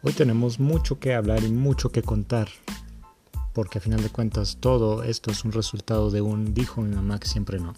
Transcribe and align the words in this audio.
Hoy 0.00 0.12
tenemos 0.12 0.60
mucho 0.60 1.00
que 1.00 1.12
hablar 1.12 1.42
y 1.42 1.50
mucho 1.50 1.90
que 1.90 2.02
contar, 2.02 2.46
porque 3.52 3.78
a 3.78 3.80
final 3.80 4.00
de 4.00 4.10
cuentas 4.10 4.58
todo 4.60 5.02
esto 5.02 5.32
es 5.32 5.44
un 5.44 5.50
resultado 5.50 6.12
de 6.12 6.20
un 6.20 6.54
dijo 6.54 6.80
mi 6.82 6.94
mamá 6.94 7.18
que 7.18 7.26
siempre 7.26 7.58
no. 7.58 7.74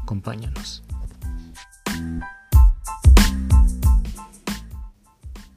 Acompáñanos. 0.00 0.84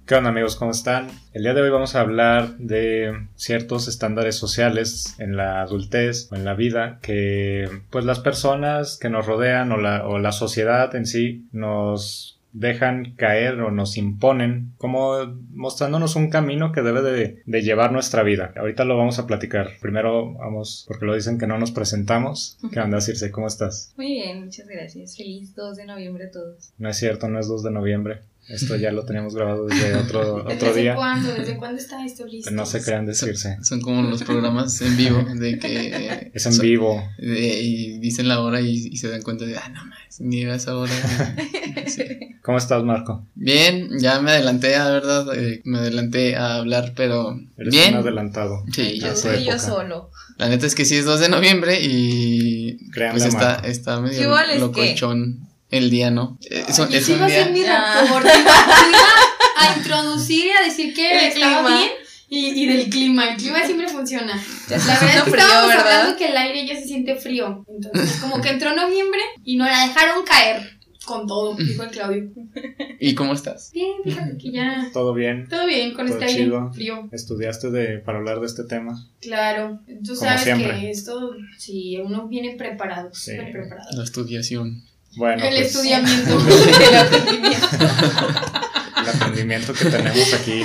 ¿Qué 0.08 0.16
onda 0.16 0.32
amigos? 0.32 0.56
¿Cómo 0.56 0.72
están? 0.72 1.10
El 1.34 1.44
día 1.44 1.54
de 1.54 1.62
hoy 1.62 1.70
vamos 1.70 1.94
a 1.94 2.02
hablar 2.02 2.58
de 2.58 3.28
ciertos 3.36 3.88
estándares 3.88 4.36
sociales 4.36 5.14
en 5.20 5.38
la 5.38 5.62
adultez 5.62 6.28
o 6.32 6.36
en 6.36 6.44
la 6.44 6.56
vida 6.56 6.98
que 7.04 7.70
pues 7.92 8.04
las 8.04 8.20
personas 8.20 8.98
que 8.98 9.12
nos 9.12 9.28
rodean 9.28 9.72
o 9.72 9.78
la, 9.78 10.08
o 10.08 10.18
la 10.18 10.32
sociedad 10.32 10.96
en 10.96 11.06
sí 11.06 11.48
nos 11.52 12.37
dejan 12.60 13.14
caer 13.16 13.62
o 13.62 13.72
nos 13.72 13.98
imponen, 13.98 14.74
como 14.78 15.16
mostrándonos 15.52 16.16
un 16.16 16.30
camino 16.30 16.72
que 16.72 16.82
debe 16.82 17.02
de, 17.46 17.62
llevar 17.62 17.92
nuestra 17.92 18.24
vida. 18.24 18.54
Ahorita 18.56 18.86
lo 18.86 18.98
vamos 18.98 19.20
a 19.20 19.28
platicar. 19.28 19.72
Primero 19.82 20.34
vamos, 20.34 20.86
porque 20.88 21.06
lo 21.06 21.16
dicen 21.16 21.38
que 21.38 21.48
no 21.48 21.58
nos 21.58 21.72
presentamos. 21.72 22.58
¿Qué 22.72 22.80
onda, 22.80 23.02
Circe? 23.02 23.32
¿Cómo 23.32 23.48
estás? 23.48 23.94
Muy 23.98 24.08
bien, 24.08 24.46
muchas 24.46 24.68
gracias. 24.68 25.16
Feliz 25.16 25.56
2 25.56 25.78
de 25.78 25.86
noviembre 25.86 26.26
a 26.26 26.32
todos. 26.32 26.74
No 26.78 26.90
es 26.90 26.98
cierto, 26.98 27.28
no 27.28 27.40
es 27.40 27.48
2 27.48 27.64
de 27.64 27.72
noviembre. 27.72 28.22
Esto 28.48 28.78
ya 28.78 28.92
lo 28.92 29.04
teníamos 29.04 29.36
grabado 29.36 29.66
desde 29.66 29.96
otro, 29.98 30.38
otro 30.38 30.54
¿Desde 30.54 30.82
día. 30.82 30.96
cuándo? 30.96 31.34
¿Desde 31.34 31.58
cuándo 31.58 31.78
está 31.78 32.06
esto 32.06 32.26
listo? 32.26 32.50
No 32.52 32.66
se 32.66 32.82
crean 32.82 33.06
decirse. 33.06 33.58
Son 33.62 33.82
como 33.82 34.02
los 34.04 34.24
programas 34.24 34.82
en 34.82 34.96
vivo 34.96 35.24
de 35.36 35.60
que... 35.60 36.32
Es 36.34 36.46
en 36.46 36.58
vivo. 36.60 37.04
y 37.18 38.00
dicen 38.00 38.28
la 38.28 38.42
hora 38.42 38.62
y, 38.62 38.96
se 38.96 39.10
dan 39.10 39.22
cuenta 39.22 39.46
de, 39.46 39.58
ah, 39.58 39.70
no 39.70 39.86
más, 39.86 40.20
ni 40.20 40.46
a 40.46 40.56
esa 40.56 40.78
hora. 40.78 40.94
¿Cómo 42.44 42.58
estás, 42.58 42.84
Marco? 42.84 43.26
Bien, 43.36 43.90
ya 44.00 44.22
me 44.22 44.32
adelanté, 44.32 44.78
la 44.78 44.90
verdad, 44.90 45.28
eh, 45.36 45.62
me 45.66 45.80
adelanté 45.80 46.36
a 46.36 46.56
hablar, 46.56 46.94
pero 46.96 47.38
Eres 47.58 47.74
bien. 47.74 47.94
un 47.94 48.00
adelantado. 48.00 48.64
Sí, 48.72 49.00
ya 49.00 49.16
soy 49.16 49.44
yo 49.44 49.60
solo. 49.60 50.12
La 50.38 50.48
neta 50.48 50.66
es 50.66 50.76
que 50.76 50.86
sí 50.86 50.96
es 50.96 51.06
2 51.06 51.20
de 51.20 51.30
noviembre 51.30 51.80
y 51.82 52.90
Créanle, 52.92 53.20
pues 53.20 53.34
está, 53.34 53.56
está 53.56 54.00
medio 54.00 54.32
locochón 54.60 55.47
el 55.72 55.90
día, 55.90 56.12
¿no? 56.12 56.38
Es, 56.42 56.80
un- 56.80 56.92
Y 56.92 56.96
es 56.96 57.06
sí 57.06 57.12
un 57.14 57.18
iba 57.20 57.26
a 57.28 57.30
ser 57.30 57.54
día... 57.54 57.64
mi 57.64 57.70
Ah. 57.70 58.02
reporte. 58.04 58.30
Iba, 58.30 59.02
a 59.60 59.78
introducir 59.78 60.46
y 60.46 60.50
a 60.52 60.64
decir 60.66 60.94
que 60.94 61.10
El 61.20 61.26
estaba 61.34 61.62
clima. 61.64 61.78
bien 61.80 61.92
y, 62.30 62.64
y 62.64 62.66
del 62.68 62.90
clima. 62.90 63.30
El 63.32 63.38
clima 63.38 63.64
siempre 63.66 63.88
funciona. 63.88 64.34
Ya 64.70 64.78
La 64.78 64.84
verdad 64.86 65.04
es 65.04 65.24
que 65.24 65.32
frío, 65.32 65.36
estábamos 65.44 65.70
¿verdad? 65.70 65.88
hablando 66.00 66.18
que 66.18 66.28
el 66.28 66.38
aire 66.38 66.68
ya 66.68 66.76
se 66.80 66.86
siente 66.88 67.16
frío. 67.16 67.66
Entonces, 67.68 68.18
como 68.22 68.40
que 68.42 68.50
entró 68.50 68.76
noviembre 68.76 69.20
y 69.44 69.56
nos 69.58 69.68
la 69.68 69.88
dejaron 69.88 70.24
caer 70.26 70.78
con 71.06 71.26
todo, 71.26 71.56
dijo 71.56 71.84
el 71.84 71.90
Claudio. 71.90 72.30
¿Y 73.00 73.16
cómo 73.16 73.32
estás? 73.34 73.72
Bien, 73.74 73.94
fíjate 74.04 74.38
que 74.38 74.52
ya. 74.52 74.90
¿Todo 74.92 75.14
bien? 75.14 75.48
Todo 75.50 75.66
bien 75.66 75.94
con 75.94 76.06
Todo 76.06 76.18
este 76.18 76.26
aire 76.32 76.44
chido. 76.44 76.72
frío. 76.74 77.08
¿Estudiaste 77.14 77.72
de, 77.72 78.00
para 78.00 78.18
hablar 78.18 78.42
de 78.42 78.46
este 78.46 78.64
tema? 78.66 79.02
Claro. 79.22 79.80
Tú 79.88 80.14
Como 80.16 80.20
sabes 80.20 80.42
siempre. 80.44 80.80
que 80.82 80.90
esto, 80.92 81.32
si 81.58 81.98
uno 81.98 82.28
viene 82.28 82.56
preparado, 82.58 83.10
Sí. 83.14 83.32
preparado. 83.52 83.90
La 83.98 84.04
estudiación. 84.04 84.84
Bueno, 85.18 85.44
el 85.44 85.56
pues, 85.56 85.68
estudiamiento. 85.68 86.38
El 86.90 86.96
aprendimiento. 86.96 87.68
el 89.02 89.10
aprendimiento 89.10 89.74
que 89.74 89.86
tenemos 89.86 90.34
aquí. 90.34 90.64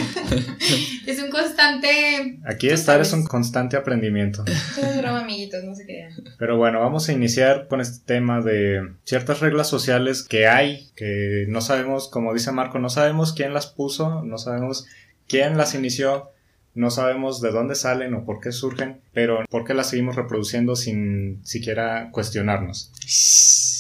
es 1.06 1.22
un 1.22 1.31
constante. 1.31 2.39
Aquí 2.45 2.69
estar 2.69 3.00
es 3.00 3.12
un 3.14 3.25
constante 3.25 3.77
aprendimiento. 3.77 4.45
Todo 4.45 4.86
es 4.86 4.98
broma, 4.98 5.20
amiguitos, 5.20 5.64
no 5.64 5.75
se 5.75 5.84
crean. 5.84 6.12
Pero 6.39 6.58
bueno, 6.58 6.80
vamos 6.80 7.08
a 7.08 7.12
iniciar 7.12 7.67
con 7.67 7.80
este 7.80 8.05
tema 8.05 8.42
de 8.42 8.92
ciertas 9.05 9.41
reglas 9.41 9.69
sociales 9.69 10.23
que 10.23 10.47
hay, 10.47 10.91
que 10.97 11.47
no 11.48 11.62
sabemos, 11.62 12.11
como 12.11 12.34
dice 12.34 12.53
Marco, 12.53 12.78
no 12.78 12.91
sabemos 12.91 13.33
quién 13.33 13.55
las 13.55 13.67
puso, 13.67 14.23
no 14.23 14.36
sabemos 14.36 14.86
quién 15.28 15.56
las 15.56 15.75
inició, 15.75 16.30
no 16.75 16.91
sabemos 16.91 17.41
de 17.41 17.53
dónde 17.53 17.75
salen 17.75 18.12
o 18.14 18.25
por 18.25 18.41
qué 18.41 18.52
surgen, 18.52 19.01
pero 19.14 19.45
por 19.48 19.64
qué 19.64 19.73
las 19.73 19.89
seguimos 19.89 20.17
reproduciendo 20.17 20.77
sin 20.77 21.40
siquiera 21.45 22.11
cuestionarnos. 22.13 22.92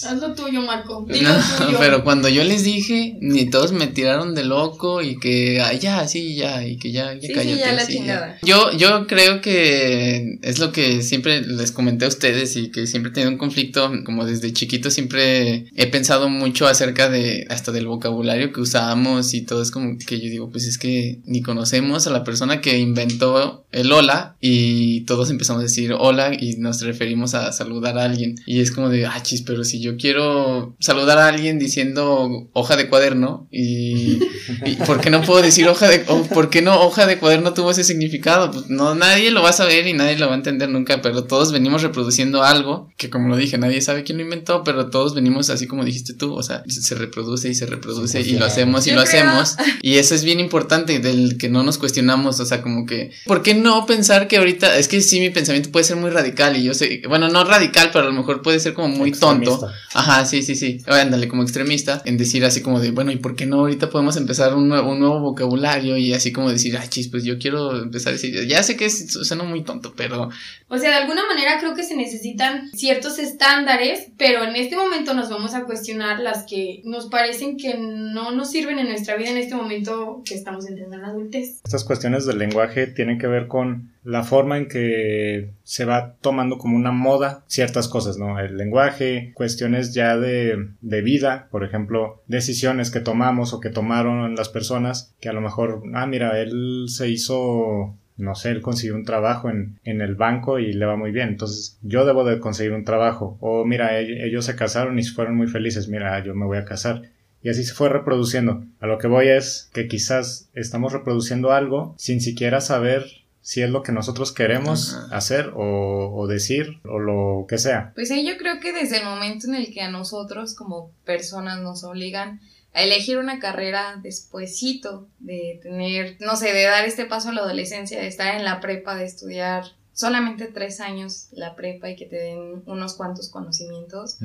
Haz 0.04 0.20
lo 0.20 0.34
tuyo, 0.34 0.62
Marco. 0.62 1.06
Dilo 1.08 1.28
No, 1.30 1.66
tuyo. 1.66 1.78
pero 1.78 2.04
cuando 2.04 2.28
yo 2.28 2.44
les 2.44 2.64
dije, 2.64 3.16
ni 3.20 3.48
todos 3.50 3.72
me 3.72 3.86
tiraron 3.86 4.34
de 4.34 4.44
loco 4.44 5.02
y 5.02 5.18
que, 5.18 5.60
ay, 5.60 5.78
ya, 5.78 6.06
sí, 6.08 6.34
ya, 6.34 6.66
y 6.66 6.76
que 6.78 6.92
ya, 6.92 7.14
ya 7.14 7.20
Sí, 7.20 7.26
sí, 7.28 7.32
cállate. 7.34 7.58
ya 7.60 7.72
la 7.72 7.84
sí, 7.84 7.92
chingada. 7.94 8.38
Yo, 8.42 8.72
yo 8.76 9.06
creo 9.06 9.40
que 9.40 10.38
es 10.42 10.58
lo 10.58 10.72
que 10.72 11.02
siempre 11.02 11.42
les 11.42 11.72
comenté 11.72 12.04
a 12.04 12.08
ustedes 12.08 12.56
y 12.56 12.70
que 12.70 12.86
siempre 12.86 13.10
he 13.10 13.14
tenido 13.14 13.30
un 13.30 13.38
conflicto, 13.38 13.90
como 14.04 14.24
desde 14.24 14.52
chiquito 14.52 14.90
siempre 14.90 15.66
he 15.76 15.86
pensado 15.86 16.28
mucho 16.28 16.66
acerca 16.66 17.08
de, 17.08 17.46
hasta 17.50 17.72
del 17.72 17.86
vocabulario 17.86 18.52
que 18.52 18.60
usamos 18.60 19.34
y 19.34 19.42
todo 19.42 19.62
es 19.62 19.70
como 19.70 19.96
que 19.98 20.20
yo 20.20 20.28
digo, 20.28 20.50
pues 20.50 20.66
es 20.66 20.78
que 20.78 21.20
ni 21.24 21.42
conocemos 21.42 22.06
a 22.06 22.10
la 22.10 22.24
persona 22.24 22.60
que 22.60 22.78
inventó 22.78 23.66
el 23.72 23.90
hola 23.92 24.36
y 24.40 25.02
todos 25.02 25.30
empezamos 25.30 25.60
a 25.60 25.64
decir 25.64 25.92
hola 25.98 26.32
y 26.38 26.56
nos 26.56 26.80
referimos 26.82 27.34
a 27.34 27.52
saludar 27.52 27.98
a 27.98 28.04
alguien 28.04 28.34
y 28.46 28.60
es 28.60 28.70
como 28.70 28.88
de, 28.88 29.06
ah, 29.06 29.20
chis, 29.22 29.42
pero 29.42 29.64
si 29.64 29.80
yo 29.80 29.91
quiero 29.96 30.74
saludar 30.80 31.18
a 31.18 31.28
alguien 31.28 31.58
diciendo 31.58 32.48
hoja 32.52 32.76
de 32.76 32.88
cuaderno 32.88 33.48
y, 33.50 34.18
y 34.64 34.74
¿por 34.86 35.00
qué 35.00 35.10
no 35.10 35.22
puedo 35.22 35.42
decir 35.42 35.68
hoja 35.68 35.88
de, 35.88 36.04
o 36.08 36.22
por 36.24 36.50
qué 36.50 36.62
no 36.62 36.80
hoja 36.82 37.06
de 37.06 37.18
cuaderno 37.18 37.54
tuvo 37.54 37.70
ese 37.70 37.84
significado? 37.84 38.50
Pues 38.50 38.68
no, 38.70 38.94
nadie 38.94 39.30
lo 39.30 39.42
va 39.42 39.50
a 39.50 39.54
saber 39.54 39.86
y 39.86 39.92
nadie 39.92 40.18
lo 40.18 40.26
va 40.26 40.32
a 40.32 40.36
entender 40.36 40.68
nunca, 40.68 41.02
pero 41.02 41.24
todos 41.24 41.52
venimos 41.52 41.82
reproduciendo 41.82 42.42
algo 42.42 42.90
que 42.96 43.10
como 43.10 43.28
lo 43.28 43.36
dije, 43.36 43.58
nadie 43.58 43.80
sabe 43.80 44.04
quién 44.04 44.18
lo 44.18 44.24
inventó, 44.24 44.64
pero 44.64 44.90
todos 44.90 45.14
venimos 45.14 45.50
así 45.50 45.66
como 45.66 45.84
dijiste 45.84 46.14
tú, 46.14 46.34
o 46.34 46.42
sea, 46.42 46.62
se 46.68 46.94
reproduce 46.94 47.48
y 47.48 47.54
se 47.54 47.66
reproduce 47.66 48.22
Sí, 48.22 48.30
y 48.30 48.38
lo 48.38 48.44
hacemos 48.46 48.86
y 48.86 48.90
Yo 48.90 48.96
lo 48.96 49.04
creo- 49.04 49.22
hacemos 49.22 49.56
y 49.82 49.96
eso 49.96 50.14
es 50.14 50.24
bien 50.24 50.40
importante 50.40 50.98
del 50.98 51.36
que 51.38 51.48
no 51.48 51.62
nos 51.62 51.78
cuestionamos, 51.78 52.40
o 52.40 52.44
sea, 52.44 52.62
como 52.62 52.86
que, 52.86 53.10
¿por 53.26 53.42
qué 53.42 53.54
no 53.54 53.86
pensar 53.86 54.28
que 54.28 54.36
ahorita, 54.38 54.76
es 54.78 54.88
que 54.88 55.00
sí, 55.00 55.20
mi 55.20 55.30
pensamiento 55.30 55.70
puede 55.70 55.84
ser 55.84 55.96
muy 55.96 56.10
radical 56.10 56.56
y 56.56 56.62
yo 56.64 56.74
sé, 56.74 57.02
bueno, 57.08 57.28
no 57.28 57.44
radical, 57.44 57.90
pero 57.92 58.04
a 58.04 58.08
lo 58.08 58.12
mejor 58.14 58.42
puede 58.42 58.60
ser 58.60 58.74
como 58.74 58.88
muy 58.88 59.12
tonto. 59.12 59.68
Ajá, 59.94 60.24
sí, 60.24 60.42
sí, 60.42 60.54
sí. 60.54 60.80
Ándale, 60.86 61.28
como 61.28 61.42
extremista, 61.42 62.02
en 62.04 62.16
decir 62.16 62.44
así 62.44 62.62
como 62.62 62.80
de, 62.80 62.90
bueno, 62.90 63.12
¿y 63.12 63.16
por 63.16 63.36
qué 63.36 63.46
no 63.46 63.60
ahorita 63.60 63.90
podemos 63.90 64.16
empezar 64.16 64.54
un 64.54 64.68
nuevo, 64.68 64.90
un 64.90 65.00
nuevo 65.00 65.20
vocabulario? 65.20 65.96
Y 65.96 66.14
así 66.14 66.32
como 66.32 66.50
decir, 66.50 66.76
ah, 66.76 66.88
chis, 66.88 67.08
pues 67.08 67.24
yo 67.24 67.38
quiero 67.38 67.82
empezar 67.82 68.10
a 68.10 68.12
decir, 68.14 68.46
ya 68.46 68.62
sé 68.62 68.76
que 68.76 68.86
es, 68.86 69.12
suena 69.12 69.44
muy 69.44 69.62
tonto, 69.64 69.94
pero 69.96 70.30
O 70.68 70.78
sea, 70.78 70.90
de 70.90 70.96
alguna 70.96 71.26
manera 71.26 71.58
creo 71.60 71.74
que 71.74 71.84
se 71.84 71.96
necesitan 71.96 72.70
ciertos 72.72 73.18
estándares, 73.18 74.06
pero 74.16 74.44
en 74.44 74.56
este 74.56 74.76
momento 74.76 75.14
nos 75.14 75.28
vamos 75.28 75.54
a 75.54 75.64
cuestionar 75.64 76.20
las 76.20 76.44
que 76.44 76.80
nos 76.84 77.06
parecen 77.06 77.56
que 77.56 77.76
no 77.78 78.32
nos 78.32 78.50
sirven 78.50 78.78
en 78.78 78.88
nuestra 78.88 79.16
vida 79.16 79.30
en 79.30 79.36
este 79.36 79.54
momento 79.54 80.22
que 80.24 80.34
estamos 80.34 80.66
entrando 80.66 80.96
en 80.96 81.02
la 81.02 81.08
adultez. 81.08 81.60
Estas 81.64 81.84
cuestiones 81.84 82.26
del 82.26 82.38
lenguaje 82.38 82.86
tienen 82.86 83.18
que 83.18 83.26
ver 83.26 83.48
con 83.48 83.91
la 84.04 84.24
forma 84.24 84.58
en 84.58 84.68
que 84.68 85.50
se 85.62 85.84
va 85.84 86.16
tomando 86.20 86.58
como 86.58 86.76
una 86.76 86.92
moda 86.92 87.44
ciertas 87.46 87.88
cosas, 87.88 88.18
¿no? 88.18 88.38
El 88.40 88.56
lenguaje, 88.56 89.32
cuestiones 89.34 89.94
ya 89.94 90.16
de, 90.16 90.70
de 90.80 91.02
vida, 91.02 91.48
por 91.50 91.64
ejemplo, 91.64 92.22
decisiones 92.26 92.90
que 92.90 93.00
tomamos 93.00 93.52
o 93.52 93.60
que 93.60 93.70
tomaron 93.70 94.34
las 94.34 94.48
personas 94.48 95.14
que 95.20 95.28
a 95.28 95.32
lo 95.32 95.40
mejor, 95.40 95.82
ah, 95.94 96.06
mira, 96.06 96.40
él 96.40 96.86
se 96.88 97.08
hizo 97.08 97.96
no 98.16 98.34
sé, 98.34 98.50
él 98.50 98.60
consiguió 98.60 98.94
un 98.94 99.04
trabajo 99.04 99.50
en, 99.50 99.78
en 99.84 100.00
el 100.00 100.14
banco 100.14 100.58
y 100.58 100.72
le 100.72 100.86
va 100.86 100.96
muy 100.96 101.10
bien, 101.10 101.28
entonces 101.28 101.78
yo 101.82 102.04
debo 102.04 102.24
de 102.24 102.38
conseguir 102.38 102.72
un 102.72 102.84
trabajo. 102.84 103.36
O 103.40 103.64
mira, 103.64 103.98
ellos 103.98 104.44
se 104.44 104.54
casaron 104.54 104.98
y 104.98 105.04
fueron 105.04 105.36
muy 105.36 105.48
felices, 105.48 105.88
mira, 105.88 106.22
yo 106.24 106.34
me 106.34 106.46
voy 106.46 106.58
a 106.58 106.64
casar. 106.64 107.02
Y 107.42 107.48
así 107.48 107.64
se 107.64 107.74
fue 107.74 107.88
reproduciendo. 107.88 108.64
A 108.78 108.86
lo 108.86 108.98
que 108.98 109.08
voy 109.08 109.28
es 109.28 109.68
que 109.72 109.88
quizás 109.88 110.48
estamos 110.54 110.92
reproduciendo 110.92 111.50
algo 111.52 111.94
sin 111.98 112.20
siquiera 112.20 112.60
saber 112.60 113.04
si 113.42 113.60
es 113.60 113.68
lo 113.68 113.82
que 113.82 113.92
nosotros 113.92 114.32
queremos 114.32 114.94
Ajá. 114.94 115.16
hacer 115.16 115.52
o, 115.54 116.14
o 116.14 116.26
decir 116.26 116.80
o 116.84 116.98
lo 116.98 117.46
que 117.48 117.58
sea. 117.58 117.92
Pues 117.94 118.08
yo 118.08 118.38
creo 118.38 118.60
que 118.60 118.72
desde 118.72 118.98
el 118.98 119.04
momento 119.04 119.48
en 119.48 119.56
el 119.56 119.72
que 119.74 119.82
a 119.82 119.90
nosotros 119.90 120.54
como 120.54 120.90
personas 121.04 121.60
nos 121.60 121.84
obligan 121.84 122.40
a 122.72 122.82
elegir 122.82 123.18
una 123.18 123.38
carrera 123.38 123.98
despuesito 124.02 125.08
de 125.18 125.58
tener, 125.62 126.16
no 126.20 126.36
sé, 126.36 126.52
de 126.52 126.62
dar 126.62 126.86
este 126.86 127.04
paso 127.04 127.28
a 127.28 127.32
la 127.32 127.42
adolescencia, 127.42 128.00
de 128.00 128.06
estar 128.06 128.34
en 128.34 128.44
la 128.44 128.60
prepa, 128.60 128.94
de 128.94 129.04
estudiar 129.04 129.64
solamente 129.92 130.46
tres 130.46 130.80
años 130.80 131.28
la 131.32 131.54
prepa 131.54 131.90
y 131.90 131.96
que 131.96 132.06
te 132.06 132.16
den 132.16 132.62
unos 132.64 132.94
cuantos 132.94 133.28
conocimientos, 133.28 134.18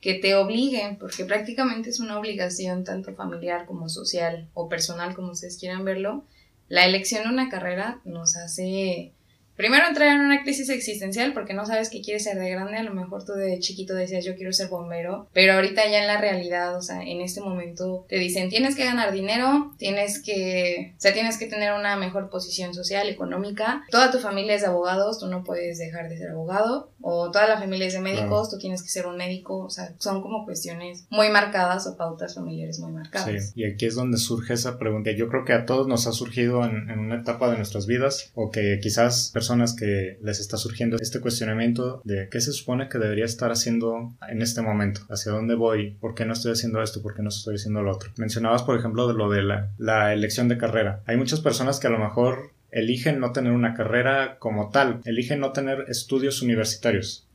que 0.00 0.14
te 0.14 0.34
obliguen, 0.34 0.96
porque 0.96 1.24
prácticamente 1.24 1.90
es 1.90 2.00
una 2.00 2.18
obligación 2.18 2.82
tanto 2.82 3.14
familiar 3.14 3.66
como 3.66 3.88
social 3.88 4.48
o 4.54 4.68
personal, 4.68 5.14
como 5.14 5.32
ustedes 5.32 5.58
quieran 5.58 5.84
verlo, 5.84 6.24
la 6.68 6.84
elección 6.84 7.24
de 7.24 7.30
una 7.30 7.48
carrera 7.48 8.00
nos 8.04 8.36
hace 8.36 9.12
primero 9.58 9.88
entrar 9.88 10.14
en 10.14 10.20
una 10.20 10.44
crisis 10.44 10.68
existencial 10.70 11.34
porque 11.34 11.52
no 11.52 11.66
sabes 11.66 11.90
qué 11.90 12.00
quieres 12.00 12.22
ser 12.22 12.38
de 12.38 12.48
grande. 12.48 12.76
A 12.76 12.84
lo 12.84 12.94
mejor 12.94 13.24
tú 13.24 13.32
de 13.32 13.58
chiquito 13.58 13.92
decías 13.92 14.24
yo 14.24 14.36
quiero 14.36 14.52
ser 14.52 14.68
bombero, 14.68 15.28
pero 15.34 15.54
ahorita 15.54 15.82
ya 15.90 16.00
en 16.00 16.06
la 16.06 16.20
realidad, 16.20 16.76
o 16.76 16.80
sea, 16.80 17.02
en 17.02 17.20
este 17.20 17.40
momento 17.40 18.06
te 18.08 18.20
dicen 18.20 18.48
tienes 18.50 18.76
que 18.76 18.84
ganar 18.84 19.12
dinero, 19.12 19.74
tienes 19.76 20.22
que, 20.22 20.94
o 20.96 21.00
sea, 21.00 21.12
tienes 21.12 21.38
que 21.38 21.46
tener 21.46 21.72
una 21.72 21.96
mejor 21.96 22.30
posición 22.30 22.72
social, 22.72 23.08
económica. 23.08 23.82
Toda 23.90 24.12
tu 24.12 24.20
familia 24.20 24.54
es 24.54 24.60
de 24.60 24.68
abogados, 24.68 25.18
tú 25.18 25.26
no 25.26 25.42
puedes 25.42 25.78
dejar 25.78 26.08
de 26.08 26.18
ser 26.18 26.30
abogado. 26.30 26.92
O 27.00 27.30
toda 27.32 27.48
la 27.48 27.58
familia 27.58 27.88
es 27.88 27.94
de 27.94 28.00
médicos, 28.00 28.50
tú 28.50 28.58
tienes 28.58 28.82
que 28.82 28.88
ser 28.88 29.06
un 29.06 29.16
médico. 29.16 29.64
O 29.64 29.70
sea, 29.70 29.92
son 29.98 30.22
como 30.22 30.44
cuestiones 30.44 31.06
muy 31.10 31.30
marcadas 31.30 31.86
o 31.88 31.96
pautas 31.96 32.36
familiares 32.36 32.78
muy 32.78 32.92
marcadas. 32.92 33.50
Sí, 33.50 33.62
y 33.62 33.64
aquí 33.64 33.86
es 33.86 33.96
donde 33.96 34.18
surge 34.18 34.54
esa 34.54 34.78
pregunta. 34.78 35.10
Yo 35.10 35.28
creo 35.28 35.44
que 35.44 35.52
a 35.52 35.66
todos 35.66 35.88
nos 35.88 36.06
ha 36.06 36.12
surgido 36.12 36.64
en, 36.64 36.90
en 36.90 37.00
una 37.00 37.20
etapa 37.20 37.50
de 37.50 37.56
nuestras 37.56 37.86
vidas 37.86 38.30
o 38.34 38.50
que 38.50 38.78
quizás 38.80 39.30
personas 39.32 39.47
que 39.76 40.18
les 40.22 40.40
está 40.40 40.56
surgiendo 40.56 40.96
este 41.00 41.20
cuestionamiento 41.20 42.02
de 42.04 42.28
qué 42.30 42.40
se 42.40 42.52
supone 42.52 42.88
que 42.88 42.98
debería 42.98 43.24
estar 43.24 43.50
haciendo 43.50 44.14
en 44.28 44.42
este 44.42 44.62
momento, 44.62 45.02
hacia 45.10 45.32
dónde 45.32 45.54
voy, 45.54 45.96
por 46.00 46.14
qué 46.14 46.24
no 46.24 46.32
estoy 46.32 46.52
haciendo 46.52 46.82
esto, 46.82 47.02
por 47.02 47.14
qué 47.14 47.22
no 47.22 47.28
estoy 47.28 47.56
haciendo 47.56 47.82
lo 47.82 47.92
otro. 47.92 48.10
Mencionabas, 48.16 48.62
por 48.62 48.78
ejemplo, 48.78 49.08
de 49.08 49.14
lo 49.14 49.30
de 49.30 49.42
la, 49.42 49.72
la 49.78 50.12
elección 50.12 50.48
de 50.48 50.58
carrera. 50.58 51.02
Hay 51.06 51.16
muchas 51.16 51.40
personas 51.40 51.80
que 51.80 51.86
a 51.86 51.90
lo 51.90 51.98
mejor 51.98 52.52
eligen 52.70 53.18
no 53.18 53.32
tener 53.32 53.52
una 53.52 53.74
carrera 53.74 54.38
como 54.38 54.70
tal, 54.70 55.00
eligen 55.04 55.40
no 55.40 55.52
tener 55.52 55.86
estudios 55.88 56.42
universitarios. 56.42 57.26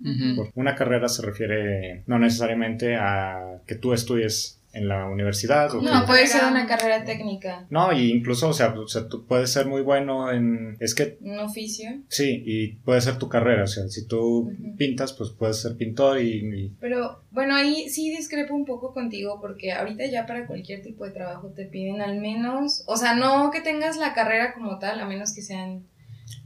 Una 0.56 0.76
carrera 0.76 1.10
se 1.10 1.24
refiere 1.24 2.04
no 2.06 2.20
necesariamente 2.20 2.96
a 2.96 3.62
que 3.66 3.76
tú 3.76 3.94
estudies 3.94 4.60
en 4.74 4.88
la 4.88 5.06
universidad. 5.06 5.74
O 5.76 5.82
No, 5.82 6.06
puede 6.06 6.26
ser 6.28 6.46
una 6.46 6.66
carrera 6.66 7.06
técnica, 7.06 7.66
no, 7.70 7.94
y 7.94 8.12
incluso, 8.12 8.50
o 8.50 8.54
sea, 8.54 8.74
o 8.74 8.88
sea, 8.88 9.08
tú 9.08 9.26
puedes 9.26 9.52
ser 9.52 9.68
muy 9.68 9.82
bueno 9.82 10.32
en... 10.32 10.76
Es 10.80 10.96
que 10.96 11.18
un 11.22 11.40
oficio. 11.40 11.90
sí, 12.10 12.44
y 12.46 12.68
puede 12.84 13.00
ser 13.02 13.18
tu 13.20 13.30
carrera, 13.30 13.64
o 13.64 13.68
sea, 13.68 13.88
si 13.88 14.08
tú 14.08 14.52
pintas, 14.78 15.14
pues 15.14 15.30
puedes 15.30 15.62
ser 15.62 15.78
pintor 15.78 16.20
y... 16.20 16.38
y- 16.40 16.76
Pero 16.80 17.22
bueno, 17.32 17.56
ahí 17.56 17.88
sí 17.90 18.10
discrepo 18.16 18.56
un 18.56 18.66
poco 18.66 18.94
contigo 18.94 19.40
porque 19.40 19.72
ahorita 19.72 20.06
ya 20.08 20.26
para 20.26 20.48
cualquier 20.48 20.82
tipo 20.82 21.06
de 21.06 21.12
trabajo 21.12 21.50
te 21.56 21.66
piden 21.66 22.02
al 22.02 22.20
menos, 22.20 22.84
o 22.88 22.98
sea, 22.98 23.16
no 23.16 23.52
que 23.52 23.62
tengas 23.62 23.98
la 23.98 24.14
carrera 24.14 24.54
como 24.54 24.80
tal, 24.80 25.00
a 25.00 25.06
menos 25.06 25.34
que 25.34 25.42
sean 25.44 25.84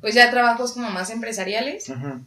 pues 0.02 0.14
ya 0.16 0.30
trabajos 0.30 0.74
como 0.74 0.90
más 0.90 1.10
empresariales, 1.12 1.88
Ujú. 1.90 2.26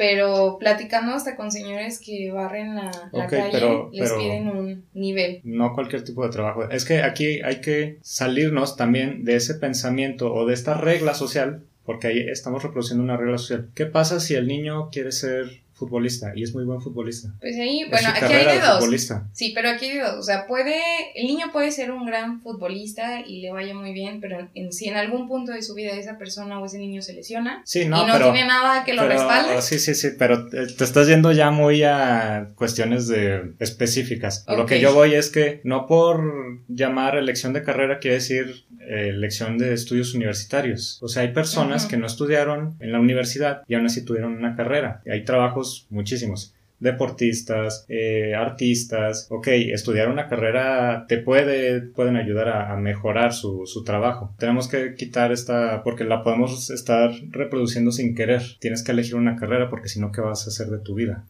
Pero 0.00 0.56
platicando 0.58 1.12
hasta 1.12 1.36
con 1.36 1.52
señores 1.52 2.00
que 2.02 2.32
barren 2.32 2.74
la, 2.74 2.90
la 3.12 3.24
Ok, 3.24 3.28
calle, 3.30 3.48
pero- 3.52 3.90
les 3.92 4.08
pero- 4.08 4.18
piden 4.18 4.48
un 4.48 4.84
nivel. 4.94 5.42
No 5.44 5.74
cualquier 5.74 6.04
tipo 6.04 6.24
de 6.24 6.30
trabajo. 6.30 6.64
Es 6.70 6.86
que 6.86 7.02
aquí 7.02 7.42
hay 7.42 7.60
que 7.60 7.98
salirnos 8.00 8.76
también 8.78 9.26
de 9.26 9.36
ese 9.36 9.56
pensamiento 9.56 10.32
o 10.32 10.46
de 10.46 10.54
esta 10.54 10.72
regla 10.72 11.12
social, 11.12 11.64
porque 11.84 12.06
ahí 12.06 12.18
estamos 12.30 12.62
reproduciendo 12.62 13.04
una 13.04 13.18
regla 13.18 13.36
social. 13.36 13.68
¿Qué 13.74 13.84
pasa 13.84 14.20
si 14.20 14.32
el 14.34 14.46
niño 14.46 14.88
quiere 14.90 15.12
ser 15.12 15.60
futbolista 15.80 16.32
y 16.36 16.44
es 16.44 16.54
muy 16.54 16.64
buen 16.64 16.80
futbolista? 16.80 17.34
Pues 17.40 17.56
ahí, 17.58 17.80
Es 17.80 17.90
bueno, 17.90 18.08
aquí 18.10 18.32
hay 18.32 18.54
de 18.56 18.60
dos. 18.60 18.78
futbolista. 18.78 19.28
Sí, 19.32 19.50
pero 19.54 19.70
aquí 19.70 19.86
hay 19.86 19.96
de 19.96 20.02
dos. 20.02 20.14
O 20.18 20.22
sea, 20.22 20.46
puede, 20.46 20.76
el 21.16 21.26
niño 21.26 21.46
puede 21.52 21.72
ser 21.72 21.90
un 21.90 22.06
gran 22.06 22.40
futbolista 22.40 23.20
y 23.26 23.40
le 23.40 23.50
vaya 23.50 23.74
muy 23.74 23.92
bien, 23.92 24.20
pero 24.20 24.48
en, 24.54 24.72
si 24.72 24.88
en 24.88 24.96
algún 24.96 25.26
punto 25.26 25.50
de 25.52 25.62
su 25.62 25.74
vida 25.74 25.90
esa 25.92 26.18
persona 26.18 26.60
o 26.60 26.66
ese 26.66 26.78
niño 26.78 27.02
se 27.02 27.14
lesiona 27.14 27.62
Sí, 27.64 27.86
no, 27.86 28.04
y 28.04 28.06
no 28.06 28.12
pero... 28.12 28.32
tiene 28.32 28.46
nada 28.46 28.84
que 28.84 28.94
lo 28.94 29.02
pero- 29.02 29.14
respalde, 29.14 29.60
Sí, 29.62 29.78
sí, 29.80 29.94
sí, 29.94 30.08
pero 30.18 30.48
te 30.48 30.62
estás 30.84 31.08
yendo 31.08 31.32
ya 31.32 31.50
muy 31.50 31.82
a 31.82 32.48
cuestiones 32.54 33.08
de 33.08 33.52
específicas. 33.58 34.44
A 34.46 34.54
Lo 34.54 34.66
que 34.66 34.80
yo 34.80 34.94
voy 34.94 35.14
es 35.14 35.30
que 35.30 35.60
no 35.64 35.86
por 35.86 36.22
llamar 36.68 37.16
elección 37.16 37.52
de 37.52 37.62
carrera 37.62 37.98
quiere 37.98 38.16
decir 38.16 38.64
eh, 38.80 39.08
elección 39.10 39.58
de 39.58 39.72
estudios 39.72 40.14
universitarios. 40.14 40.98
O 41.02 41.08
sea, 41.08 41.22
hay 41.22 41.32
personas 41.32 41.86
que 41.86 41.96
no 41.96 42.06
estudiaron 42.06 42.76
en 42.80 42.92
la 42.92 43.00
universidad 43.00 43.62
y 43.68 43.74
aún 43.74 43.86
así 43.86 44.04
tuvieron 44.04 44.34
una 44.36 44.56
carrera. 44.56 45.02
Hay 45.10 45.24
trabajos 45.24 45.69
muchísimos 45.90 46.54
deportistas, 46.80 47.84
eh, 47.88 48.34
artistas, 48.34 49.28
ok, 49.30 49.48
estudiar 49.48 50.08
una 50.08 50.28
carrera 50.28 51.04
te 51.06 51.18
puede, 51.18 51.82
pueden 51.82 52.16
ayudar 52.16 52.48
a, 52.48 52.74
mejorar 52.76 53.34
su, 53.34 53.82
trabajo. 53.84 54.34
Tenemos 54.38 54.66
que 54.66 54.94
quitar 54.94 55.30
esta, 55.30 55.82
porque 55.84 56.04
la 56.04 56.24
podemos 56.24 56.70
estar 56.70 57.12
reproduciendo 57.28 57.92
sin 57.92 58.14
querer. 58.14 58.42
Tienes 58.58 58.82
que 58.82 58.92
elegir 58.92 59.16
una 59.16 59.36
carrera 59.36 59.68
porque 59.68 59.88
si 59.88 60.00
no, 60.00 60.10
¿qué 60.10 60.22
vas 60.22 60.46
a 60.46 60.48
hacer 60.48 60.68
de 60.68 60.78
tu 60.78 60.94
vida? 60.94 61.26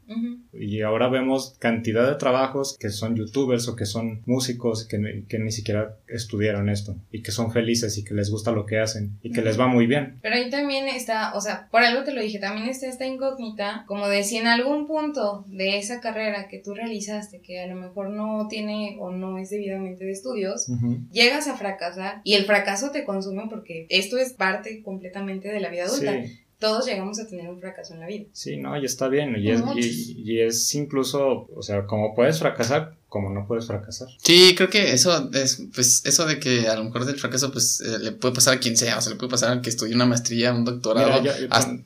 Y 0.62 0.82
ahora 0.82 1.08
vemos 1.08 1.56
cantidad 1.58 2.08
de 2.08 2.16
trabajos 2.16 2.76
que 2.78 2.90
son 2.90 3.16
youtubers 3.16 3.66
o 3.68 3.76
que 3.76 3.86
son 3.86 4.22
músicos 4.26 4.86
que, 4.86 4.98
ni- 4.98 5.22
que 5.22 5.38
ni 5.38 5.50
siquiera 5.52 5.96
estudiaron 6.06 6.68
esto 6.68 6.96
y 7.10 7.22
que 7.22 7.32
son 7.32 7.50
felices 7.52 7.96
y 7.98 8.04
que 8.04 8.14
les 8.14 8.30
gusta 8.30 8.52
lo 8.52 8.66
que 8.66 8.78
hacen 8.78 9.18
y 9.22 9.32
que 9.32 9.42
les 9.42 9.58
va 9.58 9.66
muy 9.68 9.86
bien. 9.86 10.18
Pero 10.22 10.34
ahí 10.36 10.50
también 10.50 10.86
está, 10.88 11.34
o 11.34 11.40
sea, 11.40 11.68
por 11.70 11.82
algo 11.82 12.04
te 12.04 12.12
lo 12.12 12.20
dije, 12.20 12.38
también 12.38 12.68
está 12.68 12.86
esta 12.88 13.06
incógnita, 13.06 13.84
como 13.86 14.08
de 14.08 14.22
si 14.24 14.36
en 14.36 14.46
algún 14.48 14.86
punto 14.86 15.44
de 15.48 15.78
esa 15.78 16.00
carrera 16.00 16.48
que 16.48 16.58
tú 16.58 16.74
realizaste, 16.74 17.40
que 17.40 17.60
a 17.60 17.66
lo 17.66 17.76
mejor 17.76 18.10
no 18.10 18.46
tiene 18.48 18.96
o 19.00 19.10
no 19.10 19.38
es 19.38 19.50
debidamente 19.50 20.04
de 20.04 20.12
estudios, 20.12 20.66
llegas 21.12 21.48
a 21.48 21.56
fracasar 21.56 22.20
y 22.24 22.34
el 22.34 22.44
fracaso 22.44 22.90
te 22.90 23.04
consume 23.04 23.44
porque 23.48 23.86
esto 23.88 24.18
es 24.18 24.32
parte 24.34 24.82
completamente 24.82 25.48
de 25.48 25.60
la 25.60 25.70
vida 25.70 25.84
adulta. 25.84 26.12
Sí. 26.22 26.38
Todos 26.60 26.86
llegamos 26.86 27.18
a 27.18 27.26
tener 27.26 27.48
un 27.48 27.58
fracaso 27.58 27.94
en 27.94 28.00
la 28.00 28.06
vida. 28.06 28.26
Sí, 28.32 28.56
no, 28.58 28.76
y 28.80 28.84
está 28.84 29.08
bien. 29.08 29.34
Y 29.38 29.50
es, 29.50 29.60
y, 29.76 30.22
y 30.24 30.40
es 30.42 30.74
incluso, 30.74 31.48
o 31.56 31.62
sea, 31.62 31.86
como 31.86 32.14
puedes 32.14 32.38
fracasar, 32.38 32.96
como 33.08 33.30
no 33.30 33.46
puedes 33.48 33.66
fracasar. 33.66 34.08
Sí, 34.22 34.54
creo 34.56 34.68
que 34.70 34.92
eso 34.92 35.30
es, 35.32 35.62
pues, 35.74 36.02
eso 36.04 36.26
de 36.26 36.38
que 36.38 36.68
a 36.68 36.76
lo 36.76 36.84
mejor 36.84 37.06
del 37.06 37.18
fracaso, 37.18 37.50
pues, 37.50 37.80
eh, 37.80 37.98
le 37.98 38.12
puede 38.12 38.34
pasar 38.34 38.54
a 38.54 38.60
quien 38.60 38.76
sea, 38.76 38.98
o 38.98 39.00
sea, 39.00 39.10
le 39.12 39.18
puede 39.18 39.30
pasar 39.30 39.50
al 39.50 39.62
que 39.62 39.70
estudie 39.70 39.94
una 39.94 40.06
maestría, 40.06 40.52
un 40.52 40.64
doctorado, 40.64 41.20
Mira, 41.20 41.34
yo- 41.34 41.40
yo 41.40 41.46
hasta, 41.50 41.76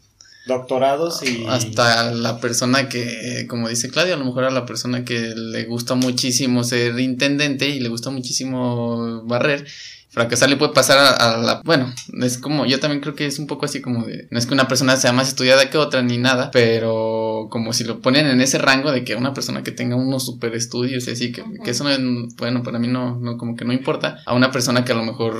doctorados 0.47 1.23
y... 1.23 1.45
hasta 1.49 2.13
la 2.13 2.41
persona 2.41 2.89
que, 2.89 3.47
como 3.49 3.69
dice 3.69 3.91
Claudia, 3.91 4.15
a 4.15 4.19
lo 4.19 4.25
mejor 4.25 4.45
a 4.45 4.51
la 4.51 4.67
persona 4.67 5.05
que 5.05 5.35
le 5.35 5.65
gusta 5.65 5.95
muchísimo 5.95 6.65
ser 6.65 6.99
intendente 7.01 7.69
y 7.69 7.81
le 7.81 7.89
gusta 7.89 8.11
muchísimo 8.11 9.23
barrer, 9.25 9.67
fracasar 10.11 10.49
le 10.49 10.57
puede 10.57 10.73
pasar 10.73 10.99
a, 10.99 11.11
a 11.11 11.37
la, 11.39 11.61
bueno, 11.65 11.93
es 12.23 12.39
como, 12.39 12.67
yo 12.67 12.79
también 12.79 13.01
creo 13.01 13.15
que 13.17 13.27
es 13.27 13.39
un 13.41 13.47
poco 13.49 13.65
así 13.65 13.81
como 13.81 14.05
de, 14.05 14.29
no 14.31 14.39
es 14.39 14.47
que 14.47 14.55
una 14.55 14.69
persona 14.69 14.97
sea 14.97 15.13
más 15.13 15.29
estudiada 15.29 15.71
que 15.71 15.79
otra 15.79 16.03
ni 16.03 16.19
nada, 16.19 16.51
pero 16.53 17.49
como 17.51 17.73
si 17.73 17.83
lo 17.85 18.01
ponen 18.01 18.27
en 18.27 18.41
ese 18.41 18.59
rango 18.59 18.93
de 18.93 19.03
que 19.03 19.17
una 19.17 19.35
persona 19.35 19.63
que 19.65 19.73
tenga 19.73 19.97
unos 19.97 20.25
super 20.25 20.55
estudios 20.55 21.09
y 21.09 21.11
así, 21.11 21.33
que, 21.33 21.43
que 21.65 21.71
eso 21.73 21.83
no 21.85 21.91
es- 21.91 22.35
bueno, 22.37 22.63
para 22.63 22.79
mí 22.79 22.87
no, 22.87 23.19
no, 23.19 23.37
como 23.39 23.57
que 23.57 23.65
no 23.65 23.73
importa, 23.73 24.19
a 24.25 24.35
una 24.35 24.53
persona 24.53 24.85
que 24.85 24.93
a 24.93 24.97
lo 24.97 25.03
mejor 25.05 25.35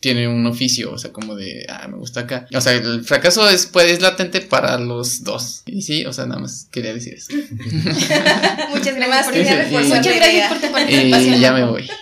tiene 0.00 0.26
un 0.28 0.46
oficio, 0.46 0.92
o 0.92 0.98
sea, 0.98 1.12
como 1.12 1.36
de, 1.36 1.66
ah, 1.68 1.86
me 1.88 1.96
gusta 1.98 2.20
acá. 2.20 2.46
O 2.54 2.60
sea, 2.60 2.72
el 2.72 3.04
fracaso 3.04 3.48
es, 3.48 3.66
pues, 3.66 3.86
es 3.92 4.00
latente 4.00 4.40
para 4.40 4.78
los 4.78 5.24
dos. 5.24 5.62
Y 5.66 5.82
sí, 5.82 6.06
o 6.06 6.12
sea, 6.12 6.26
nada 6.26 6.40
más 6.40 6.68
quería 6.70 6.94
decir 6.94 7.14
eso. 7.14 7.32
Muchas 8.74 8.94
gracias 8.96 9.24
por, 9.26 9.34
quería 9.34 9.50
Sí, 9.52 9.56
sí, 9.56 9.56
reforzar 9.56 9.84
sí. 9.84 10.08
muchas 10.08 10.16
gracias 10.16 10.48
por 10.48 10.60
tu 10.60 10.72
participación. 10.72 11.34
Y 11.34 11.40
ya 11.40 11.52
me 11.52 11.64
voy. 11.64 11.90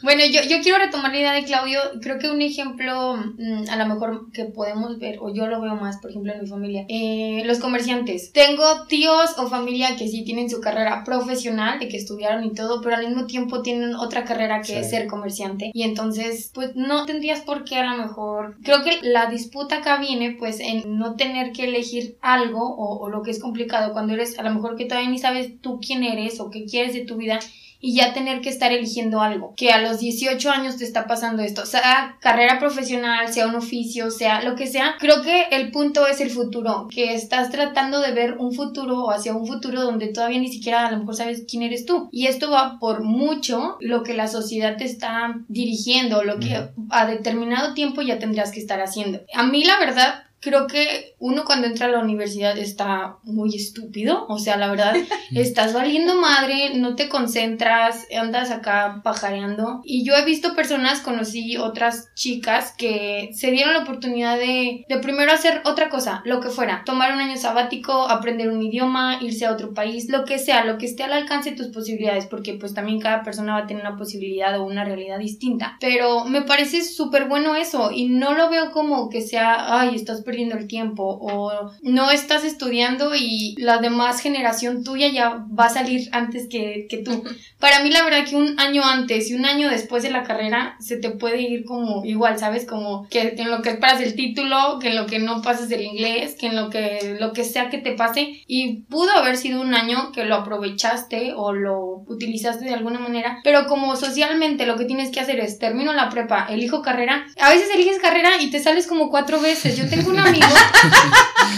Bueno, 0.00 0.22
yo, 0.24 0.40
yo 0.48 0.62
quiero 0.62 0.78
retomar 0.78 1.10
la 1.10 1.18
idea 1.18 1.32
de 1.32 1.42
Claudio. 1.44 1.80
Creo 2.00 2.18
que 2.20 2.30
un 2.30 2.40
ejemplo, 2.40 3.16
mm, 3.16 3.68
a 3.68 3.76
lo 3.76 3.86
mejor 3.92 4.30
que 4.32 4.44
podemos 4.44 4.96
ver, 5.00 5.18
o 5.20 5.34
yo 5.34 5.48
lo 5.48 5.60
veo 5.60 5.74
más, 5.74 5.96
por 5.98 6.10
ejemplo, 6.10 6.32
en 6.32 6.40
mi 6.42 6.46
familia, 6.46 6.86
eh, 6.88 7.42
los 7.44 7.58
comerciantes. 7.58 8.30
Tengo 8.32 8.86
tíos 8.86 9.30
o 9.38 9.48
familia 9.48 9.96
que 9.96 10.06
sí 10.08 10.22
tienen 10.22 10.48
su 10.48 10.60
carrera 10.60 11.02
profesional, 11.04 11.80
de 11.80 11.88
que 11.88 11.96
estudiaron 11.96 12.44
y 12.44 12.54
todo, 12.54 12.80
pero 12.80 12.94
al 12.94 13.06
mismo 13.08 13.26
tiempo 13.26 13.60
tienen 13.62 13.96
otra 13.96 14.24
carrera 14.24 14.60
que 14.60 14.68
Sí. 14.68 14.74
es 14.74 14.90
ser 14.90 15.08
comerciante. 15.08 15.72
Y 15.74 15.82
entonces, 15.82 16.50
pues 16.54 16.76
no 16.78 17.06
tendrías 17.06 17.40
por 17.40 17.64
qué 17.64 17.76
a 17.76 17.92
lo 17.92 18.02
mejor. 18.02 18.56
Creo 18.62 18.82
que 18.84 19.00
la 19.02 19.26
disputa 19.26 19.78
acá 19.78 19.98
viene, 19.98 20.36
pues, 20.38 20.60
en 20.60 20.96
no 20.96 21.16
tener 21.16 21.52
que 21.52 21.64
elegir 21.64 22.16
algo 22.22 22.60
o, 22.60 22.98
o 22.98 23.08
lo 23.08 23.22
que 23.22 23.32
es 23.32 23.40
complicado 23.40 23.92
cuando 23.92 24.14
eres, 24.14 24.38
a 24.38 24.42
lo 24.42 24.54
mejor 24.54 24.76
que 24.76 24.84
todavía 24.84 25.10
ni 25.10 25.18
sabes 25.18 25.60
tú 25.60 25.80
quién 25.84 26.04
eres 26.04 26.38
o 26.40 26.50
qué 26.50 26.64
quieres 26.66 26.94
de 26.94 27.04
tu 27.04 27.16
vida 27.16 27.40
y 27.80 27.94
ya 27.94 28.12
tener 28.12 28.40
que 28.40 28.48
estar 28.48 28.72
eligiendo 28.72 29.20
algo. 29.20 29.54
Que 29.56 29.70
a 29.70 29.80
los 29.80 29.98
18 29.98 30.50
años 30.50 30.76
te 30.76 30.84
está 30.84 31.06
pasando 31.06 31.42
esto, 31.42 31.66
sea 31.66 32.16
carrera 32.20 32.58
profesional, 32.58 33.32
sea 33.32 33.46
un 33.46 33.54
oficio, 33.54 34.10
sea 34.10 34.42
lo 34.42 34.56
que 34.56 34.66
sea. 34.66 34.96
Creo 34.98 35.22
que 35.22 35.46
el 35.50 35.70
punto 35.70 36.06
es 36.06 36.20
el 36.20 36.30
futuro, 36.30 36.88
que 36.90 37.14
estás 37.14 37.50
tratando 37.50 38.00
de 38.00 38.12
ver 38.12 38.36
un 38.38 38.52
futuro 38.52 39.04
o 39.04 39.10
hacia 39.10 39.34
un 39.34 39.46
futuro 39.46 39.82
donde 39.82 40.08
todavía 40.08 40.40
ni 40.40 40.48
siquiera 40.48 40.86
a 40.86 40.90
lo 40.90 40.98
mejor 40.98 41.16
sabes 41.16 41.44
quién 41.48 41.62
eres 41.62 41.86
tú. 41.86 42.08
Y 42.12 42.26
esto 42.26 42.50
va 42.50 42.78
por 42.78 43.02
mucho 43.02 43.76
lo 43.80 44.02
que 44.02 44.14
la 44.14 44.28
sociedad 44.28 44.76
te 44.76 44.84
está 44.84 45.36
dirigiendo, 45.48 46.24
lo 46.24 46.38
que 46.38 46.68
a 46.90 47.06
determinado 47.06 47.74
tiempo 47.74 48.02
ya 48.02 48.18
tendrás 48.18 48.52
que 48.52 48.60
estar 48.60 48.80
haciendo. 48.80 49.20
A 49.34 49.44
mí 49.44 49.64
la 49.64 49.78
verdad 49.78 50.24
creo 50.40 50.66
que 50.66 51.14
uno 51.20 51.44
cuando 51.44 51.66
entra 51.66 51.86
a 51.86 51.90
la 51.90 51.98
universidad 51.98 52.56
está 52.58 53.18
muy 53.24 53.54
estúpido, 53.54 54.26
o 54.28 54.38
sea, 54.38 54.56
la 54.56 54.68
verdad, 54.68 54.94
estás 55.34 55.72
valiendo 55.74 56.16
madre, 56.16 56.74
no 56.74 56.94
te 56.94 57.08
concentras, 57.08 58.06
andas 58.16 58.50
acá 58.50 59.00
pajareando. 59.02 59.80
Y 59.84 60.04
yo 60.04 60.14
he 60.14 60.24
visto 60.24 60.54
personas, 60.54 61.00
conocí 61.00 61.56
otras 61.56 62.14
chicas 62.14 62.72
que 62.76 63.30
se 63.32 63.50
dieron 63.50 63.74
la 63.74 63.82
oportunidad 63.82 64.38
de, 64.38 64.84
de 64.88 64.98
primero 64.98 65.32
hacer 65.32 65.62
otra 65.64 65.88
cosa, 65.88 66.22
lo 66.24 66.40
que 66.40 66.48
fuera, 66.50 66.82
tomar 66.84 67.12
un 67.12 67.20
año 67.20 67.36
sabático, 67.36 68.08
aprender 68.08 68.50
un 68.50 68.62
idioma, 68.62 69.18
irse 69.20 69.46
a 69.46 69.52
otro 69.52 69.74
país, 69.74 70.08
lo 70.08 70.24
que 70.24 70.38
sea, 70.38 70.64
lo 70.64 70.78
que 70.78 70.86
esté 70.86 71.02
al 71.02 71.12
alcance 71.12 71.50
de 71.50 71.56
tus 71.56 71.68
posibilidades, 71.68 72.26
porque 72.26 72.54
pues 72.54 72.74
también 72.74 73.00
cada 73.00 73.22
persona 73.22 73.54
va 73.54 73.60
a 73.60 73.66
tener 73.66 73.82
una 73.82 73.96
posibilidad 73.96 74.58
o 74.58 74.64
una 74.64 74.84
realidad 74.84 75.18
distinta. 75.18 75.76
Pero 75.80 76.24
me 76.24 76.42
parece 76.42 76.82
súper 76.82 77.28
bueno 77.28 77.56
eso 77.56 77.90
y 77.90 78.08
no 78.08 78.34
lo 78.34 78.50
veo 78.50 78.70
como 78.70 79.08
que 79.08 79.20
sea, 79.20 79.80
ay, 79.80 79.94
estás 79.94 80.22
perdiendo 80.22 80.56
el 80.56 80.66
tiempo 80.66 81.07
o 81.10 81.72
no 81.82 82.10
estás 82.10 82.44
estudiando 82.44 83.14
y 83.14 83.54
la 83.58 83.78
demás 83.78 84.20
generación 84.20 84.84
tuya 84.84 85.08
ya 85.08 85.44
va 85.58 85.66
a 85.66 85.70
salir 85.70 86.08
antes 86.12 86.48
que, 86.48 86.86
que 86.88 86.98
tú. 86.98 87.24
Para 87.58 87.82
mí 87.82 87.90
la 87.90 88.04
verdad 88.04 88.24
que 88.24 88.36
un 88.36 88.58
año 88.58 88.82
antes 88.84 89.30
y 89.30 89.34
un 89.34 89.44
año 89.44 89.68
después 89.68 90.02
de 90.02 90.10
la 90.10 90.22
carrera 90.22 90.76
se 90.80 90.96
te 90.96 91.10
puede 91.10 91.42
ir 91.42 91.64
como 91.64 92.04
igual, 92.04 92.38
¿sabes? 92.38 92.66
Como 92.66 93.08
que, 93.08 93.34
en 93.36 93.50
lo 93.50 93.62
que 93.62 93.70
esperas 93.70 94.00
el 94.00 94.14
título, 94.14 94.78
que 94.80 94.88
en 94.88 94.96
lo 94.96 95.06
que 95.06 95.18
no 95.18 95.42
pases 95.42 95.68
del 95.68 95.82
inglés, 95.82 96.36
que 96.38 96.46
en 96.46 96.56
lo 96.56 96.70
que, 96.70 97.16
lo 97.18 97.32
que 97.32 97.44
sea 97.44 97.70
que 97.70 97.78
te 97.78 97.92
pase 97.92 98.42
y 98.46 98.82
pudo 98.82 99.10
haber 99.12 99.36
sido 99.36 99.60
un 99.60 99.74
año 99.74 100.12
que 100.12 100.24
lo 100.24 100.36
aprovechaste 100.36 101.32
o 101.34 101.52
lo 101.52 102.04
utilizaste 102.06 102.64
de 102.64 102.74
alguna 102.74 102.98
manera, 102.98 103.40
pero 103.44 103.66
como 103.66 103.96
socialmente 103.96 104.66
lo 104.66 104.76
que 104.76 104.84
tienes 104.84 105.10
que 105.10 105.20
hacer 105.20 105.40
es 105.40 105.58
termino 105.58 105.92
la 105.92 106.08
prepa, 106.08 106.46
elijo 106.48 106.82
carrera, 106.82 107.26
a 107.38 107.50
veces 107.50 107.68
eliges 107.74 107.98
carrera 107.98 108.40
y 108.40 108.50
te 108.50 108.60
sales 108.60 108.86
como 108.86 109.10
cuatro 109.10 109.40
veces. 109.40 109.76
Yo 109.76 109.88
tengo 109.88 110.10
un 110.10 110.18
amigo 110.18 110.46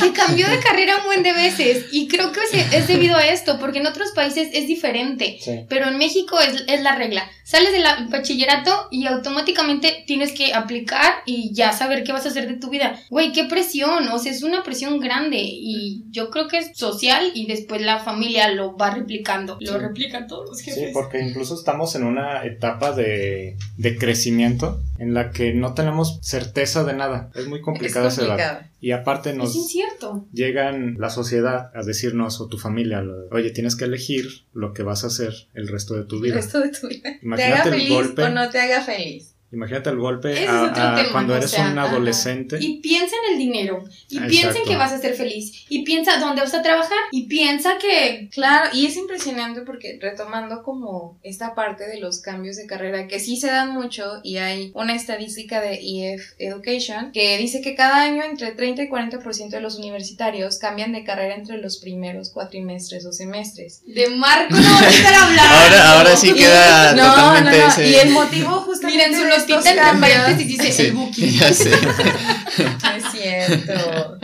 que 0.00 0.12
cambió 0.12 0.48
de 0.48 0.60
carrera 0.60 0.96
un 0.98 1.06
buen 1.06 1.22
de 1.22 1.32
veces 1.32 1.86
y 1.92 2.08
creo 2.08 2.32
que 2.32 2.40
es 2.76 2.86
debido 2.86 3.16
a 3.16 3.26
esto, 3.26 3.58
porque 3.58 3.78
en 3.78 3.86
otros 3.86 4.12
países 4.12 4.48
es 4.52 4.66
diferente, 4.66 5.38
pero 5.68 5.88
en 5.88 5.98
México 5.98 6.38
es, 6.40 6.64
es 6.66 6.82
la 6.82 6.96
regla. 6.96 7.28
Sales 7.44 7.72
del 7.72 7.82
bachillerato 8.08 8.88
y 8.90 9.06
automáticamente 9.06 10.04
tienes 10.06 10.32
que 10.32 10.54
aplicar 10.54 11.14
y 11.26 11.52
ya 11.52 11.72
saber 11.72 12.04
qué 12.04 12.12
vas 12.12 12.24
a 12.26 12.28
hacer 12.28 12.46
de 12.46 12.58
tu 12.58 12.70
vida. 12.70 13.00
Güey, 13.10 13.32
qué 13.32 13.44
presión, 13.44 14.06
o 14.08 14.18
sea, 14.18 14.32
es 14.32 14.42
una 14.42 14.62
presión 14.62 15.00
grande 15.00 15.38
y 15.40 16.04
yo 16.10 16.30
creo 16.30 16.46
que 16.46 16.58
es 16.58 16.76
social 16.76 17.32
y 17.34 17.46
después 17.46 17.82
la 17.82 17.98
familia 17.98 18.52
lo 18.52 18.76
va 18.76 18.90
replicando. 18.90 19.58
Lo 19.60 19.78
replican 19.78 20.28
todos 20.28 20.48
los 20.48 20.60
jefes. 20.60 20.80
Sí, 20.80 20.90
porque 20.92 21.20
incluso 21.20 21.54
estamos 21.54 21.94
en 21.96 22.04
una 22.04 22.44
etapa 22.44 22.92
de, 22.92 23.56
de 23.76 23.98
crecimiento 23.98 24.80
en 24.98 25.14
la 25.14 25.30
que 25.30 25.52
no 25.52 25.74
tenemos 25.74 26.18
certeza 26.22 26.84
de 26.84 26.92
nada. 26.92 27.30
Es 27.34 27.46
muy 27.46 27.60
complicada 27.60 28.08
esa 28.08 28.22
edad. 28.22 28.69
Y 28.80 28.92
aparte 28.92 29.34
nos... 29.34 29.50
Es 29.50 29.56
incierto. 29.56 30.26
Llegan 30.32 30.96
la 30.98 31.10
sociedad 31.10 31.70
a 31.74 31.82
decirnos 31.82 32.40
o 32.40 32.48
tu 32.48 32.58
familia, 32.58 33.04
oye, 33.30 33.50
tienes 33.50 33.76
que 33.76 33.84
elegir 33.84 34.26
lo 34.52 34.72
que 34.72 34.82
vas 34.82 35.04
a 35.04 35.08
hacer 35.08 35.34
el 35.54 35.68
resto 35.68 35.94
de 35.94 36.04
tu 36.04 36.20
vida. 36.20 36.34
El 36.34 36.42
resto 36.42 36.60
de 36.60 36.70
tu 36.70 36.88
vida. 36.88 37.10
Imagínate 37.22 37.52
¿Te 37.54 37.68
haga 37.68 37.70
feliz 37.70 38.18
o 38.18 38.28
no 38.30 38.50
te 38.50 38.58
haga 38.58 38.80
feliz? 38.82 39.34
Imagínate 39.52 39.90
el 39.90 39.98
golpe 39.98 40.46
a, 40.46 41.08
cuando 41.10 41.36
eres 41.36 41.52
un 41.58 41.78
adolescente. 41.78 42.58
Y 42.60 42.80
piensa 42.80 43.16
en 43.26 43.32
el 43.32 43.38
dinero. 43.38 43.84
Y 44.08 44.20
piensa 44.20 44.56
en 44.58 44.64
que 44.64 44.76
vas 44.76 44.92
a 44.92 44.98
ser 44.98 45.14
feliz. 45.14 45.64
Y 45.68 45.82
piensa 45.82 46.18
dónde 46.18 46.40
vas 46.40 46.54
a 46.54 46.62
trabajar. 46.62 46.98
Y 47.10 47.26
piensa 47.26 47.78
que. 47.78 48.28
Claro, 48.32 48.70
y 48.72 48.86
es 48.86 48.96
impresionante 48.96 49.62
porque 49.62 49.98
retomando 50.00 50.62
como 50.62 51.18
esta 51.22 51.54
parte 51.54 51.86
de 51.88 51.98
los 51.98 52.20
cambios 52.20 52.56
de 52.56 52.66
carrera 52.66 53.08
que 53.08 53.18
sí 53.18 53.36
se 53.36 53.48
dan 53.48 53.72
mucho 53.72 54.20
y 54.22 54.36
hay 54.36 54.70
una 54.74 54.94
estadística 54.94 55.60
de 55.60 55.80
EF 55.82 56.32
Education 56.38 57.12
que 57.12 57.36
dice 57.38 57.60
que 57.60 57.74
cada 57.74 58.02
año 58.02 58.22
entre 58.22 58.52
30 58.52 58.84
y 58.84 58.88
40% 58.88 59.50
de 59.50 59.60
los 59.60 59.78
universitarios 59.78 60.58
cambian 60.58 60.92
de 60.92 61.04
carrera 61.04 61.34
entre 61.34 61.58
los 61.58 61.78
primeros 61.78 62.30
cuatrimestres 62.30 63.04
o 63.04 63.12
semestres. 63.12 63.82
De 63.86 64.08
Marco 64.10 64.54
no 64.54 64.60
voy 64.60 64.84
a 64.84 64.88
estar 64.88 65.14
hablando. 65.22 65.54
Ahora, 65.54 65.92
ahora 65.98 66.16
sí 66.16 66.32
queda. 66.32 66.94
no, 66.94 67.14
totalmente 67.14 67.58
no, 67.58 67.76
no. 67.76 67.82
Y 67.82 67.94
el 67.94 68.10
motivo 68.10 68.50
justamente. 68.60 69.08
Miren, 69.08 69.20
Tita 69.46 70.32
y 70.38 70.44
dice 70.44 70.86
el 70.86 70.92
Buki. 70.92 71.30
Ya 71.30 71.52
sé. 71.52 71.70
es 72.96 73.04
cierto. 73.12 74.18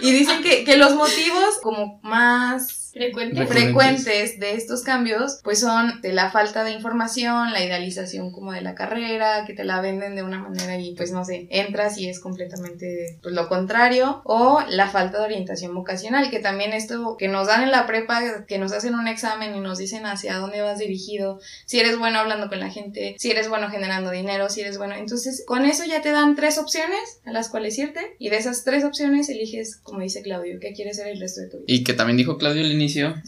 Y 0.00 0.12
dicen 0.12 0.42
que, 0.42 0.64
que 0.64 0.76
los 0.76 0.94
motivos 0.94 1.58
como 1.62 2.00
más 2.02 2.83
frecuentes. 2.94 4.38
de 4.38 4.54
estos 4.54 4.82
cambios, 4.82 5.40
pues 5.42 5.60
son 5.60 6.00
de 6.00 6.12
la 6.12 6.30
falta 6.30 6.64
de 6.64 6.72
información, 6.72 7.52
la 7.52 7.64
idealización 7.64 8.32
como 8.32 8.52
de 8.52 8.62
la 8.62 8.74
carrera, 8.74 9.44
que 9.46 9.54
te 9.54 9.64
la 9.64 9.80
venden 9.80 10.14
de 10.16 10.22
una 10.22 10.38
manera 10.38 10.78
y 10.78 10.94
pues 10.94 11.12
no 11.12 11.24
sé, 11.24 11.46
entras 11.50 11.98
y 11.98 12.08
es 12.08 12.20
completamente 12.20 13.18
pues, 13.22 13.34
lo 13.34 13.48
contrario, 13.48 14.22
o 14.24 14.60
la 14.68 14.88
falta 14.88 15.18
de 15.18 15.24
orientación 15.24 15.74
vocacional, 15.74 16.30
que 16.30 16.40
también 16.40 16.72
esto 16.72 17.16
que 17.18 17.28
nos 17.28 17.46
dan 17.46 17.62
en 17.62 17.70
la 17.70 17.86
prepa, 17.86 18.44
que 18.46 18.58
nos 18.58 18.72
hacen 18.72 18.94
un 18.94 19.08
examen 19.08 19.54
y 19.54 19.60
nos 19.60 19.78
dicen 19.78 20.06
hacia 20.06 20.36
dónde 20.36 20.62
vas 20.62 20.78
dirigido, 20.78 21.40
si 21.66 21.80
eres 21.80 21.98
bueno 21.98 22.18
hablando 22.18 22.48
con 22.48 22.60
la 22.60 22.70
gente, 22.70 23.14
si 23.18 23.30
eres 23.30 23.48
bueno 23.48 23.68
generando 23.70 24.10
dinero, 24.10 24.48
si 24.48 24.60
eres 24.60 24.78
bueno, 24.78 24.94
entonces 24.94 25.44
con 25.46 25.64
eso 25.64 25.84
ya 25.84 26.02
te 26.02 26.10
dan 26.10 26.36
tres 26.36 26.58
opciones 26.58 27.20
a 27.24 27.32
las 27.32 27.48
cuales 27.48 27.78
irte 27.78 28.16
y 28.18 28.30
de 28.30 28.36
esas 28.36 28.64
tres 28.64 28.84
opciones 28.84 29.28
eliges, 29.28 29.76
como 29.82 30.00
dice 30.00 30.22
Claudio, 30.22 30.58
qué 30.60 30.72
quieres 30.72 30.96
ser 30.96 31.08
el 31.08 31.20
resto 31.20 31.40
de 31.40 31.48
tu 31.48 31.56
vida. 31.58 31.66
Y 31.66 31.84
que 31.84 31.94
también 31.94 32.16
dijo 32.16 32.38
Claudio 32.38 32.62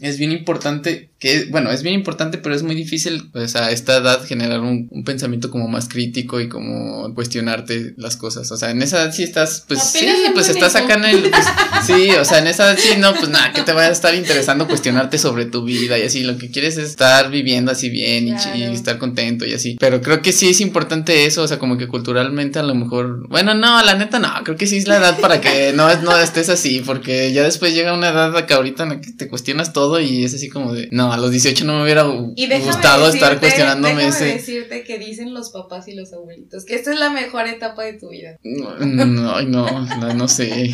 es 0.01 0.17
bien 0.17 0.31
importante, 0.31 1.09
que 1.19 1.45
bueno, 1.49 1.71
es 1.71 1.81
bien 1.81 1.95
importante, 1.95 2.37
pero 2.37 2.53
es 2.53 2.61
muy 2.61 2.75
difícil, 2.75 3.29
pues 3.31 3.55
a 3.55 3.71
esta 3.71 3.97
edad 3.97 4.23
generar 4.23 4.59
un, 4.59 4.87
pensamiento 5.03 5.49
como 5.49 5.67
más 5.67 5.87
crítico 5.89 6.39
y 6.39 6.47
como 6.47 7.13
cuestionarte 7.15 7.93
las 7.97 8.17
cosas. 8.17 8.51
O 8.51 8.57
sea, 8.57 8.69
en 8.69 8.81
esa 8.81 9.01
edad 9.01 9.13
sí 9.13 9.23
estás, 9.23 9.63
pues 9.67 9.81
sí, 9.81 10.07
pues 10.33 10.49
estás 10.49 10.75
acá 10.75 10.95
en 10.95 11.05
el, 11.05 11.29
pues, 11.31 11.45
sí, 11.85 12.11
o 12.11 12.25
sea, 12.25 12.39
en 12.39 12.47
esa 12.47 12.67
edad 12.67 12.77
sí, 12.79 12.97
no, 12.99 13.13
pues 13.15 13.29
nada, 13.29 13.51
que 13.51 13.63
te 13.63 13.73
vaya 13.73 13.89
a 13.89 13.91
estar 13.91 14.13
interesando 14.13 14.67
cuestionarte 14.67 15.17
sobre 15.17 15.45
tu 15.45 15.63
vida 15.63 15.97
y 15.97 16.03
así, 16.03 16.23
lo 16.23 16.37
que 16.37 16.51
quieres 16.51 16.77
es 16.77 16.89
estar 16.89 17.31
viviendo 17.31 17.71
así 17.71 17.89
bien 17.89 18.27
y, 18.27 18.63
estar 18.63 18.99
contento 18.99 19.45
y 19.45 19.53
así. 19.53 19.77
Pero 19.79 20.01
creo 20.01 20.21
que 20.21 20.31
sí 20.31 20.49
es 20.49 20.61
importante 20.61 21.25
eso, 21.25 21.41
o 21.41 21.47
sea, 21.47 21.57
como 21.57 21.77
que 21.77 21.87
culturalmente 21.87 22.59
a 22.59 22.63
lo 22.63 22.75
mejor, 22.75 23.27
bueno, 23.27 23.55
no, 23.55 23.83
la 23.83 23.95
neta 23.95 24.19
no, 24.19 24.29
creo 24.43 24.55
que 24.55 24.67
sí 24.67 24.77
es 24.77 24.87
la 24.87 24.97
edad 24.97 25.19
para 25.19 25.41
que 25.41 25.73
no, 25.73 25.93
no 26.01 26.15
estés 26.17 26.49
así, 26.49 26.83
porque 26.85 27.33
ya 27.33 27.43
después 27.43 27.73
llega 27.73 27.93
una 27.93 28.09
edad 28.09 28.37
acá 28.37 28.55
ahorita 28.55 28.83
en 28.83 28.89
la 28.89 29.01
que 29.01 29.11
te 29.13 29.27
cuestionas 29.27 29.46
cuestionas 29.47 29.71
todo 29.71 30.01
y 30.01 30.25
es 30.25 30.33
así 30.33 30.49
como 30.49 30.73
de, 30.73 30.89
no, 30.91 31.13
a 31.13 31.17
los 31.17 31.31
18 31.31 31.63
no 31.63 31.77
me 31.77 31.83
hubiera 31.83 32.03
gustado 32.03 33.07
estar 33.07 33.39
cuestionándome 33.39 34.03
déjame 34.03 34.33
decirte 34.33 34.83
que 34.83 34.99
dicen 34.99 35.33
los 35.33 35.51
papás 35.51 35.87
y 35.87 35.95
los 35.95 36.11
abuelitos, 36.11 36.65
que 36.65 36.75
esta 36.75 36.91
es 36.91 36.99
la 36.99 37.09
mejor 37.09 37.47
etapa 37.47 37.85
de 37.85 37.93
tu 37.93 38.09
vida. 38.09 38.37
No, 38.43 38.77
no, 38.77 39.41
no, 39.43 40.13
no, 40.13 40.27
sé. 40.27 40.51
Ay, 40.51 40.71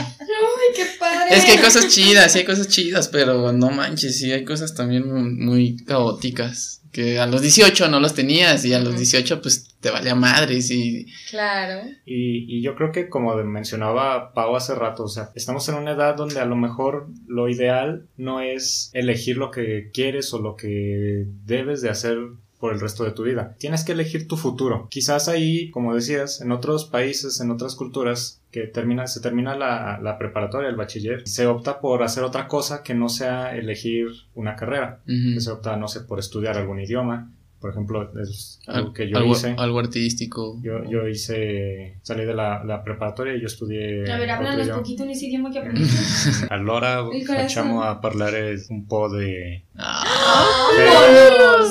qué 0.75 0.85
padre. 0.99 1.35
Es 1.35 1.45
que 1.45 1.51
hay 1.51 1.57
cosas 1.59 1.87
chidas, 1.89 2.31
sí 2.31 2.39
hay 2.39 2.45
cosas 2.45 2.67
chidas, 2.67 3.09
pero 3.09 3.53
no 3.53 3.69
manches, 3.69 4.17
sí 4.17 4.31
hay 4.31 4.43
cosas 4.43 4.73
también 4.73 5.03
muy 5.37 5.77
caóticas 5.85 6.82
que 6.93 7.19
a 7.19 7.25
los 7.25 7.41
18 7.41 7.89
no 7.89 7.99
los 7.99 8.13
tenías 8.13 8.63
y 8.63 8.73
a 8.73 8.79
los 8.79 8.95
18 8.95 9.41
pues 9.41 9.75
te 9.79 9.89
valía 9.89 10.13
madres 10.13 10.69
y... 10.69 11.07
Claro. 11.29 11.81
Y, 12.05 12.57
y, 12.57 12.61
yo 12.61 12.75
creo 12.75 12.91
que 12.91 13.09
como 13.09 13.35
mencionaba 13.43 14.31
Pau 14.33 14.55
hace 14.55 14.75
rato, 14.75 15.05
o 15.05 15.07
sea, 15.09 15.31
estamos 15.35 15.67
en 15.67 15.75
una 15.75 15.91
edad 15.91 16.15
donde 16.15 16.39
a 16.39 16.45
lo 16.45 16.55
mejor 16.55 17.07
lo 17.27 17.49
ideal 17.49 18.05
no 18.15 18.41
es 18.41 18.91
elegir 18.93 19.37
lo 19.37 19.49
que 19.49 19.89
quieres 19.91 20.33
o 20.33 20.39
lo 20.39 20.55
que 20.55 21.25
debes 21.45 21.81
de 21.81 21.89
hacer 21.89 22.17
por 22.63 22.71
el 22.71 22.79
resto 22.79 23.03
de 23.03 23.11
tu 23.11 23.23
vida. 23.23 23.57
Tienes 23.59 23.83
que 23.83 23.91
elegir 23.91 24.25
tu 24.25 24.37
futuro. 24.37 24.87
Quizás 24.89 25.27
ahí, 25.27 25.69
como 25.69 25.93
decías, 25.93 26.39
en 26.39 26.53
otros 26.53 26.85
países, 26.85 27.41
en 27.41 27.51
otras 27.51 27.75
culturas, 27.75 28.41
que 28.51 28.67
termina, 28.67 29.05
se 29.07 29.19
termina 29.19 29.53
la, 29.53 29.99
la 30.01 30.17
preparatoria, 30.17 30.69
el 30.69 30.77
bachiller, 30.77 31.27
se 31.27 31.45
opta 31.45 31.81
por 31.81 32.03
hacer 32.03 32.23
otra 32.23 32.47
cosa 32.47 32.81
que 32.81 32.93
no 32.93 33.09
sea 33.09 33.53
elegir 33.53 34.07
una 34.33 34.55
carrera. 34.55 35.01
Se 35.39 35.51
opta, 35.51 35.75
no 35.75 35.89
sé, 35.89 35.99
por 36.05 36.19
estudiar 36.19 36.55
algún 36.55 36.79
idioma, 36.79 37.33
por 37.63 37.71
ejemplo, 37.71 38.11
es 38.21 38.59
algo 38.67 38.91
que 38.91 39.09
yo 39.09 39.23
hice. 39.23 39.55
Algo 39.57 39.79
artístico. 39.79 40.59
Yo, 40.61 40.83
yo 40.83 41.07
hice, 41.07 41.95
salí 42.01 42.25
de 42.25 42.33
la, 42.33 42.61
la, 42.65 42.83
preparatoria 42.83 43.35
y 43.35 43.39
yo 43.39 43.47
estudié. 43.47 44.11
A 44.11 44.17
ver, 44.17 44.31
háblanos 44.31 44.67
un 44.67 44.75
poquito 44.75 45.03
en 45.03 45.11
ese 45.11 45.27
idioma 45.27 45.49
que 45.49 45.59
aprendiste. 45.63 46.45
allora 46.49 47.05
facciamo 47.25 47.81
a 47.81 48.01
parlare 48.01 48.57
un 48.69 48.85
po' 48.85 49.07
de. 49.07 49.63
Ah, 49.75 50.69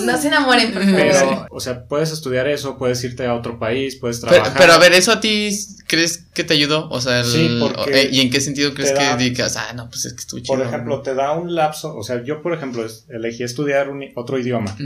no 0.05 0.19
se 0.19 0.29
enamoren, 0.29 0.73
por 0.73 0.83
Pero, 0.85 1.47
o 1.51 1.61
sea, 1.61 1.85
puedes 1.85 2.11
estudiar 2.11 2.49
eso, 2.49 2.77
puedes 2.77 3.03
irte 3.05 3.27
a 3.27 3.35
otro 3.35 3.59
país, 3.59 3.97
puedes 3.97 4.21
trabajar. 4.21 4.55
Pero, 4.59 4.73
a 4.73 4.79
ver, 4.79 4.93
¿eso 4.93 5.13
a 5.13 5.21
ti 5.21 5.51
crees 5.87 6.25
que 6.35 6.43
te 6.43 6.55
ayudó? 6.55 6.89
O 6.89 7.01
sea, 7.01 7.23
sí, 7.23 7.59
porque 7.61 8.09
¿y 8.11 8.21
en 8.21 8.31
qué 8.31 8.41
sentido 8.41 8.75
crees 8.75 8.93
que 8.93 9.17
digas, 9.19 9.57
ah, 9.57 9.73
no, 9.75 9.89
pues 9.89 10.07
es 10.07 10.15
que 10.15 10.21
estuve 10.21 10.43
chido? 10.43 10.57
Por 10.57 10.67
ejemplo, 10.67 11.03
te 11.03 11.15
da 11.15 11.33
un 11.33 11.55
lapso, 11.55 11.97
o 11.97 12.03
sea, 12.03 12.25
yo, 12.25 12.43
por 12.43 12.55
ejemplo, 12.55 12.85
elegí 13.09 13.45
estudiar 13.45 13.89
un, 13.89 14.03
otro 14.17 14.39
idioma. 14.39 14.77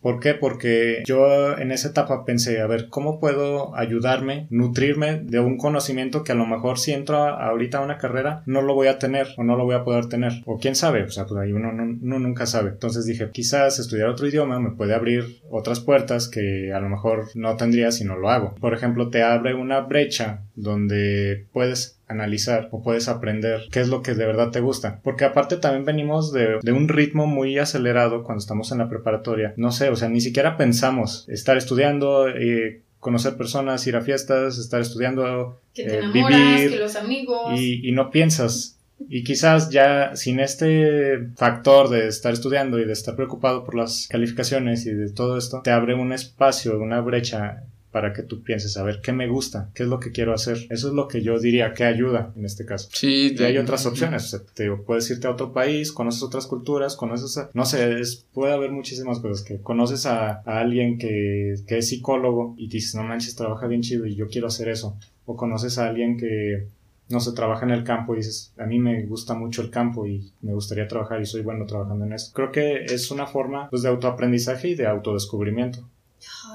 ¿Por 0.00 0.20
qué? 0.20 0.34
Porque 0.34 0.60
porque 0.60 1.02
yo 1.06 1.56
en 1.56 1.72
esa 1.72 1.88
etapa 1.88 2.24
pensé, 2.26 2.60
a 2.60 2.66
ver, 2.66 2.88
¿cómo 2.88 3.18
puedo 3.18 3.74
ayudarme, 3.76 4.46
nutrirme 4.50 5.20
de 5.22 5.40
un 5.40 5.56
conocimiento 5.56 6.22
que 6.22 6.32
a 6.32 6.34
lo 6.34 6.44
mejor 6.44 6.78
si 6.78 6.92
entro 6.92 7.16
ahorita 7.16 7.78
a 7.78 7.80
una 7.80 7.96
carrera 7.96 8.42
no 8.44 8.60
lo 8.60 8.74
voy 8.74 8.88
a 8.88 8.98
tener 8.98 9.28
o 9.38 9.42
no 9.42 9.56
lo 9.56 9.64
voy 9.64 9.74
a 9.74 9.84
poder 9.84 10.06
tener? 10.06 10.42
O 10.44 10.58
quién 10.58 10.74
sabe, 10.74 11.04
o 11.04 11.10
sea, 11.10 11.24
pues 11.24 11.40
ahí 11.40 11.52
uno, 11.52 11.72
nunca 11.72 12.44
sabe. 12.44 12.59
Entonces 12.68 13.06
dije, 13.06 13.30
quizás 13.32 13.78
estudiar 13.78 14.08
otro 14.08 14.26
idioma 14.26 14.60
me 14.60 14.70
puede 14.70 14.94
abrir 14.94 15.40
otras 15.50 15.80
puertas 15.80 16.28
que 16.28 16.72
a 16.72 16.80
lo 16.80 16.88
mejor 16.88 17.28
no 17.34 17.56
tendría 17.56 17.92
si 17.92 18.04
no 18.04 18.16
lo 18.16 18.30
hago. 18.30 18.54
Por 18.60 18.74
ejemplo, 18.74 19.10
te 19.10 19.22
abre 19.22 19.54
una 19.54 19.80
brecha 19.80 20.42
donde 20.54 21.46
puedes 21.52 21.98
analizar 22.06 22.68
o 22.72 22.82
puedes 22.82 23.08
aprender 23.08 23.62
qué 23.70 23.80
es 23.80 23.88
lo 23.88 24.02
que 24.02 24.14
de 24.14 24.26
verdad 24.26 24.50
te 24.50 24.60
gusta. 24.60 25.00
Porque 25.02 25.24
aparte 25.24 25.56
también 25.56 25.84
venimos 25.84 26.32
de, 26.32 26.58
de, 26.60 26.72
un 26.72 26.88
ritmo 26.88 27.26
muy 27.26 27.58
acelerado 27.58 28.24
cuando 28.24 28.40
estamos 28.40 28.72
en 28.72 28.78
la 28.78 28.88
preparatoria. 28.88 29.54
No 29.56 29.70
sé, 29.70 29.90
o 29.90 29.96
sea, 29.96 30.08
ni 30.08 30.20
siquiera 30.20 30.56
pensamos 30.56 31.28
estar 31.28 31.56
estudiando. 31.56 32.28
Eh, 32.28 32.82
conocer 32.98 33.36
personas, 33.36 33.86
ir 33.86 33.96
a 33.96 34.02
fiestas, 34.02 34.58
estar 34.58 34.80
estudiando, 34.80 35.58
que 35.74 35.84
te 35.84 35.98
eh, 36.00 36.08
vivir, 36.12 36.70
que 36.70 36.76
los 36.78 36.96
amigos. 36.96 37.58
Y, 37.58 37.88
y 37.88 37.92
no 37.92 38.10
piensas 38.10 38.79
y 39.08 39.24
quizás 39.24 39.70
ya 39.70 40.14
sin 40.16 40.40
este 40.40 41.28
factor 41.36 41.88
de 41.88 42.08
estar 42.08 42.32
estudiando 42.32 42.78
y 42.78 42.84
de 42.84 42.92
estar 42.92 43.16
preocupado 43.16 43.64
por 43.64 43.74
las 43.74 44.06
calificaciones 44.08 44.86
y 44.86 44.92
de 44.92 45.12
todo 45.12 45.36
esto, 45.36 45.62
te 45.62 45.70
abre 45.70 45.94
un 45.94 46.12
espacio, 46.12 46.78
una 46.78 47.00
brecha 47.00 47.64
para 47.90 48.12
que 48.12 48.22
tú 48.22 48.42
pienses 48.42 48.76
a 48.76 48.84
ver 48.84 49.00
qué 49.02 49.12
me 49.12 49.26
gusta, 49.26 49.70
qué 49.74 49.82
es 49.82 49.88
lo 49.88 49.98
que 49.98 50.12
quiero 50.12 50.32
hacer. 50.32 50.58
Eso 50.70 50.88
es 50.88 50.94
lo 50.94 51.08
que 51.08 51.22
yo 51.22 51.38
diría 51.38 51.74
que 51.74 51.84
ayuda 51.84 52.32
en 52.36 52.44
este 52.44 52.64
caso. 52.64 52.88
Sí, 52.92 53.34
y 53.36 53.42
hay 53.42 53.58
otras 53.58 53.84
opciones. 53.86 54.40
te 54.54 54.70
puedes 54.70 55.10
irte 55.10 55.26
a 55.26 55.30
otro 55.30 55.52
país, 55.52 55.90
conoces 55.90 56.22
otras 56.22 56.46
culturas, 56.46 56.94
conoces 56.96 57.36
a, 57.36 57.50
no 57.52 57.64
sé, 57.64 58.00
puede 58.32 58.52
haber 58.52 58.70
muchísimas 58.70 59.18
cosas 59.18 59.44
que 59.44 59.60
conoces 59.60 60.06
a, 60.06 60.42
a 60.46 60.60
alguien 60.60 60.98
que, 60.98 61.56
que, 61.66 61.78
es 61.78 61.88
psicólogo 61.88 62.54
y 62.56 62.68
dices, 62.68 62.94
no 62.94 63.02
manches, 63.02 63.34
trabaja 63.34 63.66
bien 63.66 63.82
chido 63.82 64.06
y 64.06 64.14
yo 64.14 64.28
quiero 64.28 64.46
hacer 64.46 64.68
eso. 64.68 64.96
O 65.26 65.36
conoces 65.36 65.78
a 65.78 65.88
alguien 65.88 66.16
que 66.16 66.68
no 67.10 67.20
se 67.20 67.32
trabaja 67.32 67.64
en 67.64 67.72
el 67.72 67.84
campo 67.84 68.14
y 68.14 68.18
dices, 68.18 68.52
a 68.56 68.64
mí 68.64 68.78
me 68.78 69.02
gusta 69.02 69.34
mucho 69.34 69.62
el 69.62 69.70
campo 69.70 70.06
y 70.06 70.32
me 70.42 70.54
gustaría 70.54 70.86
trabajar 70.86 71.20
y 71.20 71.26
soy 71.26 71.42
bueno 71.42 71.66
trabajando 71.66 72.04
en 72.04 72.12
eso. 72.12 72.32
Creo 72.32 72.52
que 72.52 72.84
es 72.84 73.10
una 73.10 73.26
forma 73.26 73.68
pues, 73.68 73.82
de 73.82 73.88
autoaprendizaje 73.88 74.68
y 74.68 74.74
de 74.76 74.86
autodescubrimiento. 74.86 75.86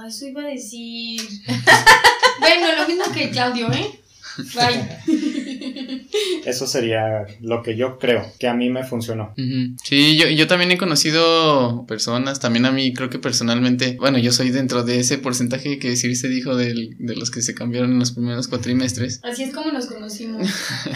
Eso 0.08 0.28
iba 0.28 0.44
a 0.44 0.48
decir. 0.48 1.22
bueno, 2.40 2.68
lo 2.78 2.88
mismo 2.88 3.04
que 3.14 3.30
Claudio, 3.30 3.72
¿eh? 3.72 4.00
Vaya. 4.56 5.02
Eso 6.46 6.68
sería 6.68 7.26
lo 7.42 7.64
que 7.64 7.76
yo 7.76 7.98
creo 7.98 8.26
que 8.40 8.48
a 8.48 8.54
mí 8.54 8.70
me 8.70 8.84
funcionó. 8.84 9.34
Sí, 9.84 10.16
yo, 10.18 10.30
yo 10.30 10.48
también 10.48 10.72
he 10.72 10.78
conocido 10.78 11.86
personas, 11.88 12.40
también 12.40 12.66
a 12.66 12.72
mí 12.72 12.94
creo 12.94 13.10
que 13.10 13.20
personalmente, 13.20 13.98
bueno, 14.00 14.18
yo 14.20 14.32
soy 14.32 14.52
dentro 14.52 14.84
de 14.84 15.00
ese 15.00 15.18
porcentaje 15.18 15.80
que 15.80 15.96
sí 15.96 16.16
se 16.16 16.30
dijo 16.30 16.56
de, 16.56 16.96
de 16.98 17.16
los 17.16 17.32
que 17.32 17.42
se 17.42 17.56
cambiaron 17.56 17.92
en 17.92 18.00
los 18.00 18.12
primeros 18.12 18.48
cuatrimestres. 18.48 19.22
Así 19.24 19.44
es 19.44 19.54
como 19.54 19.72
nos 19.72 19.88
conocimos. 19.88 20.48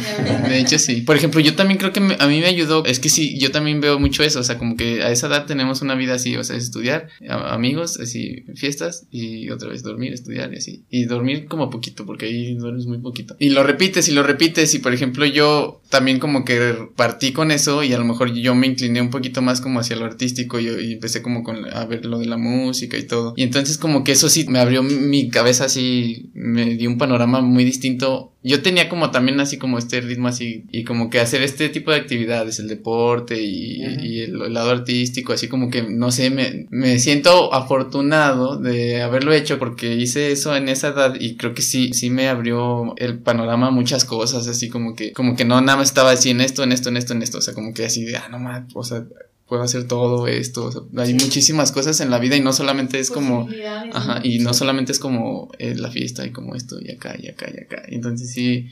de 0.48 0.60
hecho, 0.60 0.77
sí. 0.77 1.01
Por 1.01 1.15
ejemplo, 1.15 1.39
yo 1.39 1.56
también 1.56 1.79
creo 1.79 1.91
que 1.94 2.00
a 2.00 2.27
mí 2.27 2.39
me 2.39 2.48
ayudó, 2.48 2.86
es 2.86 3.00
que 3.00 3.10
sí, 3.10 3.39
yo 3.39 3.51
también 3.51 3.82
veo 3.82 4.00
mucho 4.00 4.24
eso, 4.24 4.39
o 4.39 4.44
sea, 4.44 4.58
como 4.58 4.77
que 4.77 5.01
a 5.01 5.12
esa 5.12 5.27
edad 5.27 5.46
tenemos 5.46 5.82
una 5.82 5.96
vida 5.96 6.13
así, 6.13 6.36
o 6.36 6.44
sea, 6.44 6.56
estudiar, 6.56 7.10
amigos, 7.27 8.00
así, 8.00 8.46
fiestas 8.56 9.08
y 9.12 9.50
otra 9.50 9.70
vez 9.70 9.84
dormir, 9.84 10.13
estudiar 10.13 10.53
y 10.53 10.58
así. 10.58 10.84
Y 10.89 11.06
dormir 11.06 11.48
como 11.48 11.70
poquito, 11.70 12.06
porque 12.06 12.27
ahí 12.27 12.56
duermes 12.56 12.86
muy 12.86 13.00
poquito. 13.00 13.36
Y 13.39 13.50
lo 13.50 13.63
repites 13.63 14.08
y 14.10 14.12
lo 14.12 14.24
repites 14.24 14.74
y 14.74 14.79
por 14.79 14.94
ejemplo 14.94 15.25
yo 15.25 15.38
yo 15.39 15.79
también 15.89 16.19
como 16.19 16.46
que 16.46 16.88
partí 16.96 17.34
con 17.34 17.51
eso 17.51 17.84
y 17.84 17.93
a 17.93 17.98
lo 17.98 18.05
mejor 18.05 18.31
yo 18.34 18.53
me 18.53 18.67
incliné 18.67 19.01
un 19.01 19.10
poquito 19.10 19.41
más 19.41 19.60
como 19.60 19.79
hacia 19.79 19.96
lo 19.96 20.05
artístico 20.05 20.60
y, 20.60 20.93
empecé 20.93 21.22
como 21.22 21.43
con 21.43 21.65
a 21.74 21.86
ver 21.86 22.05
lo 22.05 22.19
de 22.19 22.27
la 22.27 22.38
música 22.38 22.98
y 22.98 23.03
todo. 23.03 23.34
Y 23.36 23.43
entonces 23.43 23.77
como 23.77 24.03
que 24.03 24.12
eso 24.12 24.29
sí 24.29 24.46
me 24.48 24.60
abrió 24.60 24.84
mi 24.84 25.29
cabeza 25.29 25.65
así, 25.65 26.29
me 26.34 26.75
dio 26.75 26.89
un 26.89 26.98
panorama 26.98 27.41
muy 27.41 27.65
distinto 27.65 28.34
yo 28.41 28.62
tenía 28.62 28.88
como 28.88 29.12
también 29.12 29.39
así 29.41 29.58
como 29.58 29.77
este 29.77 30.00
ritmo 30.00 30.29
así 30.29 30.63
y 30.72 30.86
como 30.86 31.10
que 31.10 31.19
hacer 31.19 31.41
este 31.41 31.67
tipo 31.67 31.91
de 31.91 31.98
actividades, 31.98 32.60
el 32.60 32.69
deporte 32.69 33.41
y, 33.41 33.81
el, 34.22 34.53
lado 34.53 34.72
artístico, 34.72 35.34
así 35.34 35.50
como 35.50 35.69
que 35.69 35.84
no 35.84 36.12
sé, 36.12 36.29
me, 36.29 36.67
me, 36.69 37.00
siento 37.00 37.53
afortunado 37.53 38.58
de 38.58 39.01
haberlo 39.01 39.34
hecho 39.34 39.60
porque 39.60 39.96
hice 39.96 40.31
eso 40.31 40.55
en 40.55 40.69
esa 40.69 40.89
edad 40.89 41.15
y 41.19 41.36
creo 41.36 41.53
que 41.53 41.62
sí, 41.62 41.91
sí 41.93 42.10
me 42.10 42.29
abrió 42.29 42.93
el 42.98 43.19
panorama 43.19 43.67
a 43.67 43.72
muchas 43.72 44.05
cosas, 44.05 44.48
así 44.48 44.69
como 44.69 44.96
que, 44.96 45.12
como 45.12 45.36
que 45.36 45.43
no 45.43 45.60
nada 45.60 45.77
más 45.79 45.89
estaba 45.89 46.12
así 46.12 46.29
en 46.29 46.41
esto, 46.41 46.63
en 46.63 46.71
esto, 46.71 46.89
en 46.89 46.98
esto, 46.98 47.13
en 47.13 47.21
esto, 47.24 47.39
o 47.39 47.41
sea, 47.41 47.53
como 47.53 47.74
que 47.74 47.86
así 47.86 48.05
de, 48.05 48.17
ah, 48.17 48.27
no 48.29 48.39
más, 48.39 48.63
o 48.74 48.83
sea, 48.83 49.05
puedo 49.48 49.63
hacer 49.63 49.88
todo 49.88 50.27
esto. 50.27 50.88
hay 50.95 51.13
muchísimas 51.15 51.71
cosas 51.71 52.00
en 52.01 52.12
la 52.12 52.19
vida 52.19 52.36
y 52.36 52.41
no 52.41 52.53
solamente 52.53 53.00
es 53.00 53.09
como, 53.09 53.50
ajá, 53.91 54.21
y 54.24 54.39
no 54.39 54.53
solamente 54.53 54.91
es 54.91 55.00
como 55.00 55.51
eh, 55.57 55.75
la 55.75 55.89
fiesta 55.89 56.25
y 56.25 56.31
como 56.31 56.55
esto 56.55 56.79
y 56.79 56.91
acá 56.91 57.15
y 57.19 57.27
acá 57.27 57.50
y 57.53 57.59
acá. 57.59 57.81
Entonces 57.88 58.31
sí, 58.31 58.69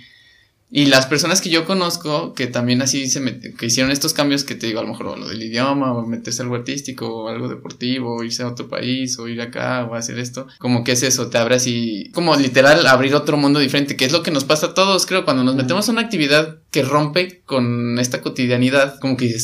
y 0.70 0.88
las 0.88 1.06
personas 1.06 1.40
que 1.40 1.50
yo 1.50 1.66
conozco, 1.66 2.34
que 2.34 2.48
también 2.48 2.82
así 2.82 3.08
se 3.08 3.24
que 3.58 3.66
hicieron 3.68 3.90
estos 3.90 4.14
cambios 4.14 4.44
que 4.44 4.54
te 4.54 4.68
digo, 4.68 4.82
a 4.82 4.84
lo 4.84 4.90
mejor 4.90 5.18
lo 5.18 5.30
del 5.30 5.42
idioma, 5.42 5.94
o 5.94 6.06
meterse 6.06 6.42
algo 6.42 6.56
artístico, 6.56 7.08
o 7.08 7.30
algo 7.30 7.48
deportivo, 7.48 8.18
o 8.18 8.24
irse 8.24 8.44
a 8.44 8.48
otro 8.48 8.68
país, 8.68 9.18
o 9.18 9.30
ir 9.30 9.42
acá, 9.42 9.86
o 9.86 9.96
hacer 9.96 10.20
esto, 10.20 10.46
como 10.60 10.84
que 10.84 10.92
es 10.92 11.04
eso, 11.04 11.30
te 11.30 11.38
abre 11.38 11.56
así, 11.56 12.12
como 12.14 12.36
literal 12.36 12.86
abrir 12.86 13.16
otro 13.16 13.38
mundo 13.38 13.62
diferente, 13.62 13.96
que 13.96 14.04
es 14.04 14.12
lo 14.12 14.24
que 14.24 14.32
nos 14.32 14.44
pasa 14.44 14.68
a 14.68 14.74
todos, 14.74 15.06
creo, 15.06 15.24
cuando 15.24 15.46
nos 15.46 15.56
metemos 15.56 15.88
a 15.88 15.94
una 15.94 16.02
actividad 16.02 16.58
que 16.72 16.82
rompe 16.82 17.42
con 17.46 17.98
esta 18.00 18.22
cotidianidad, 18.22 19.00
como 19.00 19.16
que 19.16 19.36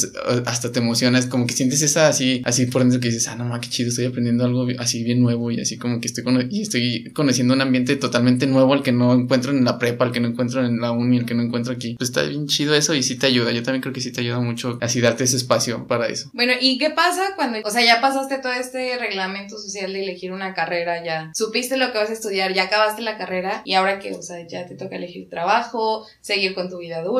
hasta 0.45 0.71
te 0.71 0.79
emocionas, 0.79 1.25
como 1.25 1.47
que 1.47 1.53
sientes 1.53 1.81
esa 1.81 2.07
así, 2.07 2.41
así 2.45 2.65
por 2.65 2.81
dentro 2.81 2.99
que 2.99 3.07
dices, 3.07 3.27
ah, 3.27 3.35
no, 3.35 3.45
ma, 3.45 3.61
qué 3.61 3.69
chido, 3.69 3.89
estoy 3.89 4.05
aprendiendo 4.05 4.43
algo 4.43 4.67
así 4.77 5.03
bien 5.03 5.21
nuevo, 5.21 5.49
y 5.49 5.59
así 5.61 5.77
como 5.77 6.01
que 6.01 6.07
estoy, 6.07 6.23
y 6.49 6.61
estoy 6.61 7.11
conociendo 7.13 7.53
un 7.53 7.61
ambiente 7.61 7.95
totalmente 7.95 8.45
nuevo 8.45 8.73
al 8.73 8.83
que 8.83 8.91
no 8.91 9.13
encuentro 9.13 9.51
en 9.51 9.63
la 9.63 9.79
prepa, 9.79 10.05
al 10.05 10.11
que 10.11 10.19
no 10.19 10.27
encuentro 10.27 10.65
en 10.65 10.79
la 10.79 10.91
uni 10.91 11.17
el 11.17 11.25
que 11.25 11.33
no 11.33 11.43
encuentro 11.43 11.73
aquí. 11.73 11.95
Pues 11.97 12.09
está 12.09 12.23
bien 12.23 12.47
chido 12.47 12.75
eso 12.75 12.93
y 12.93 13.03
sí 13.03 13.17
te 13.17 13.27
ayuda. 13.27 13.51
Yo 13.51 13.63
también 13.63 13.81
creo 13.81 13.93
que 13.93 14.01
sí 14.01 14.11
te 14.11 14.21
ayuda 14.21 14.39
mucho 14.39 14.77
así 14.81 14.99
darte 14.99 15.23
ese 15.23 15.37
espacio 15.37 15.87
para 15.87 16.07
eso. 16.07 16.29
Bueno, 16.33 16.53
¿y 16.59 16.77
qué 16.77 16.89
pasa 16.89 17.21
cuando, 17.35 17.59
o 17.63 17.71
sea, 17.71 17.85
ya 17.85 18.01
pasaste 18.01 18.39
todo 18.39 18.53
este 18.53 18.97
reglamento 18.97 19.57
social 19.57 19.93
de 19.93 20.03
elegir 20.03 20.31
una 20.33 20.53
carrera, 20.53 21.03
ya 21.03 21.31
supiste 21.33 21.77
lo 21.77 21.91
que 21.91 21.99
vas 21.99 22.09
a 22.09 22.13
estudiar, 22.13 22.53
ya 22.53 22.63
acabaste 22.63 23.01
la 23.01 23.17
carrera 23.17 23.61
y 23.65 23.75
ahora 23.75 23.99
que, 23.99 24.13
o 24.13 24.21
sea, 24.21 24.45
ya 24.45 24.65
te 24.65 24.75
toca 24.75 24.97
elegir 24.97 25.29
trabajo, 25.29 26.05
seguir 26.21 26.53
con 26.53 26.69
tu 26.69 26.79
vida 26.79 26.97
adulta? 26.97 27.12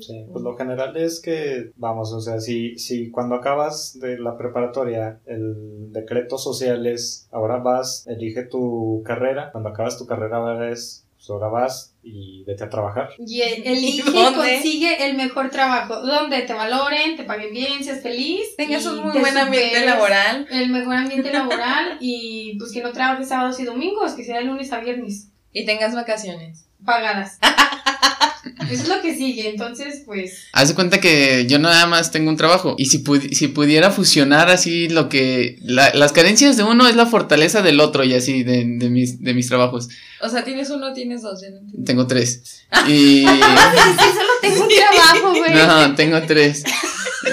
Sí, 0.00 0.26
pues 0.30 0.42
lo 0.42 0.56
general 0.56 0.96
es 0.96 1.20
que, 1.20 1.72
vamos, 1.76 2.12
o 2.12 2.20
sea, 2.20 2.40
si, 2.40 2.78
si 2.78 3.10
cuando 3.10 3.34
acabas 3.34 3.98
de 4.00 4.18
la 4.18 4.36
preparatoria 4.36 5.20
el 5.26 5.92
decreto 5.92 6.38
social 6.38 6.86
es 6.86 7.28
ahora 7.32 7.58
vas, 7.58 8.06
elige 8.06 8.44
tu 8.44 9.02
carrera, 9.04 9.50
cuando 9.52 9.70
acabas 9.70 9.98
tu 9.98 10.06
carrera 10.06 10.36
ahora 10.38 10.70
es 10.70 11.06
pues 11.26 11.30
ahora 11.30 11.48
vas 11.48 11.94
y 12.02 12.44
vete 12.44 12.64
a 12.64 12.70
trabajar. 12.70 13.08
Y 13.18 13.40
elige, 13.40 14.02
consigue 14.02 15.08
el 15.08 15.16
mejor 15.16 15.50
trabajo, 15.50 16.00
donde 16.00 16.42
te 16.42 16.52
valoren, 16.52 17.16
te 17.16 17.24
paguen 17.24 17.52
bien, 17.52 17.82
seas 17.82 18.02
feliz. 18.02 18.54
Tengas 18.56 18.86
un 18.86 19.02
muy 19.02 19.18
buen 19.18 19.36
ambiente 19.36 19.84
laboral. 19.84 20.46
El 20.50 20.70
mejor 20.70 20.94
ambiente 20.94 21.32
laboral 21.32 21.96
y 22.00 22.56
pues 22.58 22.70
que 22.72 22.82
no 22.82 22.92
trabajes 22.92 23.28
sábados 23.28 23.58
y 23.58 23.64
domingos, 23.64 24.12
que 24.12 24.24
sea 24.24 24.38
de 24.38 24.44
lunes 24.44 24.72
a 24.72 24.80
viernes. 24.80 25.30
Y 25.52 25.64
tengas 25.64 25.94
vacaciones. 25.94 26.68
Pagadas. 26.84 27.38
Eso 28.70 28.72
es 28.82 28.88
lo 28.88 29.00
que 29.02 29.14
sigue, 29.14 29.48
entonces 29.48 30.02
pues... 30.04 30.46
Haz 30.52 30.68
de 30.68 30.74
cuenta 30.74 31.00
que 31.00 31.46
yo 31.48 31.58
nada 31.58 31.86
más 31.86 32.10
tengo 32.10 32.30
un 32.30 32.36
trabajo 32.36 32.74
y 32.78 32.86
si, 32.86 33.02
si 33.32 33.48
pudiera 33.48 33.90
fusionar 33.90 34.48
así 34.48 34.88
lo 34.88 35.08
que... 35.08 35.58
las 35.62 36.12
carencias 36.12 36.56
de 36.56 36.62
uno 36.62 36.86
es 36.88 36.96
la 36.96 37.06
fortaleza 37.06 37.62
del 37.62 37.80
otro 37.80 38.04
y 38.04 38.14
así 38.14 38.42
de, 38.42 38.64
de, 38.64 38.90
mis, 38.90 39.22
de 39.22 39.34
mis 39.34 39.48
trabajos. 39.48 39.88
O 40.20 40.28
sea, 40.28 40.44
tienes 40.44 40.70
uno, 40.70 40.92
tienes 40.92 41.22
dos, 41.22 41.40
ya 41.42 41.50
no 41.50 41.84
Tengo 41.84 42.06
tres. 42.06 42.62
Y... 42.88 43.20
sí, 43.26 43.26
solo 43.26 44.32
tengo 44.42 44.62
un 44.62 44.68
trabajo, 44.68 45.34
güey. 45.34 45.54
No, 45.54 45.94
tengo 45.94 46.22
tres. 46.22 46.64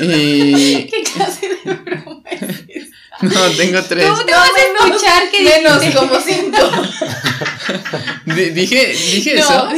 Y... 0.01 0.85
¿Qué 0.85 1.02
No, 3.23 3.49
tengo 3.57 3.81
tres. 3.83 4.09
¿Cómo 4.09 4.25
te 4.25 4.31
vas 4.33 4.49
a 4.49 4.85
escuchar 4.85 5.31
que 5.31 5.41
menos 5.41 5.83
como 5.95 6.19
cinco? 6.19 6.57
dije, 8.53 8.87
dije 8.87 9.39
eso. 9.39 9.69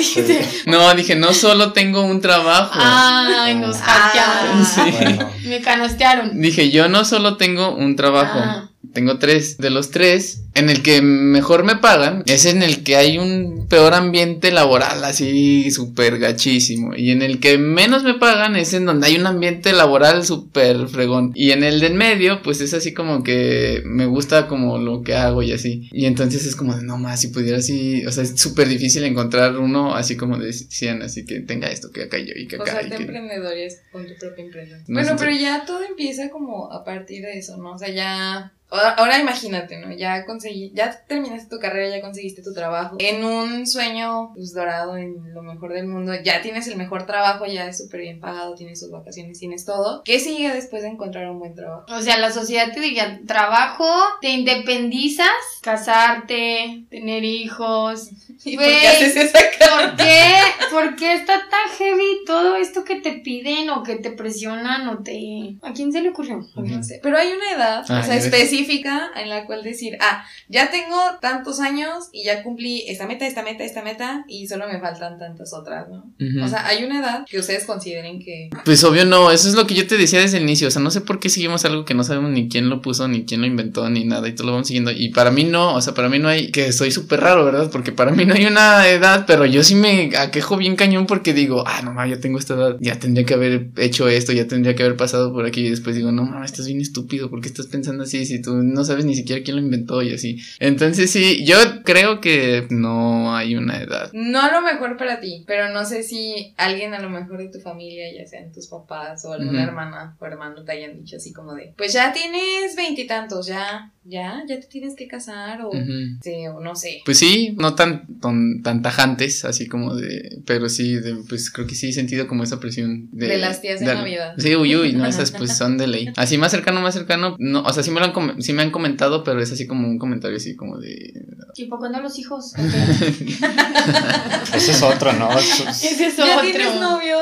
No, 0.66 0.94
dije, 0.96 1.16
no 1.16 1.34
solo 1.34 1.72
tengo 1.74 2.02
un 2.02 2.22
trabajo. 2.22 2.80
Ay, 2.82 3.56
nos 3.56 3.78
hackearon. 3.78 4.66
Sí. 4.66 5.48
Me 5.48 5.62
canostearon. 5.62 6.42
Dije, 6.42 6.72
yo 6.72 6.90
no 6.90 7.06
solo 7.06 7.38
tengo 7.38 7.76
un 7.76 7.96
trabajo. 7.96 8.40
Ah. 8.40 8.70
Tengo 8.96 9.20
tres. 9.20 9.58
De 9.58 9.70
los 9.70 9.92
tres, 9.92 10.46
en 10.54 10.70
el 10.70 10.82
que 10.82 11.02
mejor 11.02 11.66
me 11.66 11.76
pagan 11.76 12.24
es 12.28 12.46
en 12.46 12.64
el 12.64 12.82
que 12.82 12.96
hay 12.96 13.18
un 13.18 13.68
peor 13.68 13.94
ambiente 13.94 14.52
laboral, 14.52 15.04
así 15.04 15.70
súper 15.70 16.18
gachísimo. 16.18 16.96
Y 16.96 17.12
en 17.12 17.22
el 17.22 17.42
que 17.42 17.58
menos 17.58 18.06
me 18.06 18.14
pagan 18.14 18.56
es 18.56 18.74
en 18.74 18.86
donde 18.86 19.08
hay 19.08 19.18
un 19.18 19.28
ambiente 19.28 19.74
laboral 19.74 20.24
súper 20.26 20.88
fregón. 20.88 21.34
Y 21.36 21.52
en 21.52 21.64
el 21.64 21.82
de 21.82 21.88
en 21.88 21.98
medio, 21.98 22.42
pues 22.42 22.62
es 22.62 22.74
así 22.74 22.94
como 22.94 23.22
que 23.22 23.82
me 23.84 24.06
gusta 24.06 24.48
como 24.48 24.78
lo 24.78 25.04
que 25.04 25.14
hago 25.14 25.44
y 25.44 25.52
así. 25.52 25.90
Y 25.92 26.06
entonces 26.06 26.46
es 26.46 26.56
como 26.56 26.74
de, 26.74 26.84
no 26.84 26.98
más, 26.98 27.20
si 27.20 27.28
pudiera 27.28 27.58
así, 27.58 28.06
o 28.06 28.12
sea, 28.14 28.24
es 28.24 28.40
súper 28.40 28.70
difícil 28.70 29.04
encontrar 29.04 29.58
uno 29.58 29.94
así 29.94 30.16
como 30.16 30.38
decían, 30.38 31.02
así 31.02 31.26
que 31.26 31.42
tenga 31.42 31.68
esto, 31.68 31.92
que 31.92 32.04
acá 32.04 32.18
yo 32.18 32.34
y 32.34 32.48
que 32.48 32.56
acá. 32.56 32.64
O 32.64 32.68
sea, 32.68 32.90
te 32.90 32.96
emprendedores 32.96 33.82
con 33.92 34.08
tu 34.08 34.16
propia 34.18 34.46
empresa. 34.46 34.82
bueno, 34.88 35.18
pero 35.20 35.32
ya 35.32 35.66
todo 35.66 35.84
empieza 35.84 36.30
como 36.30 36.72
a 36.72 36.86
partir 36.86 37.24
de 37.24 37.38
eso, 37.38 37.58
¿no? 37.58 37.74
O 37.74 37.78
sea, 37.78 37.90
ya 37.90 38.54
Ahora 38.70 39.20
imagínate, 39.20 39.78
¿no? 39.78 39.92
Ya 39.92 40.26
conseguí, 40.26 40.72
ya 40.74 40.92
terminaste 41.08 41.50
tu 41.50 41.60
carrera, 41.60 41.96
ya 41.96 42.02
conseguiste 42.02 42.42
tu 42.42 42.54
trabajo. 42.54 42.98
En 43.00 43.24
un 43.24 43.68
sueño 43.68 44.32
pues, 44.34 44.54
dorado, 44.54 44.98
en 44.98 45.34
lo 45.34 45.44
mejor 45.44 45.74
del 45.74 45.88
mundo, 45.88 46.14
ya 46.24 46.42
tienes 46.42 46.68
el 46.68 46.78
mejor 46.78 47.06
trabajo, 47.06 47.46
ya 47.46 47.68
es 47.68 47.78
súper 47.78 48.02
bien 48.02 48.20
pagado, 48.20 48.56
tienes 48.56 48.80
tus 48.80 48.92
vacaciones, 48.92 49.40
tienes 49.40 49.66
todo. 49.66 50.04
¿Qué 50.04 50.20
sigue 50.20 50.52
después 50.52 50.82
de 50.82 50.90
encontrar 50.90 51.30
un 51.30 51.40
buen 51.40 51.56
trabajo? 51.56 51.86
O 51.88 52.02
sea, 52.02 52.18
la 52.18 52.32
sociedad 52.32 52.74
te 52.74 52.80
diga 52.80 53.20
trabajo, 53.28 53.88
te 54.22 54.30
independizas, 54.30 55.30
casarte, 55.62 56.86
tener 56.90 57.24
hijos, 57.24 58.10
¿Y 58.44 58.56
por 58.58 58.66
qué 58.66 58.88
haces 58.88 59.16
esa 59.16 59.40
cara? 59.58 59.96
¿Por 59.96 59.96
qué? 59.98 60.32
¿Por 60.72 60.96
qué 60.96 61.14
está 61.14 61.34
tan 61.50 61.70
heavy 61.78 62.20
todo 62.26 62.56
esto 62.58 62.84
que 62.84 62.96
te 63.00 63.14
piden 63.14 63.70
o 63.70 63.84
que 63.84 63.96
te 63.96 64.12
presionan 64.12 64.88
o 64.90 65.00
te... 65.04 65.56
¿A 65.62 65.74
quién 65.74 65.92
se 65.92 66.02
le 66.02 66.10
ocurrió? 66.10 66.46
No 66.56 66.84
sé, 66.84 67.00
Pero 67.02 67.18
hay 67.18 67.30
una 67.30 67.52
edad, 67.56 67.86
Ah, 67.90 68.00
o 68.02 68.04
sea, 68.04 68.08
ya 68.08 68.16
ves. 68.16 68.26
específica 68.26 69.12
en 69.16 69.30
la 69.30 69.46
cual 69.46 69.64
decir, 69.64 69.98
ah, 70.02 70.26
ya 70.50 70.70
tengo 70.70 70.98
tantos 71.22 71.60
años 71.60 72.10
y 72.12 72.24
ya 72.26 72.44
cumplí 72.44 72.84
esta 72.88 73.08
meta, 73.08 73.26
esta 73.26 73.42
meta, 73.44 73.64
esta 73.64 73.82
meta 73.84 74.26
y 74.28 74.48
solo 74.48 74.68
me 74.68 74.80
faltan 74.80 75.18
tantas 75.18 75.54
otras, 75.54 75.88
¿no? 75.90 76.12
O 76.44 76.48
sea, 76.48 76.66
hay 76.68 76.84
una 76.84 77.00
edad 77.00 77.26
que 77.30 77.40
ustedes 77.40 77.66
consideren 77.66 78.20
que... 78.20 78.50
Pues 78.66 78.84
obvio 78.84 79.06
no, 79.06 79.32
eso 79.32 79.48
es 79.48 79.56
lo 79.56 79.66
que 79.68 79.76
yo 79.76 79.88
te 79.88 79.98
decía 79.98 80.20
desde 80.20 80.38
el 80.38 80.44
inicio, 80.44 80.68
o 80.68 80.72
sea, 80.72 80.82
no 80.82 80.92
sé 80.92 81.02
por 81.02 81.20
qué 81.20 81.30
seguimos 81.30 81.64
algo 81.66 81.86
que 81.86 81.94
no 81.94 82.04
sabemos 82.04 82.32
ni 82.32 82.50
quién 82.50 82.70
lo 82.70 82.82
puso, 82.82 83.08
ni 83.08 83.26
quién 83.26 83.42
lo 83.42 83.48
inventó, 83.48 83.90
ni 83.90 84.04
nada, 84.06 84.28
y 84.28 84.34
todo 84.36 84.48
lo 84.48 84.54
vamos 84.54 84.68
siguiendo. 84.68 84.92
Y 84.92 85.10
para 85.10 85.32
mí 85.32 85.44
no, 85.44 85.74
o 85.76 85.82
sea, 85.82 85.94
para 85.94 86.10
mí 86.10 86.20
no 86.20 86.28
hay, 86.28 86.52
que 86.52 86.72
soy 86.72 86.92
súper 86.92 87.22
raro, 87.22 87.46
¿verdad? 87.46 87.70
Porque 87.72 87.92
para 87.92 88.12
mí 88.12 88.25
no 88.26 88.34
hay 88.34 88.46
una 88.46 88.88
edad, 88.88 89.26
pero 89.28 89.46
yo 89.46 89.64
sí 89.64 89.76
me 89.76 90.12
aquejo 90.18 90.58
bien 90.58 90.76
cañón 90.76 91.06
porque 91.06 91.34
digo, 91.34 91.64
ah, 91.66 91.82
no 91.84 91.94
mames, 91.94 92.18
ya 92.18 92.22
tengo 92.22 92.40
esta 92.40 92.56
edad, 92.56 92.78
ya 92.80 93.00
tendría 93.00 93.26
que 93.26 93.34
haber 93.34 93.70
hecho 93.78 94.08
esto, 94.08 94.32
ya 94.34 94.48
tendría 94.48 94.76
que 94.76 94.84
haber 94.84 94.98
pasado 94.98 95.34
por 95.34 95.46
aquí, 95.46 95.62
y 95.62 95.70
después 95.70 95.96
digo, 95.96 96.12
no 96.12 96.24
mames, 96.24 96.52
estás 96.52 96.68
bien 96.68 96.82
estúpido, 96.82 97.30
¿por 97.30 97.42
qué 97.42 97.48
estás 97.48 97.68
pensando 97.68 98.04
así 98.04 98.26
si 98.26 98.42
tú 98.42 98.56
no 98.56 98.84
sabes 98.84 99.06
ni 99.06 99.16
siquiera 99.16 99.44
quién 99.44 99.58
lo 99.58 99.62
inventó 99.62 100.02
y 100.02 100.14
así? 100.14 100.40
Entonces 100.60 101.12
sí, 101.12 101.46
yo 101.46 101.56
creo 101.84 102.22
que 102.22 102.68
no 102.70 103.36
hay 103.36 103.56
una 103.56 103.82
edad. 103.82 104.10
No 104.14 104.42
a 104.42 104.52
lo 104.52 104.62
mejor 104.62 104.98
para 104.98 105.20
ti, 105.20 105.44
pero 105.48 105.70
no 105.70 105.86
sé 105.86 106.04
si 106.04 106.54
alguien 106.58 106.94
a 106.94 107.00
lo 107.00 107.10
mejor 107.10 107.38
de 107.38 107.50
tu 107.50 107.60
familia, 107.60 108.06
ya 108.16 108.28
sean 108.28 108.52
tus 108.52 108.68
papás 108.68 109.24
o 109.26 109.34
alguna 109.34 109.64
hermana 109.64 110.16
o 110.20 110.26
hermano 110.26 110.64
te 110.64 110.72
hayan 110.72 110.98
dicho 110.98 111.18
así 111.18 111.34
como 111.34 111.54
de, 111.54 111.74
pues 111.78 111.94
ya 111.94 112.14
tienes 112.14 112.76
veintitantos, 112.76 113.48
ya, 113.48 113.92
ya, 114.08 114.44
ya 114.48 114.60
te 114.60 114.68
tienes 114.68 114.96
que 114.96 115.08
casar 115.08 115.62
o, 115.64 115.72
sí, 115.72 116.48
o 116.48 116.60
no 116.60 116.76
sé. 116.76 117.02
Pues 117.06 117.18
sí, 117.18 117.56
no 117.58 117.74
tan, 117.76 118.06
tan, 118.20 118.62
tan 118.62 118.82
tajantes, 118.82 119.44
así 119.46 119.68
como 119.68 119.96
de, 119.96 120.40
pero 120.46 120.70
sí, 120.70 120.94
de, 120.96 121.16
pues 121.28 121.50
creo 121.52 121.66
que 121.68 121.76
sí 121.76 121.90
he 121.90 121.94
sentido 121.94 122.28
como 122.28 122.44
esa 122.44 122.60
presión 122.60 123.10
de... 123.12 123.28
De 123.28 123.38
las 123.38 123.62
tías 123.62 123.80
de 123.80 123.88
Navidad. 123.88 124.34
Sí, 124.38 124.56
uy, 124.56 124.76
uy, 124.76 124.94
no, 124.94 125.06
esas 125.08 125.32
pues 125.38 125.58
son 125.58 125.78
de 125.78 125.88
ley. 125.88 126.10
Así 126.16 126.38
más 126.38 126.52
cercano, 126.52 126.82
más 126.82 126.94
cercano, 126.94 127.36
no, 127.40 127.62
o 127.64 127.74
sea, 127.74 127.84
sí 127.84 127.92
me 127.92 128.00
lo 128.00 128.06
han, 128.06 128.42
sí 128.42 128.54
me 128.54 128.62
han 128.62 128.72
comentado, 128.72 129.24
pero 129.24 129.42
es 129.42 129.52
así 129.52 129.66
como 129.68 129.88
un 129.88 129.98
comentario 129.98 130.38
así 130.38 130.56
como 130.56 130.78
de... 130.78 131.14
Tipo, 131.56 131.78
cuando 131.80 132.00
los 132.02 132.20
hijos? 132.20 132.54
Ese 134.56 134.72
es 134.72 134.82
otro, 134.84 135.14
¿no? 135.14 135.30
Eso 135.38 135.68
es- 135.70 135.84
Ese 135.84 136.08
es 136.08 136.18
¿Ya 136.18 136.26
otro. 136.38 136.42
tienes 136.42 136.76
novio? 136.76 137.18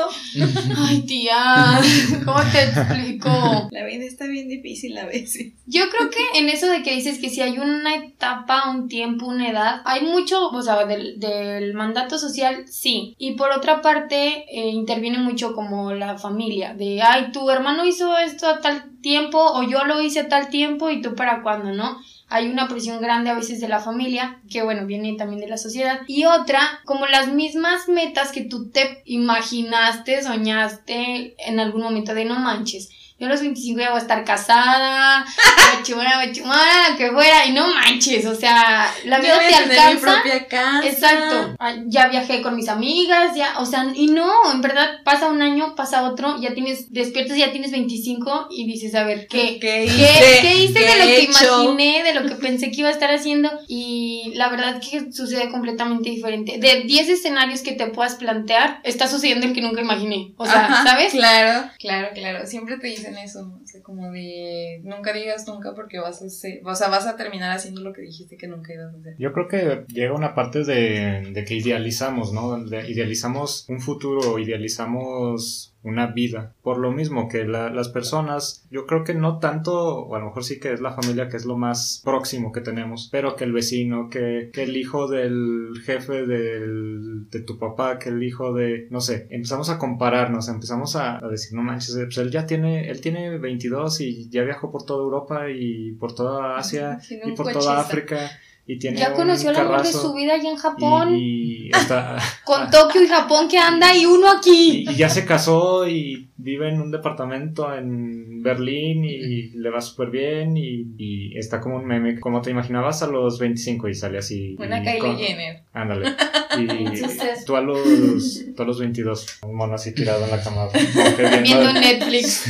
Ay, 0.76 1.02
tía, 1.06 1.80
¿cómo 2.24 2.40
te 2.52 2.62
explico? 2.64 3.68
La 3.70 3.84
vida 3.86 4.04
está 4.04 4.26
bien 4.26 4.48
difícil 4.48 4.96
a 4.98 5.06
veces. 5.06 5.52
Yo 5.66 5.82
creo 5.90 6.10
que 6.10 6.38
en 6.38 6.48
eso 6.48 6.68
de 6.68 6.73
que 6.82 6.94
dices 6.94 7.18
que 7.18 7.30
si 7.30 7.40
hay 7.40 7.58
una 7.58 7.94
etapa, 7.96 8.70
un 8.70 8.88
tiempo, 8.88 9.26
una 9.26 9.48
edad, 9.48 9.82
hay 9.84 10.02
mucho, 10.04 10.48
o 10.48 10.62
sea, 10.62 10.84
del, 10.86 11.20
del 11.20 11.74
mandato 11.74 12.18
social, 12.18 12.66
sí. 12.68 13.14
Y 13.18 13.32
por 13.32 13.50
otra 13.50 13.80
parte, 13.80 14.44
eh, 14.50 14.68
interviene 14.70 15.18
mucho 15.18 15.54
como 15.54 15.92
la 15.92 16.18
familia, 16.18 16.74
de, 16.74 17.02
ay, 17.02 17.32
tu 17.32 17.48
hermano 17.50 17.84
hizo 17.86 18.16
esto 18.18 18.48
a 18.48 18.60
tal 18.60 18.98
tiempo, 19.00 19.38
o 19.38 19.62
yo 19.62 19.84
lo 19.84 20.00
hice 20.00 20.20
a 20.20 20.28
tal 20.28 20.48
tiempo, 20.48 20.90
y 20.90 21.02
tú 21.02 21.14
para 21.14 21.42
cuándo, 21.42 21.72
¿no? 21.72 21.98
Hay 22.28 22.48
una 22.48 22.68
presión 22.68 23.00
grande 23.00 23.30
a 23.30 23.34
veces 23.34 23.60
de 23.60 23.68
la 23.68 23.78
familia, 23.80 24.40
que 24.50 24.62
bueno, 24.62 24.86
viene 24.86 25.14
también 25.14 25.40
de 25.40 25.46
la 25.46 25.58
sociedad. 25.58 26.00
Y 26.08 26.24
otra, 26.24 26.80
como 26.84 27.06
las 27.06 27.28
mismas 27.28 27.88
metas 27.88 28.32
que 28.32 28.42
tú 28.42 28.70
te 28.70 29.02
imaginaste, 29.04 30.22
soñaste 30.22 31.36
en 31.38 31.60
algún 31.60 31.82
momento 31.82 32.14
de 32.14 32.24
no 32.24 32.38
manches. 32.38 32.90
Yo 33.24 33.30
a 33.30 33.32
los 33.32 33.40
25 33.40 33.80
ya 33.80 33.88
voy 33.90 33.98
a 33.98 34.02
estar 34.02 34.22
casada, 34.24 35.24
machumana, 35.78 36.16
machumana, 36.26 36.90
lo 36.90 36.96
que 36.98 37.10
fuera, 37.10 37.46
y 37.46 37.52
no 37.52 37.66
manches, 37.72 38.26
o 38.26 38.34
sea, 38.34 38.92
la 39.06 39.18
vida 39.18 39.38
te 39.38 39.46
mi 39.48 39.54
alcanza. 39.54 40.12
propia 40.12 40.46
casa. 40.46 40.86
Exacto, 40.86 41.56
Ah, 41.58 41.74
ya 41.86 42.08
viajé 42.08 42.42
con 42.42 42.54
mis 42.56 42.68
amigas, 42.68 43.34
ya, 43.34 43.58
o 43.58 43.64
sea, 43.64 43.86
y 43.94 44.08
no, 44.08 44.30
en 44.52 44.60
verdad 44.60 45.00
pasa 45.04 45.28
un 45.28 45.40
año, 45.40 45.74
pasa 45.74 46.02
otro, 46.04 46.40
ya 46.40 46.52
tienes, 46.52 46.92
despiertas, 46.92 47.38
ya 47.38 47.50
tienes 47.52 47.70
25 47.70 48.48
y 48.50 48.66
dices, 48.66 48.94
a 48.94 49.04
ver, 49.04 49.26
¿qué, 49.28 49.58
¿Qué 49.58 49.60
¿Qué, 49.60 49.84
hice? 49.86 50.38
qué 50.42 50.56
hice 50.64 50.74
¿Qué 50.74 50.84
de 50.86 50.96
lo 50.96 51.04
he 51.04 51.06
que 51.06 51.22
hecho? 51.22 51.62
imaginé, 51.62 52.02
de 52.02 52.14
lo 52.14 52.26
que 52.28 52.34
pensé 52.42 52.70
que 52.70 52.80
iba 52.80 52.88
a 52.88 52.92
estar 52.92 53.10
haciendo? 53.14 53.50
Y 53.68 54.32
la 54.34 54.48
verdad 54.48 54.80
que 54.80 55.12
sucede 55.12 55.48
completamente 55.50 56.10
diferente. 56.10 56.58
De 56.58 56.82
10 56.82 57.08
escenarios 57.08 57.62
que 57.62 57.72
te 57.72 57.86
puedas 57.86 58.16
plantear, 58.16 58.80
está 58.84 59.08
sucediendo 59.08 59.46
el 59.46 59.54
que 59.54 59.62
nunca 59.62 59.80
imaginé. 59.80 60.32
O 60.36 60.44
sea, 60.44 60.64
Ajá, 60.66 60.84
¿sabes? 60.84 61.12
Claro, 61.12 61.70
claro, 61.78 62.08
claro. 62.14 62.46
Siempre 62.46 62.76
te 62.78 62.88
dicen 62.88 63.13
eso, 63.18 63.58
o 63.62 63.66
sea, 63.66 63.82
como 63.82 64.10
de 64.10 64.80
nunca 64.84 65.12
digas 65.12 65.46
nunca 65.46 65.74
porque 65.74 65.98
vas 65.98 66.22
a 66.22 66.26
hacer, 66.26 66.60
o 66.64 66.74
sea, 66.74 66.88
vas 66.88 67.06
a 67.06 67.16
terminar 67.16 67.50
haciendo 67.50 67.80
lo 67.80 67.92
que 67.92 68.02
dijiste 68.02 68.36
que 68.36 68.46
nunca 68.48 68.72
ibas 68.74 68.94
a 68.94 68.98
hacer. 68.98 69.16
Yo 69.18 69.32
creo 69.32 69.48
que 69.48 69.84
llega 69.92 70.12
una 70.14 70.34
parte 70.34 70.64
de, 70.64 71.30
de 71.32 71.44
que 71.44 71.54
idealizamos, 71.54 72.32
¿no? 72.32 72.64
De- 72.64 72.88
idealizamos 72.90 73.66
un 73.68 73.80
futuro, 73.80 74.38
idealizamos 74.38 75.73
una 75.84 76.08
vida. 76.08 76.54
Por 76.62 76.78
lo 76.78 76.90
mismo 76.90 77.28
que 77.28 77.44
la- 77.44 77.70
las 77.70 77.88
personas, 77.88 78.66
yo 78.70 78.86
creo 78.86 79.04
que 79.04 79.14
no 79.14 79.38
tanto, 79.38 79.72
o 80.06 80.14
a 80.14 80.18
lo 80.18 80.26
mejor 80.26 80.42
sí 80.44 80.58
que 80.58 80.72
es 80.72 80.80
la 80.80 80.92
familia 80.92 81.28
que 81.28 81.36
es 81.36 81.44
lo 81.44 81.56
más 81.56 82.00
próximo 82.04 82.50
que 82.52 82.60
tenemos, 82.62 83.08
pero 83.12 83.36
que 83.36 83.44
el 83.44 83.52
vecino, 83.52 84.08
que, 84.10 84.50
que 84.52 84.62
el 84.64 84.76
hijo 84.76 85.06
del 85.08 85.68
jefe 85.84 86.26
del, 86.26 87.28
de 87.30 87.40
tu 87.40 87.58
papá, 87.58 87.98
que 87.98 88.08
el 88.08 88.22
hijo 88.22 88.52
de, 88.52 88.86
no 88.90 89.00
sé, 89.00 89.26
empezamos 89.30 89.70
a 89.70 89.78
compararnos, 89.78 90.48
empezamos 90.48 90.96
a, 90.96 91.24
a 91.24 91.28
decir, 91.28 91.54
no 91.56 91.62
manches, 91.62 91.94
pues 91.96 92.18
él 92.18 92.30
ya 92.30 92.46
tiene, 92.46 92.88
él 92.90 93.00
tiene 93.00 93.38
22 93.38 94.00
y 94.00 94.28
ya 94.30 94.42
viajó 94.42 94.70
por 94.70 94.84
toda 94.84 95.02
Europa 95.04 95.50
y 95.50 95.92
por 95.92 96.14
toda 96.14 96.56
Asia 96.56 96.98
y 97.28 97.32
por 97.36 97.46
toda 97.52 97.74
África 97.80 98.30
y 98.66 98.78
tiene 98.78 98.98
Ya 98.98 99.12
conoció 99.12 99.50
el 99.50 99.56
amor 99.56 99.82
de 99.82 99.92
su 99.92 100.14
vida 100.14 100.34
allá 100.34 100.50
en 100.50 100.56
Japón, 100.56 101.14
y, 101.14 101.66
y 101.66 101.70
está 101.70 102.16
con 102.44 102.70
Tokio 102.70 103.02
y 103.02 103.08
Japón 103.08 103.48
que 103.48 103.58
anda 103.58 103.94
y 103.96 104.06
uno 104.06 104.30
aquí. 104.30 104.84
y, 104.88 104.90
y 104.90 104.94
ya 104.96 105.08
se 105.08 105.24
casó 105.26 105.86
y 105.86 106.28
vive 106.36 106.68
en 106.68 106.80
un 106.80 106.90
departamento 106.90 107.72
en 107.74 108.42
Berlín 108.42 109.04
y 109.04 109.50
le 109.50 109.70
va 109.70 109.80
súper 109.80 110.10
bien 110.10 110.56
y, 110.56 110.84
y 110.98 111.38
está 111.38 111.60
como 111.60 111.76
un 111.76 111.86
meme 111.86 112.18
como 112.20 112.42
te 112.42 112.50
imaginabas 112.50 113.02
a 113.02 113.06
los 113.06 113.38
25 113.38 113.88
y 113.88 113.94
sale 113.94 114.18
así 114.18 114.54
Una 114.58 114.82
Kylie 114.82 114.98
con- 114.98 115.16
Jenner. 115.16 115.62
ándale 115.72 116.08
y 116.58 117.44
tú 117.46 117.56
a 117.56 117.60
los 117.62 118.42
tú 118.54 118.62
a 118.62 118.66
los 118.66 118.78
22 118.78 119.38
un 119.44 119.54
mono 119.56 119.74
así 119.74 119.94
tirado 119.94 120.24
en 120.24 120.30
la 120.30 120.42
cama 120.42 120.66
Viendo 121.42 121.72
Netflix. 121.72 122.44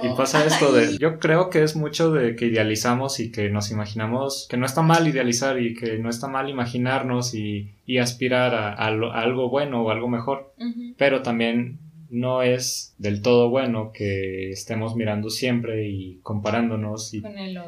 Y 0.00 0.08
pasa 0.10 0.44
esto 0.44 0.72
de, 0.72 0.98
yo 1.00 1.18
creo 1.18 1.48
que 1.50 1.62
es 1.62 1.76
mucho 1.76 2.10
de 2.12 2.36
que 2.36 2.46
idealizamos 2.46 3.18
y 3.20 3.30
que 3.32 3.48
nos 3.50 3.70
imaginamos, 3.70 4.46
que 4.50 4.56
no 4.56 4.66
está 4.66 4.82
mal 4.82 5.06
idealizar 5.08 5.60
y 5.60 5.74
que 5.74 5.98
no 5.98 6.10
está 6.10 6.28
mal 6.28 6.48
imaginarnos 6.50 7.34
y, 7.34 7.70
y 7.86 7.98
aspirar 7.98 8.54
a, 8.54 8.72
a 8.72 8.90
lo- 8.90 9.12
a 9.12 9.20
algo 9.22 9.48
bueno 9.48 9.82
o 9.82 9.90
algo 9.90 10.08
mejor, 10.08 10.52
pero 10.98 11.22
también 11.22 11.78
no 12.10 12.42
es 12.42 12.94
del 12.98 13.22
todo 13.22 13.50
bueno 13.50 13.92
que 13.92 14.50
estemos 14.50 14.94
mirando 14.96 15.30
siempre 15.30 15.88
y 15.88 16.18
comparándonos 16.22 17.12
y 17.14 17.22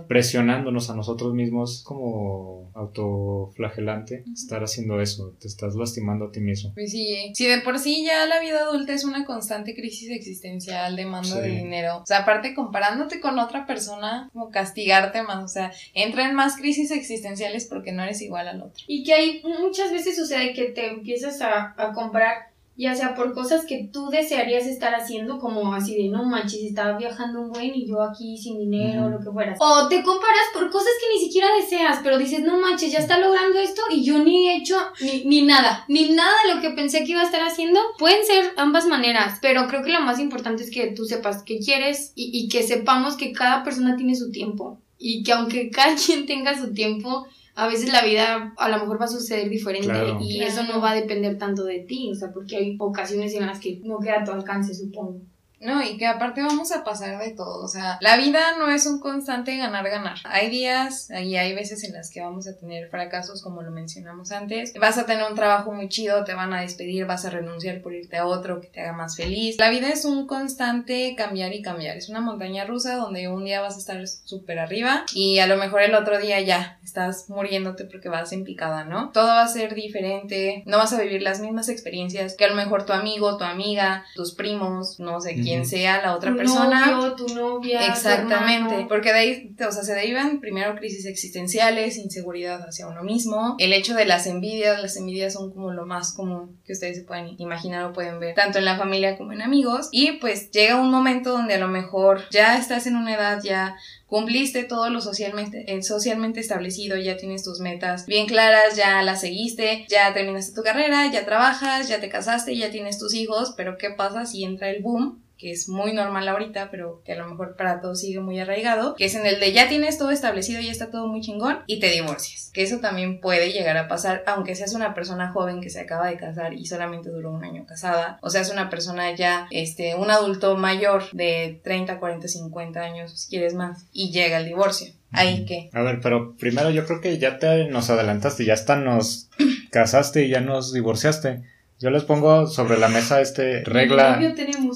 presionándonos 0.07 0.91
a 0.91 0.95
nosotros 0.97 1.35
mismos 1.35 1.83
como 1.85 2.71
autoflagelante 2.75 4.25
estar 4.33 4.63
haciendo 4.63 5.01
eso, 5.01 5.35
te 5.41 5.49
estás 5.49 5.75
lastimando 5.75 6.27
a 6.27 6.33
ti 6.33 6.41
mismo. 6.41 6.73
Pues 6.75 6.91
sí, 6.93 7.33
si 7.35 7.47
de 7.47 7.61
por 7.61 7.79
sí 7.79 8.05
ya 8.05 8.27
la 8.27 8.41
vida 8.41 8.61
adulta 8.61 8.93
es 8.93 9.05
una 9.05 9.25
constante 9.25 9.75
crisis 9.75 10.11
existencial, 10.11 10.97
demanda 10.97 11.29
Sí. 11.29 11.41
de 11.41 11.49
dinero, 11.49 11.99
o 12.03 12.07
sea, 12.07 12.19
aparte 12.19 12.55
comparándote 12.55 13.21
con 13.21 13.39
otra 13.39 13.67
persona, 13.67 14.31
como 14.33 14.51
castigarte 14.51 15.23
más, 15.23 15.45
o 15.45 15.49
sea, 15.49 15.73
entra 15.95 16.29
en 16.29 16.35
más 16.35 16.57
crisis 16.57 16.91
existenciales 16.91 17.67
porque 17.67 17.93
no 17.93 18.03
eres 18.03 18.23
igual 18.23 18.49
al 18.49 18.63
otro. 18.63 18.85
Y 18.87 19.03
que 19.05 19.15
hay 19.15 19.43
muchas 19.61 19.93
veces 19.93 20.17
sucede 20.17 20.53
que 20.55 20.67
te 20.67 20.89
empiezas 20.89 21.41
a, 21.43 21.75
a 21.77 21.93
comparar, 21.93 22.49
ya 22.79 22.95
sea 22.95 23.15
por 23.17 23.35
cosas 23.35 23.67
que 23.67 23.91
tú 23.93 24.09
desearías 24.09 24.65
estar 24.67 24.95
haciendo, 24.95 25.39
como 25.41 25.75
así 25.75 26.01
de 26.01 26.09
no 26.09 26.25
manches, 26.25 26.63
estaba 26.63 26.97
viajando 26.97 27.41
un 27.41 27.51
buen 27.51 27.75
y 27.75 27.87
yo 27.89 28.01
aquí 28.01 28.39
sin 28.39 28.57
dinero, 28.59 29.03
Ujú. 29.03 29.11
lo 29.11 29.19
que 29.19 29.33
fuera. 29.33 29.57
O 29.59 29.89
te 29.89 30.03
comparas 30.05 30.47
por 30.55 30.71
cosas 30.71 30.93
que 31.01 31.13
ni 31.13 31.25
siquiera 31.25 31.49
deseas, 31.61 31.99
pero 32.05 32.19
dices, 32.19 32.41
no 32.45 32.61
manches, 32.61 32.93
ya 32.93 33.01
está 33.01 33.19
logrando 33.19 33.59
esto 33.59 33.83
y 33.91 34.05
yo 34.05 34.19
ni 34.19 34.49
he 34.49 34.57
hecho 34.57 34.77
ni, 35.01 35.25
ni 35.25 35.43
nada, 35.43 35.85
ni 35.89 36.11
nada 36.11 36.31
de 36.47 36.55
lo 36.55 36.61
que 36.61 36.71
pensé 36.71 37.05
que 37.05 37.13
iba 37.13 37.23
a 37.23 37.27
estar 37.27 37.43
haciendo. 37.43 37.81
Pueden 37.99 38.25
ser 38.25 38.53
ambas 38.57 38.87
maneras, 38.87 39.39
pero 39.43 39.67
creo 39.67 39.83
que 39.83 39.93
lo 39.93 40.01
más 40.01 40.21
importante 40.21 40.63
es 40.63 40.71
que 40.71 40.87
tú 40.93 41.05
sepas 41.05 41.43
qué 41.43 41.59
quieres 41.59 42.13
y, 42.15 42.31
y 42.33 42.49
que 42.49 42.63
sepamos 42.63 43.17
que 43.17 43.33
cada 43.33 43.65
persona 43.65 43.97
tiene 43.97 44.15
su 44.15 44.31
tiempo. 44.31 44.81
Y 44.99 45.23
que 45.25 45.33
aunque 45.33 45.71
cada 45.73 45.97
quien 45.97 46.27
tenga 46.27 46.57
su 46.57 46.73
tiempo, 46.73 47.27
a 47.61 47.67
veces 47.67 47.93
la 47.93 48.05
vida 48.05 48.55
a 48.57 48.69
lo 48.69 48.79
mejor 48.79 49.01
va 49.01 49.07
a 49.07 49.09
suceder 49.09 49.49
diferente 49.49 49.89
Claro. 49.89 50.19
y 50.21 50.37
Claro. 50.39 50.51
eso 50.53 50.63
no 50.73 50.81
va 50.81 50.93
a 50.93 50.95
depender 50.95 51.39
tanto 51.39 51.65
de 51.65 51.81
ti, 51.81 52.09
o 52.13 52.15
sea, 52.15 52.31
porque 52.33 52.57
hay 52.57 52.77
ocasiones 52.79 53.35
en 53.35 53.47
las 53.47 53.59
que 53.59 53.81
no 53.83 53.99
queda 53.99 54.21
a 54.21 54.25
tu 54.25 54.31
alcance, 54.31 54.73
supongo. 54.75 55.21
No, 55.61 55.83
y 55.83 55.97
que 55.97 56.07
aparte 56.07 56.43
vamos 56.43 56.73
a 56.73 56.85
pasar 56.85 57.19
de 57.19 57.31
todo. 57.33 57.65
O 57.65 57.69
sea, 57.69 57.99
la 58.01 58.17
vida 58.17 58.57
no 58.59 58.71
es 58.71 58.87
un 58.87 59.01
constante 59.01 59.57
ganar-ganar. 59.57 60.19
Hay 60.25 60.51
días 60.51 61.11
y 61.11 61.37
hay 61.37 61.55
veces 61.55 61.85
en 61.85 61.95
las 61.95 62.11
que 62.11 62.21
vamos 62.21 62.47
a 62.47 62.57
tener 62.57 62.89
fracasos, 62.89 63.43
como 63.43 63.63
lo 63.63 63.71
mencionamos 63.71 64.31
antes. 64.31 64.73
Vas 64.75 64.99
a 64.99 65.07
tener 65.07 65.29
un 65.29 65.35
trabajo 65.35 65.73
muy 65.73 65.89
chido, 65.89 66.25
te 66.25 66.35
van 66.35 66.53
a 66.53 66.61
despedir, 66.61 67.07
vas 67.07 67.25
a 67.25 67.31
renunciar 67.31 67.83
por 67.83 67.93
irte 67.93 68.17
a 68.17 68.27
otro 68.27 68.61
que 68.61 68.69
te 68.69 68.81
haga 68.81 68.93
más 68.93 69.17
feliz. 69.17 69.57
La 69.59 69.71
vida 69.71 69.89
es 69.89 70.05
un 70.05 70.27
constante 70.27 71.15
cambiar 71.17 71.53
y 71.53 71.63
cambiar. 71.63 71.97
Es 71.97 72.09
una 72.09 72.21
montaña 72.21 72.65
rusa 72.65 72.97
donde 72.97 73.29
un 73.29 73.45
día 73.45 73.61
vas 73.61 73.77
a 73.77 73.79
estar 73.79 74.07
súper 74.07 74.59
arriba 74.59 75.05
y 75.13 75.41
a 75.41 75.47
lo 75.47 75.57
mejor 75.57 75.83
el 75.83 75.95
otro 75.95 76.19
día 76.19 76.41
ya 76.41 76.79
estás 76.85 77.29
muriéndote 77.29 77.85
porque 77.85 78.09
vas 78.09 78.33
en 78.33 78.45
picada, 78.45 78.85
¿no? 78.85 79.11
Todo 79.11 79.27
va 79.27 79.43
a 79.43 79.49
ser 79.49 79.75
diferente, 79.75 80.63
no 80.67 80.79
vas 80.79 80.93
a 80.93 81.01
vivir 81.01 81.23
las 81.23 81.41
mismas 81.41 81.69
experiencias 81.69 82.35
que 82.37 82.45
a 82.45 82.49
lo 82.49 82.55
mejor 82.55 82.87
tu 82.87 82.93
amigo, 82.93 83.37
tu 83.37 83.45
amiga, 83.45 84.05
tus 84.15 84.35
primos, 84.35 85.01
no 85.01 85.21
sé 85.21 85.35
quién 85.35 85.48
sea 85.65 86.03
la 86.03 86.15
otra 86.15 86.33
tu 86.33 86.37
persona. 86.37 86.87
Novio, 86.87 87.15
tu 87.15 87.35
novia. 87.35 87.81
tu 87.81 87.93
Exactamente, 87.93 88.87
porque 88.89 89.13
de 89.13 89.19
ahí, 89.19 89.57
o 89.67 89.73
sea, 89.73 89.83
se 89.83 89.95
derivan 89.95 90.41
primero 90.41 90.75
crisis 90.77 91.07
existenciales, 91.07 91.97
inseguridad 91.97 92.61
hacia 92.67 92.87
uno 92.87 93.03
mismo, 93.03 93.57
el 93.59 93.73
hecho 93.73 93.95
de 93.95 94.05
las 94.05 94.27
envidias, 94.27 94.81
las 94.81 94.97
envidias 94.97 95.33
son 95.33 95.53
como 95.53 95.73
lo 95.73 95.87
más 95.87 96.13
común 96.13 96.59
que 96.65 96.73
ustedes 96.73 96.99
se 96.99 97.05
pueden 97.05 97.35
imaginar 97.39 97.85
o 97.85 97.93
pueden 97.93 98.21
ver, 98.21 98.35
tanto 98.35 98.59
en 98.59 98.65
la 98.65 98.77
familia 98.77 99.17
como 99.17 99.33
en 99.33 99.43
amigos, 99.43 99.89
y 99.93 100.13
pues 100.13 100.51
llega 100.51 100.81
un 100.81 100.91
momento 100.91 101.33
donde 101.33 101.55
a 101.55 101.59
lo 101.59 101.69
mejor 101.69 102.29
ya 102.31 102.59
estás 102.59 102.87
en 102.87 102.97
una 102.97 103.15
edad 103.15 103.43
ya 103.43 103.77
cumpliste 104.09 104.65
todo 104.65 104.89
lo 104.91 105.01
socialmente, 105.01 105.65
eh, 105.73 105.83
socialmente 105.83 106.41
establecido, 106.41 106.97
ya 106.97 107.17
tienes 107.17 107.45
tus 107.45 107.61
metas 107.61 108.07
bien 108.07 108.27
claras, 108.27 108.75
ya 108.75 109.03
las 109.03 109.21
seguiste, 109.21 109.87
ya 109.89 110.13
terminaste 110.15 110.55
tu 110.55 110.63
carrera, 110.63 111.11
ya 111.13 111.25
trabajas, 111.25 111.89
ya 111.89 112.01
te 112.01 112.09
casaste, 112.09 112.57
ya 112.57 112.71
tienes 112.71 112.99
tus 112.99 113.15
hijos, 113.15 113.55
pero 113.57 113.77
¿qué 113.77 113.91
pasa 113.91 114.25
si 114.25 114.45
entra 114.45 114.71
el 114.71 114.83
boom? 114.83 115.23
Que 115.39 115.53
es 115.53 115.69
muy 115.69 115.93
normal 115.93 116.29
ahorita, 116.29 116.71
pero 116.71 117.01
que 117.05 117.13
a 117.13 117.17
lo 117.17 117.29
mejor 117.29 117.57
para 117.57 117.81
todos 117.81 118.01
sigue 118.01 118.21
muy 118.21 118.39
arraigado, 118.41 118.95
que 118.97 119.05
es 119.05 119.15
en 119.15 119.25
el 119.25 119.41
de 119.41 119.53
ya 119.53 119.69
tienes 119.69 119.99
todo 119.99 120.11
establecido, 120.11 120.61
ya 120.61 120.73
está 120.73 120.91
todo 120.91 121.07
muy 121.07 121.21
chingón 121.21 121.61
y 121.67 121.81
te 121.81 121.91
divorcias. 121.91 122.51
Que 122.53 122.63
eso 122.63 122.81
también 122.81 123.21
puede 123.21 123.53
llegar 123.53 123.77
a 123.77 123.89
pasar, 123.89 124.25
aunque 124.27 124.55
seas 124.55 124.75
una 124.75 124.95
persona 124.95 125.31
joven 125.31 125.61
que 125.61 125.71
se 125.71 125.81
acaba 125.81 126.09
de 126.09 126.17
casar 126.17 126.55
y 126.55 126.67
solamente 126.67 127.11
duró 127.11 127.33
un 127.33 127.45
año 127.45 127.65
casada, 127.67 128.19
o 128.21 128.31
seas 128.31 128.51
una 128.51 128.69
persona 128.69 129.15
ya, 129.15 129.47
este, 129.51 129.95
un 129.95 130.11
adulto 130.11 130.57
mayor 130.57 131.05
de 131.13 131.61
30, 131.63 131.99
40, 131.99 132.29
50 132.29 132.81
años, 132.81 133.13
si 133.13 133.31
quieres 133.31 133.55
más, 133.55 133.87
y 133.93 134.11
llega 134.11 134.39
el 134.39 134.47
divorcio. 134.47 134.93
Ahí 135.11 135.47
que. 135.47 135.71
A 135.73 135.83
ver, 135.83 136.01
pero 136.03 136.37
primero 136.37 136.71
yo 136.71 136.85
creo 136.85 137.01
que 137.01 137.17
ya 137.19 137.39
te 137.39 137.69
nos 137.69 137.89
adelantaste, 137.89 138.45
ya 138.45 138.55
hasta 138.55 138.77
nos 138.77 139.31
casaste 139.71 140.25
y 140.25 140.29
ya 140.29 140.41
nos 140.41 140.73
divorciaste. 140.73 141.43
Yo 141.81 141.91
les 141.91 142.03
pongo 142.03 142.49
sobre 142.49 142.77
la 142.77 142.89
mesa 142.89 143.21
este 143.21 143.63
regla, 143.63 144.19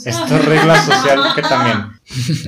esta 0.06 0.38
regla 0.38 0.76
social 0.76 1.20
que 1.34 1.42
también, 1.42 1.78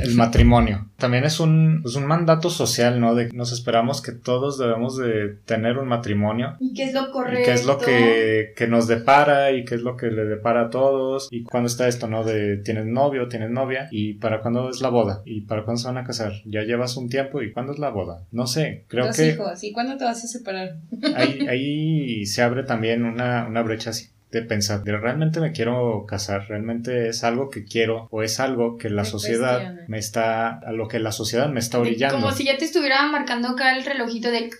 el 0.00 0.14
matrimonio. 0.14 0.90
También 0.96 1.24
es 1.24 1.40
un, 1.40 1.82
es 1.84 1.96
un 1.96 2.06
mandato 2.06 2.50
social, 2.50 3.00
¿no? 3.00 3.16
De 3.16 3.30
nos 3.32 3.52
esperamos 3.52 4.00
que 4.00 4.12
todos 4.12 4.56
debemos 4.56 4.96
de 4.96 5.38
tener 5.44 5.78
un 5.78 5.88
matrimonio. 5.88 6.56
¿Y 6.60 6.72
qué 6.72 6.84
es 6.84 6.94
lo 6.94 7.10
correcto? 7.10 7.40
Y 7.40 7.44
qué 7.44 7.52
es 7.52 7.66
lo 7.66 7.78
que, 7.78 8.52
que 8.56 8.68
nos 8.68 8.86
depara 8.86 9.50
y 9.50 9.64
qué 9.64 9.74
es 9.74 9.82
lo 9.82 9.96
que 9.96 10.06
le 10.06 10.24
depara 10.24 10.66
a 10.66 10.70
todos. 10.70 11.26
Y 11.32 11.42
cuándo 11.42 11.66
está 11.66 11.88
esto, 11.88 12.06
¿no? 12.06 12.22
De 12.22 12.58
tienes 12.58 12.86
novio, 12.86 13.26
tienes 13.26 13.50
novia. 13.50 13.88
Y 13.90 14.14
para 14.14 14.40
cuándo 14.40 14.70
es 14.70 14.80
la 14.80 14.88
boda. 14.88 15.22
Y 15.24 15.40
para 15.42 15.64
cuándo 15.64 15.82
se 15.82 15.88
van 15.88 15.98
a 15.98 16.04
casar. 16.04 16.32
Ya 16.44 16.62
llevas 16.62 16.96
un 16.96 17.08
tiempo. 17.08 17.42
¿Y 17.42 17.50
cuándo 17.52 17.72
es 17.72 17.80
la 17.80 17.90
boda? 17.90 18.22
No 18.30 18.46
sé. 18.46 18.84
Creo 18.86 19.06
Los 19.06 19.16
que 19.16 19.30
hijos, 19.30 19.64
¿y 19.64 19.72
cuándo 19.72 19.96
te 19.96 20.04
vas 20.04 20.22
a 20.22 20.28
separar? 20.28 20.76
ahí, 21.16 21.46
ahí 21.48 22.26
se 22.26 22.42
abre 22.42 22.62
también 22.62 23.04
una, 23.04 23.46
una 23.48 23.62
brecha 23.62 23.90
así 23.90 24.13
de 24.34 24.42
pensar, 24.42 24.82
de 24.84 24.96
realmente 24.96 25.40
me 25.40 25.52
quiero 25.52 26.04
casar, 26.06 26.46
realmente 26.48 27.08
es 27.08 27.24
algo 27.24 27.48
que 27.50 27.64
quiero 27.64 28.08
o 28.10 28.22
es 28.22 28.40
algo 28.40 28.76
que 28.76 28.90
la 28.90 29.04
sociedad 29.04 29.58
cuestiona. 29.60 29.84
me 29.88 29.98
está, 29.98 30.58
a 30.58 30.72
lo 30.72 30.88
que 30.88 30.98
la 30.98 31.12
sociedad 31.12 31.48
me 31.48 31.60
está 31.60 31.78
orillando. 31.78 32.16
Como 32.20 32.32
si 32.32 32.44
ya 32.44 32.58
te 32.58 32.64
estuviera 32.64 33.02
marcando 33.06 33.48
acá 33.48 33.76
el 33.76 33.84
relojito 33.84 34.30
de. 34.30 34.50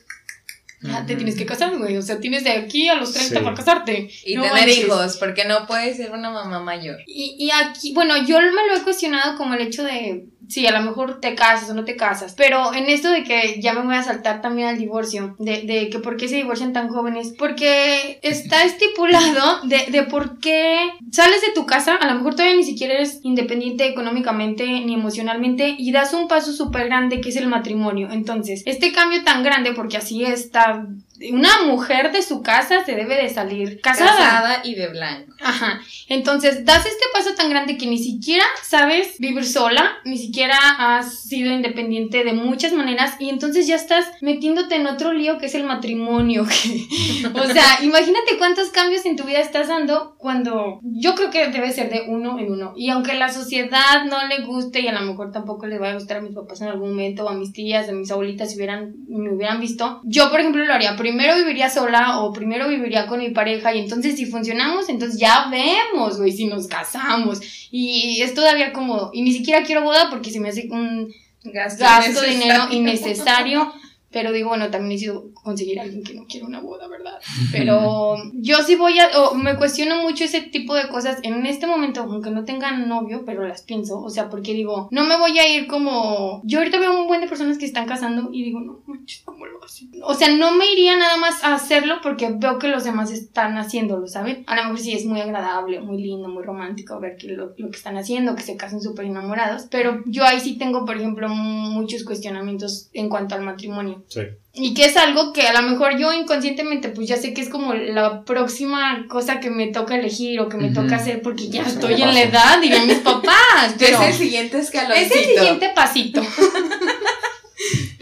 Ya 0.83 1.07
te 1.07 1.17
tienes 1.17 1.35
que 1.37 1.47
casar, 1.47 1.75
güey. 1.79 1.97
O 1.97 2.03
sea, 2.03 2.21
tienes 2.21 2.45
de 2.45 2.51
aquí 2.51 2.89
a 2.89 2.95
los 2.97 3.13
30 3.15 3.39
Sí. 3.39 3.43
para 3.45 3.57
casarte. 3.57 4.11
Y 4.27 4.37
No 4.37 4.43
tener 4.43 4.59
manches. 4.59 4.79
hijos, 4.79 5.17
porque 5.17 5.47
no 5.47 5.67
puedes 5.67 5.97
ser 5.97 6.11
una 6.11 6.31
mamá 6.31 6.61
mayor. 6.61 6.99
Y, 7.07 7.37
y 7.39 7.51
aquí, 7.51 7.95
bueno, 7.95 8.15
yo 8.27 8.39
me 8.39 8.51
lo 8.69 8.77
he 8.77 8.83
cuestionado 8.83 9.39
como 9.39 9.55
el 9.55 9.63
hecho 9.63 9.83
de, 9.83 10.27
sí, 10.49 10.67
a 10.67 10.79
lo 10.79 10.83
mejor 10.83 11.21
te 11.21 11.35
casas 11.35 11.71
o 11.71 11.75
no 11.75 11.85
te 11.85 11.97
casas, 11.97 12.35
pero 12.37 12.75
en 12.75 12.87
esto 12.87 13.11
de 13.11 13.25
que 13.25 13.61
ya 13.61 13.73
me 13.73 13.83
voy 13.83 13.95
a 13.95 14.03
saltar 14.03 14.41
también 14.41 14.69
al 14.69 14.79
divorcio, 14.79 15.37
de, 15.39 15.63
de 15.63 15.91
que 15.91 15.99
por 15.99 16.17
qué 16.17 16.29
se 16.29 16.37
divorcian 16.37 16.73
tan 16.73 16.89
jóvenes, 16.89 17.35
porque 17.39 18.19
está 18.23 18.65
estipulado 18.65 19.61
de, 19.65 19.87
de 19.91 20.03
por 20.05 20.39
qué 20.39 20.91
sales 21.11 21.41
de 21.43 21.53
tu 21.55 21.67
casa, 21.67 21.97
a 21.97 22.07
lo 22.07 22.15
mejor 22.15 22.35
todavía 22.35 22.57
ni 22.57 22.65
siquiera 22.65 22.95
eres 22.95 23.21
independiente 23.23 23.87
económicamente 23.87 24.67
ni 24.67 24.95
emocionalmente 24.95 25.75
y 25.79 25.93
das 25.93 26.13
un 26.15 26.29
paso 26.29 26.53
súper 26.53 26.87
grande 26.87 27.21
que 27.21 27.29
es 27.29 27.37
el 27.37 27.49
matrimonio. 27.49 28.09
Entonces, 28.11 28.63
este 28.67 28.93
cambio 28.93 29.25
tan 29.25 29.43
grande, 29.43 29.73
porque 29.73 29.97
así 29.97 30.25
está, 30.25 30.87
una 31.31 31.65
mujer 31.65 32.13
de 32.13 32.23
su 32.23 32.43
casa 32.43 32.85
se 32.85 32.95
debe 32.95 33.17
de 33.17 33.29
salir 33.29 33.81
casada. 33.81 34.11
Casada 34.11 34.61
y 34.65 34.75
de 34.75 34.89
blanco. 34.89 35.33
Ajá. 35.41 35.81
Entonces, 36.09 36.65
das 36.65 36.85
este 36.87 37.05
paso 37.13 37.35
tan 37.35 37.51
grande 37.51 37.77
que 37.77 37.87
ni 37.87 37.99
siquiera 37.99 38.45
sabes 38.63 39.19
vivir 39.19 39.45
sola, 39.45 39.93
ni 40.05 40.19
siquiera 40.19 40.57
has 40.79 41.23
sido 41.23 41.53
independiente 41.53 42.25
de 42.25 42.33
muchas 42.33 42.73
maneras 42.73 43.17
y 43.19 43.29
entonces 43.29 43.67
ya 43.67 43.77
estás 43.77 44.07
metiéndote 44.21 44.77
en 44.77 44.87
otro 44.87 45.13
lío 45.13 45.39
que 45.39 45.47
es 45.47 45.55
el 45.55 45.65
matrimonio. 45.65 46.43
o 47.35 47.45
sea, 47.53 47.79
imagínate 47.83 48.39
cuántos 48.39 48.71
cambios 48.71 49.07
en 49.07 49.17
tu 49.17 49.25
vida 49.25 49.41
estás 49.41 49.69
dando 49.69 50.17
cuando 50.19 50.81
yo 50.83 51.15
creo 51.15 51.31
que 51.31 51.49
debe 51.49 51.73
ser 51.73 51.91
de 51.91 52.03
uno 52.09 52.39
en 52.39 52.53
uno. 52.53 52.73
Y 52.77 52.91
aunque 52.91 53.15
la 53.15 53.33
sociedad 53.33 54.05
no 54.09 54.27
le 54.27 54.45
guste 54.45 54.81
y 54.81 54.89
a 54.89 54.93
lo 54.93 55.01
mejor 55.01 55.33
tampoco 55.33 55.67
le 55.67 55.79
va 55.79 55.91
a 55.91 55.95
gustar 55.95 56.19
a 56.19 56.23
mis 56.23 56.35
papás 56.35 56.61
en 56.61 56.69
algún 56.69 56.91
momento 56.91 57.25
o 57.25 57.29
a 57.29 57.35
mis 57.35 57.53
tías, 57.53 57.89
a 57.89 57.93
mis 57.93 58.11
abuelitas 58.11 58.51
si 58.51 58.57
hubieran, 58.57 58.95
me 59.09 59.33
hubieran 59.33 59.61
visto, 59.61 60.01
yo 60.05 60.31
por 60.31 60.41
ejemplo 60.41 60.65
lo 60.65 60.73
haría. 60.73 60.97
Primero 60.97 61.14
viviría 61.37 61.71
sola 61.71 62.21
o 62.21 62.33
primero 62.33 62.69
viviría 62.69 63.07
con 63.07 63.21
mi 63.21 63.31
pareja 63.31 63.75
y 63.75 63.81
entonces 63.81 64.17
si 64.17 64.27
funcionamos, 64.27 64.89
entonces 64.89 65.19
ya 65.19 65.49
vemos, 65.51 66.19
güey, 66.19 66.33
si 66.33 66.47
nos 66.47 66.67
casamos. 66.67 67.41
Y 67.71 68.21
es 68.23 68.35
todavía 68.35 68.73
como, 68.73 69.11
y 69.13 69.23
ni 69.23 69.33
siquiera 69.33 69.63
quiero 69.63 69.83
boda 69.83 70.09
porque 70.11 70.31
se 70.31 70.41
me 70.41 70.49
hace 70.49 70.69
un 70.71 71.13
Gasto, 71.45 71.85
gasto 71.85 72.11
innecesario. 72.27 72.39
dinero 72.39 72.67
innecesario. 72.71 73.73
Pero 74.15 74.31
digo, 74.31 74.51
bueno, 74.51 74.71
también 74.71 74.91
necesito 74.91 75.33
conseguir 75.35 75.81
a 75.81 75.83
alguien 75.83 76.05
que 76.05 76.15
no 76.15 76.25
quiera 76.27 76.47
una 76.47 76.61
boda, 76.61 76.87
¿verdad? 76.87 77.19
Pero 77.51 78.15
yo 78.35 78.59
sí 78.59 78.77
voy 78.77 78.97
a, 79.01 79.09
o 79.19 79.35
me 79.35 79.57
cuestiono 79.57 80.03
mucho 80.03 80.23
ese 80.23 80.41
tipo 80.41 80.77
de 80.77 80.87
cosas 80.87 81.19
en 81.25 81.45
este 81.47 81.67
momento, 81.67 82.03
aunque 82.03 82.31
no 82.31 82.45
tengan 82.45 82.89
novio, 82.89 83.25
pero 83.27 83.45
las 83.45 83.63
pienso, 83.63 84.01
o 84.01 84.09
sea, 84.11 84.31
porque 84.31 84.55
digo, 84.55 84.87
no 84.93 85.03
me 85.05 85.19
voy 85.19 85.37
a 85.41 85.53
ir 85.53 85.67
como, 85.67 86.43
yo 86.45 86.61
ahorita 86.61 86.79
veo 86.79 86.97
un 86.97 87.09
buen 87.09 87.21
de 87.21 87.27
personas 87.27 87.59
que 87.59 87.65
están 87.65 87.87
casando 87.87 88.31
y 88.33 88.45
digo, 88.45 88.61
no 88.61 88.83
manches, 88.87 89.23
¿cómo 89.25 89.47
lo 89.47 89.65
hacen? 89.65 89.91
O 90.05 90.15
sea, 90.15 90.31
no 90.31 90.53
me 90.53 90.71
iría 90.73 90.97
nada 90.97 91.17
más 91.17 91.43
a 91.43 91.55
hacerlo 91.55 91.97
porque 92.01 92.31
veo 92.37 92.61
que 92.61 92.69
los 92.69 92.85
demás 92.85 93.11
están 93.11 93.59
haciéndolo, 93.59 94.07
¿saben? 94.07 94.45
A 94.47 94.55
lo 94.55 94.63
mejor 94.63 94.79
sí 94.79 94.93
es 94.93 95.05
muy 95.07 95.21
agradable, 95.21 95.81
muy 95.81 96.01
lindo, 96.01 96.29
muy 96.29 96.45
romántico 96.45 97.01
ver 97.01 97.17
que 97.17 97.33
lo, 97.33 97.53
lo 97.57 97.71
que 97.71 97.77
están 97.77 97.97
haciendo, 97.97 98.37
que 98.37 98.43
se 98.43 98.57
casan 98.57 98.81
súper 98.81 99.07
enamorados, 99.07 99.67
pero 99.73 100.05
yo 100.07 100.23
ahí 100.23 100.39
sí 100.39 100.57
tengo, 100.57 100.85
por 100.85 100.97
ejemplo, 100.97 101.29
muchos 101.29 102.05
cuestionamientos 102.05 102.91
en 102.93 103.09
cuanto 103.09 103.35
al 103.35 103.43
matrimonio. 103.43 104.04
Sí. 104.09 104.21
Y 104.53 104.75
que 104.75 104.85
es 104.85 104.97
algo 104.97 105.33
que 105.33 105.43
a 105.49 105.61
lo 105.61 105.69
mejor 105.69 105.99
yo 105.99 106.13
inconscientemente 106.13 106.89
pues 106.89 107.09
ya 107.09 107.17
sé 107.17 107.35
que 107.35 107.41
es 107.41 107.49
como 107.49 107.75
la 107.75 108.25
próxima 108.25 109.07
cosa 109.09 109.41
que 109.41 109.51
me 109.51 109.69
toca 109.69 109.97
elegir 109.97 110.39
o 110.41 110.49
que 110.49 110.57
me 110.57 110.71
toca 110.71 110.97
hacer 110.97 111.23
porque 111.23 111.49
ya 111.49 111.63
estoy 111.63 112.01
en 112.01 112.15
la 112.15 112.23
edad, 112.23 112.61
dirían 112.61 112.87
mis 112.87 112.99
papás. 112.99 113.75
Pero 113.79 114.01
Es 114.01 114.09
el 114.09 114.15
siguiente 114.15 114.59
escalón. 114.59 114.97
es 114.97 115.11
el 115.11 115.25
siguiente 115.25 115.73
pasito. 115.75 116.23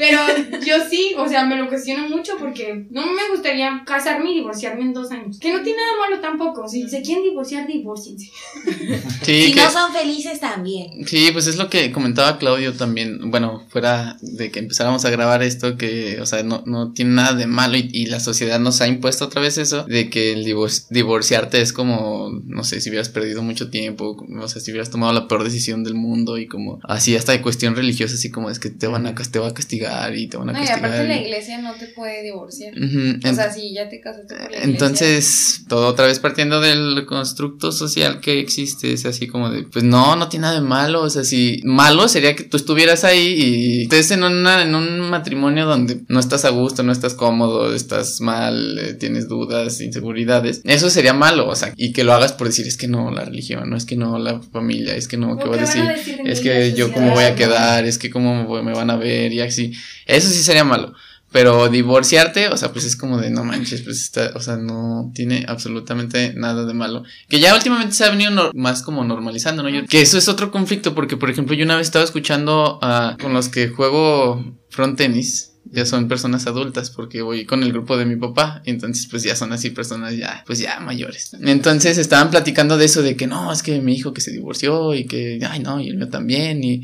Pero 0.02 0.18
yo 0.66 0.74
sí, 0.90 1.12
o 1.16 1.28
sea, 1.28 1.44
me 1.46 1.56
lo 1.56 1.68
cuestiono 1.68 2.08
mucho 2.08 2.32
porque 2.38 2.86
no 2.90 3.06
me 3.06 3.28
gustaría 3.30 3.82
casarme 3.86 4.32
y 4.32 4.34
divorciarme 4.34 4.82
en 4.82 4.92
dos 4.92 5.10
años. 5.12 5.38
Que 5.38 5.52
no 5.52 5.62
tiene 5.62 5.78
nada 5.78 6.08
malo 6.10 6.20
tampoco. 6.20 6.68
Si 6.68 6.88
se 6.88 7.02
quieren 7.02 7.22
divorciar, 7.22 7.66
divorciense. 7.66 8.30
Sí, 9.22 9.44
Si 9.46 9.52
que- 9.54 9.60
no 9.60 9.70
son 9.70 9.92
felices 9.92 10.40
también. 10.40 11.06
Sí, 11.06 11.28
pues 11.32 11.46
es 11.46 11.56
lo 11.56 11.70
que 11.70 11.92
comentaba 11.92 12.38
Claudio 12.38 12.72
también, 12.72 13.30
bueno, 13.30 13.62
fuera 13.68 14.16
de 14.20 14.50
que 14.50 14.58
empezáramos 14.58 15.04
a 15.04 15.10
grabar 15.10 15.42
esto, 15.42 15.76
que, 15.76 16.20
o 16.20 16.26
sea, 16.26 16.42
no, 16.42 16.62
no 16.66 16.92
tiene 16.92 17.12
nada 17.12 17.34
de 17.34 17.46
malo 17.46 17.76
y, 17.76 17.88
y 17.92 18.06
la 18.06 18.18
sociedad 18.18 18.58
nos 18.58 18.80
ha 18.80 18.88
impuesto 18.88 19.26
otra 19.26 19.40
vez 19.40 19.58
eso, 19.58 19.84
de 19.84 20.10
que 20.10 20.32
el 20.32 20.44
divor- 20.44 20.86
divorciarte 20.90 21.60
es 21.60 21.72
como, 21.72 22.30
no 22.44 22.64
sé, 22.64 22.80
si 22.80 22.90
hubieras 22.90 23.08
perdido 23.10 23.42
mucho 23.42 23.70
tiempo, 23.70 24.16
o 24.40 24.48
sea, 24.48 24.60
si 24.60 24.72
hubieras 24.72 24.90
tomado 24.90 25.12
la 25.12 25.28
peor 25.28 25.44
decisión 25.44 25.84
del 25.84 25.94
mundo 25.94 26.36
y 26.38 26.48
como, 26.48 26.80
así 26.82 27.14
hasta 27.14 27.32
de 27.32 27.42
cuestión 27.42 27.76
religiosa, 27.76 28.14
así 28.14 28.30
como 28.32 28.50
es 28.50 28.58
que 28.58 28.70
te 28.70 28.88
van 28.88 29.06
a, 29.06 29.14
te 29.14 29.38
va 29.38 29.48
a 29.48 29.54
castigar 29.54 29.91
linchar 29.92 30.16
y 30.16 30.26
te 30.26 30.36
van 30.36 30.50
a 30.50 30.52
No, 30.52 30.64
y 30.64 30.68
aparte 30.68 31.06
la 31.06 31.20
iglesia 31.20 31.58
no 31.58 31.74
te 31.74 31.88
puede 31.88 32.22
divorciar. 32.22 32.74
O 32.74 33.34
sea, 33.34 33.52
si 33.52 33.72
ya 33.72 33.88
te 33.88 34.00
casaste 34.00 34.34
con 34.34 34.38
la 34.38 34.44
iglesia. 34.44 34.64
Entonces, 34.64 35.64
todo 35.68 35.88
otra 35.88 36.06
vez 36.06 36.18
partiendo 36.18 36.60
del 36.60 37.04
constructo 37.06 37.72
social 37.72 38.20
que 38.20 38.40
existe, 38.40 38.92
es 38.92 39.06
así 39.06 39.26
como 39.26 39.50
de, 39.50 39.64
pues 39.64 39.84
no, 39.84 40.16
no 40.16 40.28
tiene 40.28 40.42
nada 40.42 40.60
de 40.60 40.66
malo, 40.66 41.02
o 41.02 41.10
sea, 41.10 41.24
si 41.24 41.60
malo 41.64 42.08
sería 42.08 42.34
que 42.34 42.44
tú 42.44 42.56
estuvieras 42.56 43.04
ahí 43.04 43.34
y 43.36 43.82
estés 43.82 44.10
en, 44.10 44.24
una, 44.24 44.62
en 44.62 44.74
un 44.74 45.00
matrimonio 45.00 45.66
donde 45.66 46.00
no 46.08 46.20
estás 46.20 46.44
a 46.44 46.50
gusto, 46.50 46.82
no 46.82 46.92
estás 46.92 47.14
cómodo, 47.14 47.74
estás 47.74 48.20
mal, 48.20 48.78
eh, 48.78 48.94
tienes 48.94 49.28
dudas, 49.28 49.80
inseguridades, 49.80 50.62
eso 50.64 50.90
sería 50.90 51.12
malo, 51.12 51.48
o 51.48 51.54
sea, 51.54 51.72
y 51.76 51.92
que 51.92 52.04
lo 52.04 52.12
hagas 52.12 52.32
por 52.32 52.48
decir, 52.48 52.66
es 52.66 52.76
que 52.76 52.88
no, 52.88 53.10
la 53.10 53.24
religión, 53.24 53.68
no 53.68 53.76
es 53.76 53.84
que 53.84 53.96
no, 53.96 54.18
la 54.18 54.40
familia, 54.40 54.96
es 54.96 55.08
que 55.08 55.16
no, 55.16 55.36
¿qué 55.36 55.44
¿O 55.44 55.48
voy 55.48 55.58
a 55.58 55.62
decir? 55.62 55.84
decir 55.84 56.22
de 56.22 56.32
Es 56.32 56.40
que 56.40 56.72
yo 56.74 56.92
cómo 56.92 57.12
voy 57.12 57.24
a 57.24 57.34
quedar, 57.34 57.84
es 57.84 57.98
que 57.98 58.10
cómo 58.10 58.62
me 58.62 58.72
van 58.72 58.90
a 58.90 58.96
ver 58.96 59.32
y 59.32 59.40
así, 59.40 59.72
eso 60.06 60.28
sí 60.28 60.42
sería 60.42 60.64
malo. 60.64 60.94
Pero 61.32 61.70
divorciarte, 61.70 62.48
o 62.48 62.58
sea, 62.58 62.72
pues 62.72 62.84
es 62.84 62.94
como 62.94 63.16
de 63.16 63.30
no 63.30 63.42
manches, 63.42 63.80
pues 63.80 64.02
está, 64.02 64.32
o 64.34 64.40
sea, 64.40 64.56
no 64.56 65.10
tiene 65.14 65.46
absolutamente 65.48 66.34
nada 66.34 66.66
de 66.66 66.74
malo. 66.74 67.04
Que 67.26 67.40
ya 67.40 67.54
últimamente 67.54 67.94
se 67.94 68.04
ha 68.04 68.10
venido 68.10 68.50
más 68.54 68.82
como 68.82 69.02
normalizando, 69.02 69.62
¿no? 69.62 69.86
Que 69.86 70.02
eso 70.02 70.18
es 70.18 70.28
otro 70.28 70.50
conflicto, 70.50 70.94
porque 70.94 71.16
por 71.16 71.30
ejemplo, 71.30 71.54
yo 71.54 71.64
una 71.64 71.76
vez 71.76 71.86
estaba 71.86 72.04
escuchando 72.04 72.78
a 72.82 73.16
con 73.18 73.32
los 73.32 73.48
que 73.48 73.68
juego 73.68 74.44
front 74.68 74.98
tenis, 74.98 75.54
ya 75.64 75.86
son 75.86 76.06
personas 76.06 76.46
adultas, 76.46 76.90
porque 76.90 77.22
voy 77.22 77.46
con 77.46 77.62
el 77.62 77.72
grupo 77.72 77.96
de 77.96 78.04
mi 78.04 78.16
papá, 78.16 78.60
entonces 78.66 79.06
pues 79.10 79.22
ya 79.22 79.34
son 79.34 79.54
así 79.54 79.70
personas 79.70 80.14
ya, 80.14 80.44
pues 80.46 80.58
ya 80.58 80.80
mayores. 80.80 81.34
Entonces 81.40 81.96
estaban 81.96 82.30
platicando 82.30 82.76
de 82.76 82.84
eso, 82.84 83.00
de 83.00 83.16
que 83.16 83.26
no, 83.26 83.50
es 83.50 83.62
que 83.62 83.80
mi 83.80 83.94
hijo 83.94 84.12
que 84.12 84.20
se 84.20 84.32
divorció 84.32 84.92
y 84.92 85.06
que, 85.06 85.40
ay 85.48 85.60
no, 85.60 85.80
y 85.80 85.88
el 85.88 85.96
mío 85.96 86.10
también, 86.10 86.62
y 86.62 86.82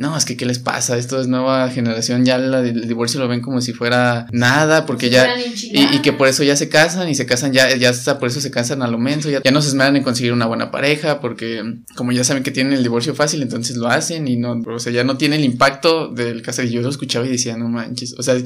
no, 0.00 0.16
es 0.16 0.24
que 0.24 0.34
¿qué 0.34 0.46
les 0.46 0.58
pasa? 0.58 0.96
Esto 0.96 1.20
es 1.20 1.26
nueva 1.28 1.68
generación, 1.68 2.24
ya 2.24 2.38
la- 2.38 2.60
el 2.60 2.88
divorcio 2.88 3.20
lo 3.20 3.28
ven 3.28 3.42
como 3.42 3.60
si 3.60 3.74
fuera 3.74 4.26
nada, 4.32 4.86
porque 4.86 5.10
ya... 5.10 5.28
Y, 5.72 5.98
que 6.00 6.14
por 6.14 6.26
eso 6.26 6.42
ya 6.42 6.56
se 6.56 6.70
casan 6.70 7.08
y 7.10 7.14
se 7.14 7.26
casan 7.26 7.52
ya, 7.52 7.76
ya 7.76 7.90
hasta 7.90 8.18
por 8.18 8.28
eso 8.28 8.40
se 8.40 8.50
casan 8.50 8.80
a 8.82 8.88
lo 8.88 8.96
menso, 8.96 9.28
ya, 9.28 9.42
ya 9.44 9.50
no 9.50 9.60
se 9.60 9.68
esmeran 9.68 9.94
en 9.96 10.02
conseguir 10.02 10.32
una 10.32 10.46
buena 10.46 10.70
pareja, 10.70 11.20
porque 11.20 11.62
como 11.96 12.12
ya 12.12 12.24
saben 12.24 12.42
que 12.42 12.50
tienen 12.50 12.72
el 12.72 12.82
divorcio 12.82 13.14
fácil, 13.14 13.42
entonces 13.42 13.76
lo 13.76 13.88
hacen 13.88 14.26
y 14.26 14.36
no, 14.36 14.52
o 14.74 14.78
sea, 14.78 14.90
ya 14.92 15.04
no 15.04 15.18
tiene 15.18 15.36
el 15.36 15.44
impacto 15.44 16.08
del 16.08 16.40
caso. 16.40 16.62
Y 16.62 16.70
yo 16.70 16.80
lo 16.80 16.88
escuchaba 16.88 17.26
y 17.26 17.28
decía, 17.28 17.56
no 17.58 17.68
manches, 17.68 18.14
o 18.18 18.22
sea, 18.22 18.36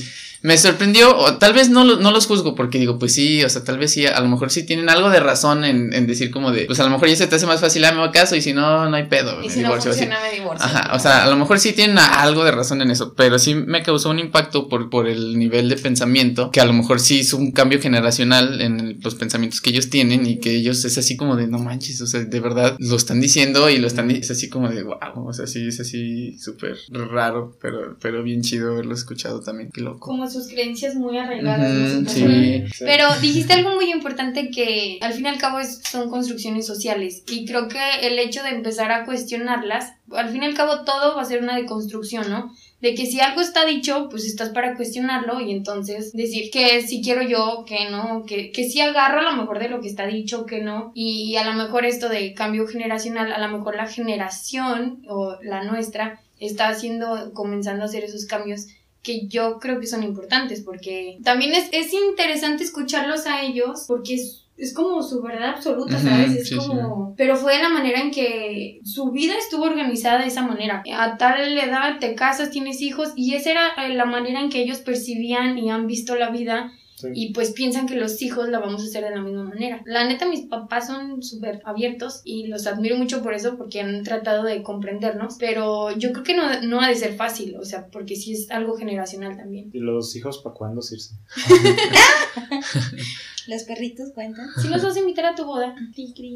me 0.43 0.59
sorprendió, 0.59 1.17
o 1.17 1.37
tal 1.37 1.53
vez 1.53 1.69
no, 1.71 1.85
no 1.85 2.11
los 2.11 2.27
juzgo, 2.27 2.55
porque 2.57 2.79
digo, 2.79 2.99
pues 2.99 3.14
sí, 3.14 3.45
o 3.45 3.49
sea, 3.49 3.62
tal 3.62 3.79
vez 3.79 3.93
sí, 3.93 4.07
a 4.07 4.19
lo 4.21 4.29
mejor 4.29 4.51
sí 4.51 4.64
tienen 4.64 4.88
algo 4.88 5.09
de 5.11 5.21
razón 5.21 5.64
en, 5.64 5.95
en 5.95 6.07
decir 6.09 6.31
como 6.33 6.51
de, 6.51 6.64
pues 6.67 6.81
a 6.81 6.85
lo 6.85 6.90
mejor 6.90 7.09
ya 7.09 7.14
se 7.17 7.27
te 7.29 7.37
hace 7.37 7.47
más 7.47 7.61
fácil, 7.61 7.85
ah, 7.85 7.93
me 7.93 8.11
caso 8.11 8.35
y 8.37 8.43
si 8.43 8.53
no, 8.53 8.88
no 8.90 8.97
hay 8.97 9.05
pedo, 9.05 9.43
Y 9.43 9.49
si 9.51 9.61
no 9.61 9.69
divorcio, 9.69 9.90
así. 9.93 10.01
funciona, 10.01 10.21
me 10.21 10.37
divorcio. 10.37 10.64
Ajá, 10.67 10.95
o 10.95 10.99
sea, 10.99 11.25
a 11.25 11.29
lo 11.31 11.37
mejor 11.37 11.43
sí 11.61 11.72
tienen 11.72 11.98
a- 11.98 12.22
algo 12.22 12.44
de 12.44 12.50
razón 12.50 12.80
en 12.83 12.90
eso, 12.90 13.14
pero 13.14 13.38
sí 13.38 13.54
me 13.54 13.83
causó 13.83 14.11
un 14.11 14.18
impacto 14.18 14.68
por, 14.68 14.90
por 14.90 15.09
el 15.09 15.38
nivel 15.38 15.68
de 15.68 15.76
pensamiento, 15.76 16.50
que 16.50 16.61
a 16.61 16.64
lo 16.64 16.72
mejor 16.72 17.00
sí 17.00 17.20
hizo 17.20 17.37
un 17.37 17.52
cambio 17.52 17.80
generacional 17.80 18.61
en 18.61 18.98
los 19.02 19.14
pensamientos 19.14 19.61
que 19.61 19.70
ellos 19.70 19.90
tienen 19.90 20.26
y 20.26 20.38
que 20.40 20.54
ellos 20.54 20.85
es 20.85 20.98
así 20.98 21.16
como 21.16 21.37
de 21.37 21.46
no 21.46 21.59
manches, 21.59 22.00
o 22.00 22.07
sea, 22.07 22.20
de 22.20 22.40
verdad 22.40 22.76
lo 22.78 22.96
están 22.96 23.20
diciendo 23.20 23.70
y 23.70 23.78
lo 23.78 23.87
están, 23.87 24.11
es 24.11 24.30
así 24.30 24.48
como 24.48 24.68
de 24.68 24.83
wow, 24.83 24.96
o 25.28 25.33
sea, 25.33 25.46
sí, 25.46 25.68
es 25.68 25.80
así 25.80 26.38
súper 26.38 26.76
raro, 26.90 27.57
pero, 27.61 27.96
pero 28.00 28.22
bien 28.22 28.42
chido 28.42 28.72
haberlo 28.72 28.94
escuchado 28.94 29.40
también, 29.40 29.70
qué 29.72 29.80
loco. 29.80 29.98
Como 30.00 30.28
sus 30.28 30.48
creencias 30.48 30.94
muy 30.94 31.18
arraigadas. 31.18 31.92
Ujú, 31.92 32.02
¿no? 32.02 32.11
sí. 32.11 32.64
Pero 32.80 33.07
dijiste 33.20 33.52
algo 33.54 33.74
muy 33.74 33.90
importante 33.90 34.50
que 34.50 34.98
al 35.00 35.12
fin 35.12 35.24
y 35.26 35.28
al 35.28 35.38
cabo 35.38 35.59
es- 35.61 35.80
son 35.90 36.11
construcciones 36.11 36.66
sociales 36.66 37.22
y 37.28 37.44
creo 37.46 37.68
que 37.68 37.78
el 38.02 38.18
hecho 38.18 38.42
de 38.42 38.50
empezar 38.50 38.90
a 38.92 39.04
cuestionarlas, 39.04 39.92
al 40.12 40.31
fin 40.31 40.43
y 40.43 40.47
al 40.47 40.55
cabo 40.55 40.85
todo 40.85 41.17
va 41.17 41.23
a 41.23 41.27
ser 41.27 41.43
una 41.43 41.57
deconstrucción, 41.57 42.31
¿no? 42.31 42.55
De 42.81 42.95
que 42.95 43.07
si 43.07 43.21
algo 43.21 43.40
está 43.40 43.64
dicho, 43.64 44.09
pues 44.11 44.27
estás 44.27 44.51
para 44.51 44.77
cuestionarlo 44.77 45.40
y 45.40 45.53
entonces 45.53 46.12
decir 46.12 46.51
que 46.51 46.83
si 46.83 47.03
quiero 47.03 47.23
yo, 47.23 47.64
que 47.67 47.88
no, 47.90 48.25
que, 48.27 48.53
que 48.53 48.69
sí 48.69 48.81
agarro 48.81 49.21
a 49.21 49.23
lo 49.23 49.33
mejor 49.33 49.59
de 49.59 49.69
lo 49.69 49.81
que 49.81 49.88
está 49.88 50.07
dicho, 50.07 50.45
que 50.45 50.61
no. 50.61 50.93
Y 50.95 51.37
a 51.37 51.45
lo 51.45 51.55
mejor 51.55 51.87
esto 51.87 52.09
de 52.09 52.35
cambio 52.35 52.67
generacional, 52.67 53.33
a 53.33 53.38
lo 53.38 53.57
mejor 53.57 53.77
la 53.77 53.87
generación 53.87 55.03
o 55.09 55.38
la 55.43 55.64
nuestra 55.64 56.21
está 56.38 56.69
haciendo, 56.69 57.33
comenzando 57.33 57.83
a 57.83 57.87
hacer 57.87 58.05
esos 58.05 58.27
cambios 58.27 58.67
que 59.03 59.27
yo 59.27 59.59
creo 59.61 59.79
que 59.81 59.87
son 59.87 60.03
importantes 60.03 60.62
porque 60.62 61.19
también 61.23 61.53
es, 61.53 61.69
es 61.73 61.93
interesante 61.93 62.64
escucharlos 62.64 63.27
a 63.27 63.43
ellos 63.43 63.85
porque 63.87 64.14
es, 64.14 64.43
es 64.57 64.73
como 64.73 65.03
su 65.03 65.21
verdad 65.23 65.55
absoluta, 65.57 65.99
¿sabes? 65.99 66.33
Es 66.33 66.49
sí, 66.49 66.57
como... 66.57 67.14
Pero 67.17 67.37
fue 67.37 67.57
de 67.57 67.62
la 67.62 67.69
manera 67.69 68.01
en 68.01 68.11
que 68.11 68.81
su 68.85 69.11
vida 69.11 69.35
estuvo 69.38 69.64
organizada 69.64 70.21
de 70.21 70.29
esa 70.29 70.43
manera. 70.43 70.83
A 70.97 71.17
tal 71.17 71.57
edad 71.59 71.99
te 71.99 72.14
casas, 72.14 72.51
tienes 72.51 72.81
hijos 72.81 73.12
y 73.17 73.35
esa 73.35 73.51
era 73.51 73.69
eh, 73.87 73.95
la 73.95 74.05
manera 74.05 74.40
en 74.40 74.51
que 74.51 74.62
ellos 74.62 74.79
percibían 74.79 75.59
y 75.59 75.71
han 75.71 75.87
visto 75.87 76.17
la 76.17 76.31
vida 76.31 76.73
Sí. 76.97 77.09
y 77.12 77.33
pues 77.33 77.51
piensan 77.51 77.88
que 77.88 77.97
los 77.97 78.23
hijos 78.23 78.49
la 78.49 78.61
vamos 78.61 78.81
a 78.81 78.85
hacer 78.85 79.03
de 79.03 79.11
la 79.11 79.21
misma 79.21 79.43
manera. 79.43 79.83
La 79.85 80.07
neta, 80.07 80.29
mis 80.29 80.43
papás 80.43 80.87
son 80.87 81.25
súper 81.25 81.61
abiertos 81.64 82.21
y 82.25 82.47
los 82.47 82.69
admiro 82.69 82.97
mucho 82.97 83.21
por 83.21 83.35
eso, 83.35 83.59
porque 83.59 83.81
han 83.81 84.05
tratado 84.05 84.45
de 84.45 84.62
comprendernos, 84.62 85.35
pero 85.40 85.90
yo 85.99 86.12
creo 86.12 86.23
que 86.23 86.37
no, 86.37 86.61
no 86.62 86.81
ha 86.81 86.88
de 86.88 86.95
ser 86.95 87.17
fácil, 87.17 87.57
o 87.57 87.64
sea, 87.64 87.88
porque 87.88 88.14
sí 88.14 88.35
es 88.35 88.49
algo 88.53 88.77
generacional 88.77 89.37
también. 89.37 89.71
¿Y 89.73 89.81
los 89.81 90.14
hijos 90.14 90.38
para 90.38 90.55
cuándo, 90.55 90.83
Circe? 90.83 91.17
¿Los 93.46 93.62
perritos 93.64 94.11
cuentan? 94.14 94.48
Si 94.61 94.68
los 94.68 94.83
vas 94.83 94.96
a 94.96 95.00
invitar 95.00 95.26
a 95.26 95.35
tu 95.35 95.44
boda. 95.44 95.74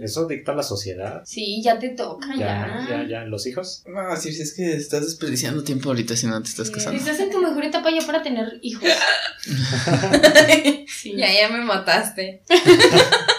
Eso 0.03 0.27
dicta 0.27 0.55
la 0.55 0.63
sociedad. 0.63 1.23
Sí, 1.25 1.63
ya 1.63 1.79
te 1.79 1.91
toca, 1.91 2.29
Ya, 2.37 2.87
ya. 2.89 3.03
ya, 3.03 3.09
ya. 3.09 3.25
¿Los 3.25 3.47
hijos? 3.47 3.83
No, 3.87 4.17
sí, 4.17 4.33
sí, 4.33 4.43
es 4.43 4.53
que 4.55 4.75
estás 4.77 5.05
desperdiciando 5.05 5.63
tiempo 5.65 5.89
ahorita 5.89 6.17
si 6.17 6.27
no 6.27 6.43
te 6.43 6.49
estás 6.49 6.67
Sí. 6.69 6.73
casando. 6.75 6.99
Estás 6.99 7.19
en 7.21 7.31
tu 7.31 7.39
mejor 7.41 7.65
etapa 7.65 7.91
ya 7.91 8.05
para 8.07 8.23
tener 8.23 8.59
hijos. 8.63 8.89
Sí. 10.89 11.15
Ya, 11.17 11.33
ya 11.33 11.49
me 11.49 11.63
mataste. 11.65 12.43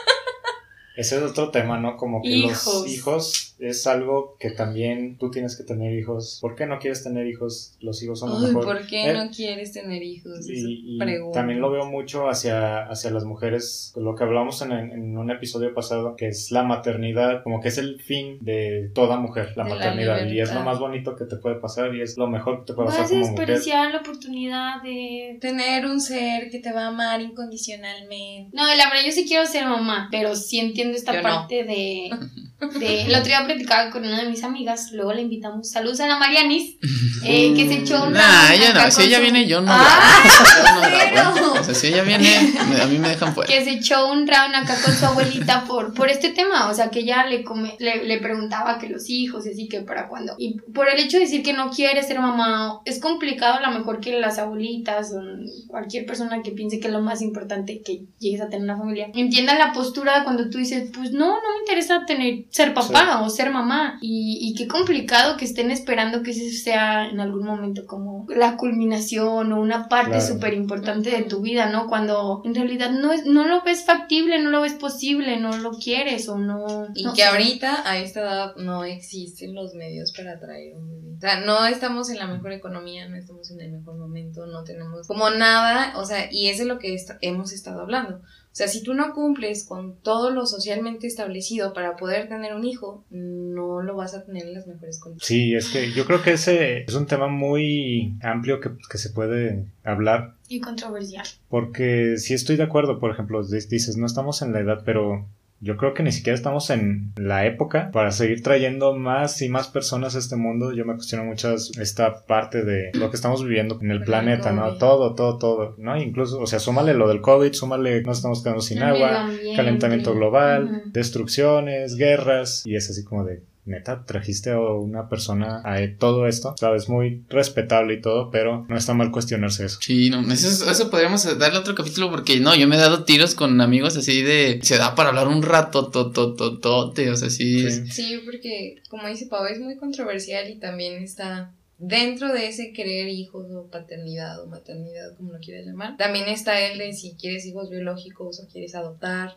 Ese 1.00 1.16
es 1.18 1.24
otro 1.24 1.50
tema, 1.50 1.80
¿no? 1.80 1.96
Como 1.98 2.22
que 2.22 2.30
Hijos. 2.30 2.66
los 2.66 2.88
hijos 2.94 3.56
es 3.60 3.88
algo 3.88 4.36
que 4.40 4.52
también 4.52 5.18
tú 5.18 5.32
tienes 5.32 5.58
que 5.58 5.64
tener 5.64 5.94
hijos. 5.98 6.40
¿Por 6.42 6.56
qué 6.56 6.66
no 6.66 6.80
quieres 6.80 7.04
tener 7.04 7.28
hijos? 7.28 7.76
Los 7.82 8.02
hijos 8.04 8.20
son 8.20 8.32
lo 8.32 8.40
mejor. 8.40 8.64
¿por 8.66 8.88
qué 8.88 9.10
Eh, 9.10 9.14
no 9.14 9.30
quieres 9.32 9.74
tener 9.74 10.02
hijos? 10.02 10.48
Y, 10.50 10.96
y 10.96 11.00
también 11.34 11.60
lo 11.60 11.70
veo 11.72 11.86
mucho 11.86 12.28
hacia, 12.30 12.84
hacia 12.86 13.12
las 13.12 13.24
mujeres, 13.26 13.94
lo 13.96 14.16
que 14.16 14.24
hablamos 14.24 14.62
en, 14.62 14.72
en 14.72 15.18
un 15.18 15.30
episodio 15.32 15.74
pasado, 15.74 16.16
que 16.16 16.28
es 16.28 16.52
la 16.52 16.64
maternidad, 16.64 17.44
como 17.44 17.60
que 17.62 17.68
es 17.70 17.78
el 17.78 18.02
fin 18.02 18.38
de 18.42 18.92
toda 18.94 19.18
mujer, 19.18 19.54
la 19.56 19.64
De 19.64 19.70
la 19.70 19.76
maternidad. 19.76 20.26
y 20.26 20.40
es 20.40 20.54
lo 20.54 20.62
más 20.64 20.80
bonito 20.80 21.16
que 21.16 21.26
te 21.26 21.36
puede 21.38 21.56
pasar 21.56 21.94
y 21.96 22.02
es 22.02 22.18
lo 22.18 22.28
mejor 22.28 22.60
que 22.60 22.68
te 22.68 22.74
puede 22.74 22.90
Vas 22.90 22.98
pasar 22.98 23.16
a 23.16 23.20
mujer. 23.20 23.36
desperdiciar 23.36 23.92
la 23.94 24.00
oportunidad 24.00 24.82
de... 24.84 25.38
Tener 25.42 25.86
un 25.86 26.00
ser 26.02 26.50
que 26.50 26.60
te 26.60 26.72
va 26.74 26.86
a 26.86 26.88
amar 26.88 27.22
incondicionalmente. 27.22 28.50
No, 28.56 28.66
la 28.68 28.86
verdad 28.90 29.06
yo 29.06 29.12
sí 29.12 29.26
quiero 29.28 29.46
ser 29.46 29.66
mamá, 29.66 30.08
pero 30.12 30.36
sí 30.36 30.60
entiendo 30.60 30.89
esta 30.96 31.14
Yo 31.14 31.22
no. 31.22 31.30
parte 31.30 31.64
de, 31.64 32.10
de... 32.80 33.02
El 33.04 33.12
otro 33.14 33.26
día 33.26 33.46
platicaba 33.46 33.90
con 33.90 34.04
una 34.06 34.22
de 34.24 34.30
mis 34.30 34.44
amigas, 34.44 34.92
luego 34.92 35.14
la 35.14 35.22
invitamos, 35.22 35.70
saludos 35.70 36.00
a 36.02 36.08
la 36.08 36.18
Marianis, 36.18 36.76
eh, 37.24 37.54
que 37.56 37.68
se 37.68 37.80
echó 37.80 38.04
un 38.04 38.14
Nah, 38.14 38.54
ella 38.54 38.74
no, 38.74 38.92
si 38.92 39.04
ella 39.04 39.18
su- 39.18 39.24
viene 39.24 39.48
yo 39.48 39.62
no. 39.62 39.72
Ah, 39.72 40.24
yo 40.58 40.76
no 40.76 41.12
grabo. 41.12 41.54
O 41.60 41.64
sea, 41.64 41.74
si 41.74 41.88
ella 41.88 42.04
viene, 42.04 42.38
a 42.82 42.86
mí 42.88 42.98
me 42.98 43.10
dejan 43.10 43.34
fuera. 43.34 43.48
que 43.52 43.64
se 43.64 43.72
echó 43.72 44.12
un 44.12 44.28
round 44.28 44.56
acá 44.56 44.76
con 44.84 44.94
su 44.94 45.06
abuelita 45.06 45.64
por, 45.66 45.94
por 45.94 46.10
este 46.10 46.30
tema, 46.30 46.70
o 46.70 46.74
sea, 46.74 46.90
que 46.90 47.00
ella 47.00 47.26
le, 47.26 47.44
come- 47.44 47.76
le, 47.80 48.04
le 48.06 48.18
preguntaba 48.20 48.78
que 48.80 48.90
los 48.90 49.10
hijos 49.10 49.46
y 49.46 49.50
así 49.52 49.68
que 49.68 49.82
para 49.82 50.08
cuándo. 50.08 50.36
Y 50.38 50.60
por 50.74 50.90
el 50.90 51.00
hecho 51.00 51.18
de 51.18 51.24
decir 51.26 51.44
que 51.44 51.54
no 51.54 51.70
quiere 51.72 52.04
ser 52.04 52.20
mamá, 52.20 52.80
es 52.86 53.00
complicado 53.00 53.56
a 53.56 53.70
lo 53.70 53.78
mejor 53.78 54.00
que 54.00 54.20
las 54.20 54.38
abuelitas 54.38 55.12
o 55.14 55.22
cualquier 55.68 56.06
persona 56.06 56.42
que 56.42 56.52
piense 56.52 56.80
que 56.80 56.88
es 56.88 56.94
lo 56.94 57.02
más 57.02 57.22
importante 57.22 57.82
que 57.84 58.04
llegues 58.20 58.42
a 58.42 58.48
tener 58.50 58.64
una 58.64 58.78
familia, 58.78 59.08
entienda 59.14 59.56
la 59.58 59.72
postura 59.74 60.24
cuando 60.24 60.50
tú 60.50 60.58
dices, 60.58 60.90
pues 60.94 61.12
no, 61.12 61.28
no 61.28 61.34
me 61.54 61.60
interesa 61.62 62.06
tener, 62.06 62.46
ser 62.52 62.74
papá 62.74 63.22
o 63.22 63.30
ser 63.30 63.52
mamá. 63.52 63.98
Y, 64.02 64.40
y 64.42 64.56
qué 64.56 64.68
complicado 64.68 65.38
que 65.38 65.46
estén 65.46 65.72
esperando 65.72 66.24
que 66.24 66.32
ese 66.32 66.52
sea 66.52 67.08
en 67.10 67.20
algún 67.20 67.46
momento 67.46 67.86
como 67.86 68.26
la 68.30 68.58
culminación 68.58 69.54
o 69.54 69.60
una 69.62 69.88
parte 69.88 70.12
Claro. 70.12 70.26
súper 70.26 70.54
importante 70.54 71.10
de 71.12 71.24
tu 71.24 71.42
vida, 71.42 71.70
¿no? 71.70 71.88
Cuando 71.88 72.42
en 72.46 72.56
realidad 72.56 72.92
no, 72.92 73.12
es, 73.12 73.26
no 73.26 73.48
lo 73.48 73.62
ves 73.64 73.86
factible, 73.86 74.42
no 74.42 74.50
lo 74.50 74.62
ves 74.62 74.74
posible, 74.74 75.38
no 75.40 75.58
lo 75.58 75.72
quieres 75.78 76.28
o 76.30 76.38
no... 76.38 76.88
Y 76.96 77.04
no 77.04 77.14
que 77.14 77.22
sé. 77.22 77.28
ahorita 77.28 77.88
a 77.90 77.98
esta 77.98 78.22
edad 78.22 78.56
no 78.58 78.84
existen 78.84 79.54
los 79.54 79.74
medios 79.76 80.12
para 80.14 80.40
traer 80.40 80.76
un 80.76 80.90
bebé. 80.90 81.16
O 81.18 81.20
sea, 81.22 81.42
no 81.42 81.66
estamos 81.66 82.10
en 82.10 82.18
la 82.18 82.28
mejor 82.28 82.54
economía, 82.54 83.08
no 83.10 83.18
estamos 83.18 83.52
en 83.52 83.60
el 83.62 83.72
mejor 83.74 83.98
momento, 83.98 84.46
no 84.46 84.64
tenemos 84.64 85.06
como 85.06 85.30
nada, 85.30 85.94
o 85.98 86.06
sea, 86.06 86.30
y 86.32 86.48
eso 86.48 86.62
es 86.64 86.68
lo 86.70 86.80
que 86.80 86.94
est- 86.94 87.12
hemos 87.22 87.52
estado 87.52 87.82
hablando. 87.82 88.22
O 88.52 88.56
sea, 88.60 88.68
si 88.68 88.84
tú 88.84 88.94
no 88.94 89.14
cumples 89.14 89.64
con 89.66 89.96
todo 90.02 90.32
lo 90.32 90.46
socialmente 90.46 91.08
establecido 91.08 91.72
para 91.72 91.96
poder 91.96 92.28
tener 92.28 92.54
un 92.56 92.66
hijo, 92.66 93.06
no 93.10 93.82
lo 93.82 93.96
vas 93.96 94.14
a 94.16 94.26
tener 94.26 94.48
en 94.48 94.54
las 94.56 94.68
mejores 94.68 95.00
condiciones. 95.00 95.26
Sí, 95.28 95.54
es 95.56 95.70
que 95.70 95.94
yo 95.94 96.06
creo 96.06 96.22
que 96.22 96.32
ese 96.34 96.84
es 96.84 96.94
un 96.96 97.06
tema 97.06 97.28
muy 97.28 98.16
amplio 98.22 98.60
que, 98.60 98.72
que 98.92 98.98
se 98.98 99.12
puede 99.12 99.66
hablar 99.84 100.34
Y 100.50 100.60
controversial. 100.60 101.26
porque 101.48 102.16
sí 102.18 102.34
estoy 102.34 102.58
de 102.58 102.64
acuerdo, 102.64 103.00
por 103.00 103.12
ejemplo, 103.12 103.44
di- 103.46 103.60
dices, 103.70 103.96
no 103.98 104.06
estamos 104.06 104.42
en 104.42 104.52
la 104.52 104.60
edad, 104.60 104.82
pero 104.84 105.26
yo 105.62 105.76
creo 105.76 105.94
que 105.94 106.04
ni 106.04 106.12
siquiera 106.12 106.36
estamos 106.36 106.70
en 106.70 107.12
la 107.18 107.46
época 107.46 107.92
para 107.92 108.12
seguir 108.12 108.42
trayendo 108.42 108.96
más 108.96 109.42
y 109.42 109.50
más 109.50 109.68
personas 109.68 110.16
a 110.16 110.20
este 110.20 110.36
mundo. 110.36 110.72
Yo 110.72 110.86
me 110.86 110.96
cuestiono 110.96 111.26
mucho 111.26 111.54
esta 111.54 112.26
parte 112.26 112.64
de 112.64 112.92
lo 112.94 113.10
que 113.10 113.18
estamos 113.18 113.44
viviendo 113.44 113.78
en 113.82 113.92
el 113.92 114.04
planeta, 114.04 114.52
¿no? 114.52 114.78
Todo, 114.78 115.16
todo, 115.16 115.38
todo, 115.38 115.76
¿no? 115.78 116.02
Incluso, 116.02 116.40
o 116.40 116.48
sea, 116.48 116.60
súmale 116.60 116.94
lo 116.94 117.10
del 117.10 117.22
COVID, 117.22 117.52
súmale, 117.54 118.02
nos 118.04 118.18
estamos 118.18 118.42
quedando 118.42 118.62
sin 118.62 118.82
agua, 118.82 119.30
calentamiento 119.56 120.14
global, 120.14 120.84
destrucciones, 120.94 121.96
guerras, 121.96 122.66
y 122.66 122.76
es 122.76 122.90
así 122.90 123.04
como 123.04 123.26
de, 123.26 123.44
neta, 123.66 124.04
trajiste 124.06 124.52
a 124.52 124.60
una 124.60 125.10
persona 125.10 125.62
a 125.64 125.78
todo 125.98 126.28
esto, 126.28 126.56
sabes, 126.58 126.90
muy 126.90 127.24
respetable 127.30 127.96
y 127.96 128.02
todo, 128.02 128.32
pero 128.32 128.66
no 128.68 128.78
está 128.78 128.94
mal 128.94 129.12
cuestionarse 129.12 129.66
eso. 129.66 129.80
Sí, 129.82 130.10
no, 130.10 130.22
eso, 130.32 130.70
eso 130.70 130.90
podríamos 130.90 131.24
darle 131.38 131.60
otro 131.60 131.76
capítulo 131.76 132.10
porque 132.10 132.40
no, 132.40 132.56
yo 132.56 132.68
me 132.68 132.76
he 132.76 132.80
dado 132.80 133.04
tiros 133.04 133.36
con 133.36 133.62
amigos 133.62 133.96
así 133.98 134.22
de, 134.22 134.60
se 134.64 134.78
da 134.78 134.96
para 134.96 135.10
hablar 135.10 135.28
un 135.28 135.44
rato, 135.44 135.88
totototote, 135.88 137.12
o 137.12 137.16
sea, 137.16 137.30
sí. 137.30 137.70
Sí. 137.70 137.88
sí, 137.92 138.22
porque 138.26 138.82
como 138.90 139.08
dice 139.08 139.28
Pau, 139.28 139.46
es 139.46 139.60
muy 139.60 139.78
controversial 139.78 140.50
y 140.50 140.56
también 140.56 141.04
está 141.04 141.54
dentro 141.80 142.32
de 142.32 142.48
ese 142.48 142.74
querer 142.74 143.08
hijos 143.08 143.50
o 143.52 143.68
paternidad 143.68 144.44
o 144.44 144.48
maternidad, 144.48 145.16
como 145.16 145.34
lo 145.34 145.40
quieras 145.40 145.66
llamar, 145.66 145.98
también 145.98 146.28
está 146.28 146.60
el 146.60 146.78
de 146.78 146.94
si 146.94 147.16
quieres 147.16 147.46
hijos 147.46 147.70
biológicos 147.70 148.40
o 148.42 148.48
quieres 148.48 148.76
adoptar. 148.76 149.36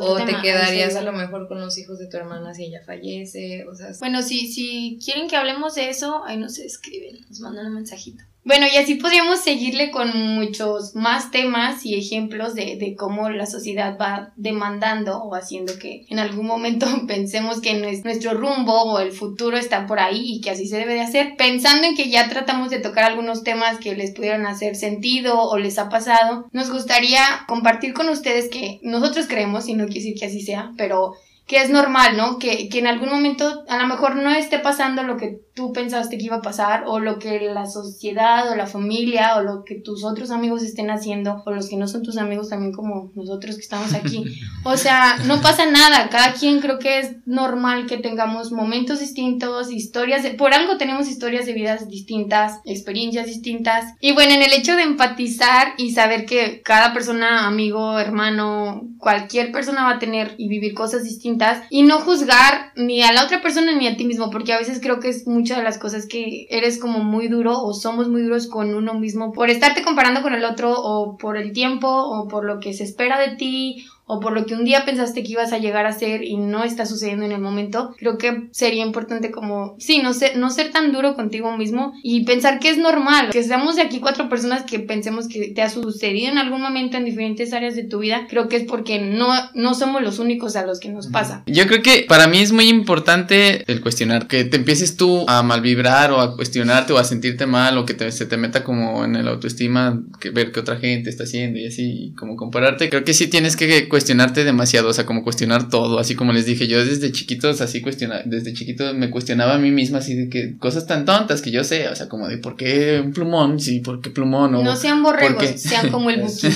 o 0.00 0.16
te 0.24 0.40
quedarías 0.42 0.96
a 0.96 1.02
lo 1.02 1.12
mejor 1.12 1.46
con 1.46 1.60
los 1.60 1.78
hijos 1.78 1.98
de 1.98 2.08
tu 2.08 2.16
hermana 2.16 2.54
si 2.54 2.64
ella 2.64 2.82
fallece. 2.84 3.66
O 3.66 3.74
sea, 3.74 3.90
bueno, 4.00 4.22
si, 4.22 4.50
si 4.50 4.98
quieren 5.04 5.28
que 5.28 5.36
hablemos 5.36 5.74
de 5.74 5.90
eso, 5.90 6.24
ahí 6.24 6.38
nos 6.38 6.58
escriben, 6.58 7.18
nos 7.28 7.40
mandan 7.40 7.66
un 7.66 7.74
mensajito. 7.74 8.24
Bueno, 8.44 8.66
y 8.70 8.76
así 8.76 8.96
podríamos 8.96 9.40
seguirle 9.40 9.90
con 9.90 10.34
muchos 10.34 10.94
más 10.94 11.30
temas 11.30 11.86
y 11.86 11.94
ejemplos 11.94 12.54
de, 12.54 12.76
de, 12.76 12.94
cómo 12.94 13.30
la 13.30 13.46
sociedad 13.46 13.96
va 13.98 14.32
demandando 14.36 15.22
o 15.22 15.34
haciendo 15.34 15.78
que 15.78 16.04
en 16.10 16.18
algún 16.18 16.46
momento 16.46 16.86
pensemos 17.06 17.62
que 17.62 17.74
nuestro 17.74 18.34
rumbo 18.34 18.82
o 18.82 18.98
el 18.98 19.12
futuro 19.12 19.56
está 19.56 19.86
por 19.86 19.98
ahí 19.98 20.34
y 20.34 20.40
que 20.42 20.50
así 20.50 20.66
se 20.66 20.76
debe 20.76 20.92
de 20.92 21.00
hacer, 21.00 21.36
pensando 21.36 21.86
en 21.86 21.96
que 21.96 22.10
ya 22.10 22.28
tratamos 22.28 22.68
de 22.68 22.80
tocar 22.80 23.04
algunos 23.04 23.44
temas 23.44 23.78
que 23.78 23.96
les 23.96 24.10
pudieran 24.10 24.46
hacer 24.46 24.76
sentido 24.76 25.40
o 25.40 25.56
les 25.56 25.78
ha 25.78 25.88
pasado, 25.88 26.46
nos 26.52 26.70
gustaría 26.70 27.22
compartir 27.48 27.94
con 27.94 28.10
ustedes 28.10 28.50
que 28.50 28.78
nosotros 28.82 29.26
creemos, 29.26 29.68
y 29.68 29.74
no 29.74 29.86
quiere 29.86 30.00
decir 30.00 30.18
que 30.18 30.26
así 30.26 30.42
sea, 30.42 30.72
pero 30.76 31.14
que 31.46 31.62
es 31.62 31.70
normal, 31.70 32.16
¿no? 32.16 32.38
Que, 32.38 32.68
que 32.68 32.78
en 32.78 32.86
algún 32.86 33.10
momento 33.10 33.64
a 33.68 33.78
lo 33.78 33.86
mejor 33.86 34.16
no 34.16 34.30
esté 34.30 34.58
pasando 34.58 35.02
lo 35.02 35.18
que 35.18 35.40
tú 35.54 35.72
pensaste 35.72 36.18
que 36.18 36.24
iba 36.24 36.36
a 36.36 36.42
pasar 36.42 36.84
o 36.86 36.98
lo 36.98 37.18
que 37.18 37.40
la 37.40 37.66
sociedad 37.66 38.50
o 38.50 38.56
la 38.56 38.66
familia 38.66 39.36
o 39.36 39.42
lo 39.42 39.64
que 39.64 39.76
tus 39.76 40.02
otros 40.02 40.30
amigos 40.30 40.62
estén 40.62 40.90
haciendo 40.90 41.42
o 41.44 41.50
los 41.52 41.68
que 41.68 41.76
no 41.76 41.86
son 41.86 42.02
tus 42.02 42.16
amigos 42.16 42.48
también 42.48 42.72
como 42.72 43.12
nosotros 43.14 43.56
que 43.56 43.62
estamos 43.62 43.92
aquí. 43.94 44.24
O 44.66 44.78
sea, 44.78 45.18
no 45.26 45.42
pasa 45.42 45.66
nada, 45.66 46.08
cada 46.08 46.32
quien 46.32 46.60
creo 46.60 46.78
que 46.78 46.98
es 46.98 47.16
normal 47.26 47.86
que 47.86 47.98
tengamos 47.98 48.50
momentos 48.50 49.00
distintos, 49.00 49.70
historias, 49.70 50.22
de, 50.22 50.30
por 50.30 50.54
algo 50.54 50.78
tenemos 50.78 51.06
historias 51.06 51.44
de 51.44 51.52
vidas 51.52 51.86
distintas, 51.86 52.60
experiencias 52.64 53.26
distintas. 53.26 53.92
Y 54.00 54.12
bueno, 54.12 54.32
en 54.32 54.42
el 54.42 54.54
hecho 54.54 54.74
de 54.74 54.84
empatizar 54.84 55.74
y 55.76 55.92
saber 55.92 56.24
que 56.24 56.62
cada 56.62 56.94
persona, 56.94 57.46
amigo, 57.46 57.98
hermano, 57.98 58.88
cualquier 58.98 59.52
persona 59.52 59.84
va 59.84 59.96
a 59.96 59.98
tener 59.98 60.34
y 60.38 60.48
vivir 60.48 60.72
cosas 60.72 61.04
distintas 61.04 61.33
y 61.70 61.82
no 61.82 62.00
juzgar 62.00 62.72
ni 62.76 63.02
a 63.02 63.12
la 63.12 63.24
otra 63.24 63.42
persona 63.42 63.74
ni 63.74 63.86
a 63.86 63.96
ti 63.96 64.04
mismo, 64.04 64.30
porque 64.30 64.52
a 64.52 64.58
veces 64.58 64.80
creo 64.80 65.00
que 65.00 65.08
es 65.08 65.26
muchas 65.26 65.58
de 65.58 65.64
las 65.64 65.78
cosas 65.78 66.06
que 66.06 66.46
eres 66.50 66.78
como 66.78 67.00
muy 67.00 67.28
duro 67.28 67.62
o 67.62 67.72
somos 67.72 68.08
muy 68.08 68.22
duros 68.22 68.46
con 68.46 68.74
uno 68.74 68.94
mismo 68.94 69.32
por 69.32 69.50
estarte 69.50 69.82
comparando 69.82 70.22
con 70.22 70.34
el 70.34 70.44
otro 70.44 70.72
o 70.72 71.16
por 71.16 71.36
el 71.36 71.52
tiempo 71.52 71.88
o 71.88 72.28
por 72.28 72.44
lo 72.44 72.60
que 72.60 72.72
se 72.72 72.84
espera 72.84 73.18
de 73.18 73.36
ti 73.36 73.86
o 74.06 74.20
por 74.20 74.32
lo 74.32 74.44
que 74.46 74.54
un 74.54 74.64
día 74.64 74.84
pensaste 74.84 75.22
que 75.22 75.32
ibas 75.32 75.52
a 75.52 75.58
llegar 75.58 75.86
a 75.86 75.92
ser 75.92 76.24
y 76.24 76.36
no 76.36 76.64
está 76.64 76.86
sucediendo 76.86 77.24
en 77.24 77.32
el 77.32 77.40
momento, 77.40 77.94
creo 77.98 78.18
que 78.18 78.48
sería 78.50 78.84
importante 78.84 79.30
como, 79.30 79.76
sí, 79.78 80.00
no 80.02 80.12
ser, 80.12 80.36
no 80.36 80.50
ser 80.50 80.70
tan 80.72 80.92
duro 80.92 81.14
contigo 81.14 81.56
mismo 81.56 81.92
y 82.02 82.24
pensar 82.24 82.60
que 82.60 82.68
es 82.68 82.78
normal, 82.78 83.30
que 83.30 83.42
seamos 83.42 83.76
de 83.76 83.82
aquí 83.82 84.00
cuatro 84.00 84.28
personas 84.28 84.64
que 84.64 84.78
pensemos 84.78 85.28
que 85.28 85.48
te 85.48 85.62
ha 85.62 85.70
sucedido 85.70 86.30
en 86.30 86.38
algún 86.38 86.60
momento 86.60 86.96
en 86.96 87.04
diferentes 87.04 87.52
áreas 87.52 87.76
de 87.76 87.84
tu 87.84 88.00
vida, 88.00 88.26
creo 88.28 88.48
que 88.48 88.56
es 88.56 88.64
porque 88.64 88.98
no, 88.98 89.28
no 89.54 89.74
somos 89.74 90.02
los 90.02 90.18
únicos 90.18 90.56
a 90.56 90.66
los 90.66 90.80
que 90.80 90.90
nos 90.90 91.08
pasa. 91.08 91.42
Yo 91.46 91.66
creo 91.66 91.82
que 91.82 92.04
para 92.08 92.26
mí 92.26 92.38
es 92.38 92.52
muy 92.52 92.68
importante 92.68 93.64
el 93.70 93.80
cuestionar, 93.80 94.26
que 94.26 94.44
te 94.44 94.56
empieces 94.56 94.96
tú 94.96 95.24
a 95.28 95.42
malvibrar 95.42 96.12
o 96.12 96.20
a 96.20 96.36
cuestionarte 96.36 96.92
o 96.92 96.98
a 96.98 97.04
sentirte 97.04 97.46
mal 97.46 97.78
o 97.78 97.86
que 97.86 98.10
se 98.10 98.26
te 98.26 98.36
meta 98.36 98.64
como 98.64 99.04
en 99.04 99.16
el 99.16 99.28
autoestima, 99.28 100.02
que 100.20 100.30
ver 100.30 100.52
qué 100.52 100.60
otra 100.60 100.76
gente 100.76 101.08
está 101.10 101.24
haciendo 101.24 101.58
y 101.58 101.66
así, 101.66 102.12
como 102.18 102.36
compararte, 102.36 102.90
creo 102.90 103.04
que 103.04 103.14
sí 103.14 103.28
tienes 103.28 103.56
que 103.56 103.88
cuestionarte 103.94 104.42
demasiado, 104.42 104.88
o 104.88 104.92
sea, 104.92 105.06
como 105.06 105.22
cuestionar 105.22 105.68
todo, 105.68 106.00
así 106.00 106.16
como 106.16 106.32
les 106.32 106.46
dije, 106.46 106.66
yo 106.66 106.84
desde 106.84 107.12
chiquitos, 107.12 107.60
así 107.60 107.80
cuestiona, 107.80 108.22
desde 108.24 108.52
chiquito 108.52 108.92
me 108.92 109.08
cuestionaba 109.08 109.54
a 109.54 109.58
mí 109.58 109.70
misma, 109.70 109.98
así 109.98 110.16
de 110.16 110.28
que 110.28 110.58
cosas 110.58 110.88
tan 110.88 111.04
tontas 111.04 111.42
que 111.42 111.52
yo 111.52 111.62
sé, 111.62 111.86
o 111.86 111.94
sea, 111.94 112.08
como 112.08 112.26
de 112.26 112.38
por 112.38 112.56
qué 112.56 113.00
un 113.04 113.12
plumón, 113.12 113.60
sí, 113.60 113.78
por 113.78 114.00
qué 114.00 114.10
plumón, 114.10 114.52
o 114.56 114.64
no 114.64 114.74
sean 114.74 115.00
borregos, 115.00 115.60
sean 115.60 115.92
como 115.92 116.10
el 116.10 116.22
buki. 116.22 116.48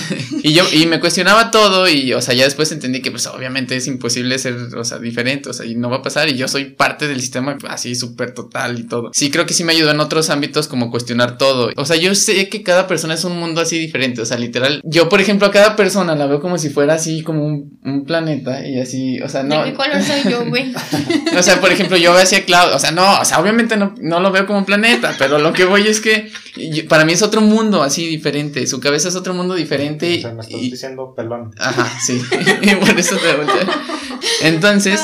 y 0.43 0.51
yo, 0.51 0.65
y 0.73 0.85
me 0.87 0.99
cuestionaba 0.99 1.49
todo, 1.49 1.87
y, 1.87 2.11
o 2.11 2.21
sea, 2.21 2.35
ya 2.35 2.43
después 2.43 2.73
entendí 2.73 3.01
que, 3.01 3.09
pues, 3.09 3.25
obviamente 3.27 3.77
es 3.77 3.87
imposible 3.87 4.37
ser, 4.37 4.55
o 4.75 4.83
sea, 4.83 4.99
diferente, 4.99 5.47
o 5.47 5.53
sea, 5.53 5.65
y 5.65 5.75
no 5.75 5.89
va 5.89 5.97
a 5.97 6.01
pasar, 6.01 6.27
y 6.27 6.35
yo 6.35 6.49
soy 6.49 6.65
parte 6.65 7.07
del 7.07 7.21
sistema 7.21 7.57
así 7.69 7.95
súper 7.95 8.33
total 8.33 8.77
y 8.79 8.83
todo. 8.83 9.11
Sí, 9.13 9.31
creo 9.31 9.45
que 9.45 9.53
sí 9.53 9.63
me 9.63 9.71
ayudó 9.71 9.91
en 9.91 10.01
otros 10.01 10.29
ámbitos 10.29 10.67
como 10.67 10.91
cuestionar 10.91 11.37
todo, 11.37 11.71
o 11.77 11.85
sea, 11.85 11.95
yo 11.95 12.13
sé 12.15 12.49
que 12.49 12.63
cada 12.63 12.85
persona 12.85 13.13
es 13.13 13.23
un 13.23 13.39
mundo 13.39 13.61
así 13.61 13.79
diferente, 13.79 14.21
o 14.21 14.25
sea, 14.25 14.37
literal, 14.37 14.81
yo, 14.83 15.07
por 15.07 15.21
ejemplo, 15.21 15.47
a 15.47 15.51
cada 15.51 15.77
persona 15.77 16.15
la 16.15 16.27
veo 16.27 16.41
como 16.41 16.57
si 16.57 16.69
fuera 16.69 16.95
así 16.95 17.23
como 17.29 17.45
un, 17.45 18.05
planeta 18.07 18.65
y 18.65 18.79
así, 18.79 19.21
o 19.21 19.29
sea, 19.29 19.43
no. 19.43 19.63
¿De 19.63 19.71
qué 19.71 19.77
color 19.77 20.01
soy 20.01 20.31
yo, 20.31 20.45
güey? 20.47 20.73
o 21.37 21.43
sea, 21.43 21.61
por 21.61 21.71
ejemplo, 21.71 21.95
yo 21.95 22.11
veo 22.11 22.23
hacia 22.23 22.43
Cloud, 22.43 22.73
o 22.73 22.79
sea, 22.79 22.89
no, 22.91 23.19
o 23.19 23.25
sea, 23.25 23.39
obviamente 23.39 23.77
no, 23.77 23.93
no 24.01 24.19
lo 24.19 24.31
veo 24.31 24.47
como 24.47 24.57
un 24.59 24.65
planeta, 24.65 25.15
pero 25.19 25.37
lo 25.37 25.53
que 25.53 25.65
voy 25.65 25.87
es 25.87 25.99
que 25.99 26.31
para 26.87 27.05
mí 27.05 27.13
es 27.13 27.21
otro 27.21 27.41
mundo 27.41 27.83
así 27.83 28.07
diferente, 28.07 28.65
su 28.65 28.79
cabeza 28.79 29.09
es 29.09 29.15
otro 29.15 29.33
mundo 29.35 29.53
diferente. 29.53 30.17
O 30.17 30.21
sea, 30.21 30.33
me 30.33 30.41
estás 30.41 30.61
diciendo 30.61 31.13
pelón. 31.15 31.53
Ajá, 31.59 31.99
sí, 32.01 32.19
y 32.61 32.75
por 32.75 32.99
eso 32.99 33.15
te 33.17 34.47
Entonces, 34.47 35.01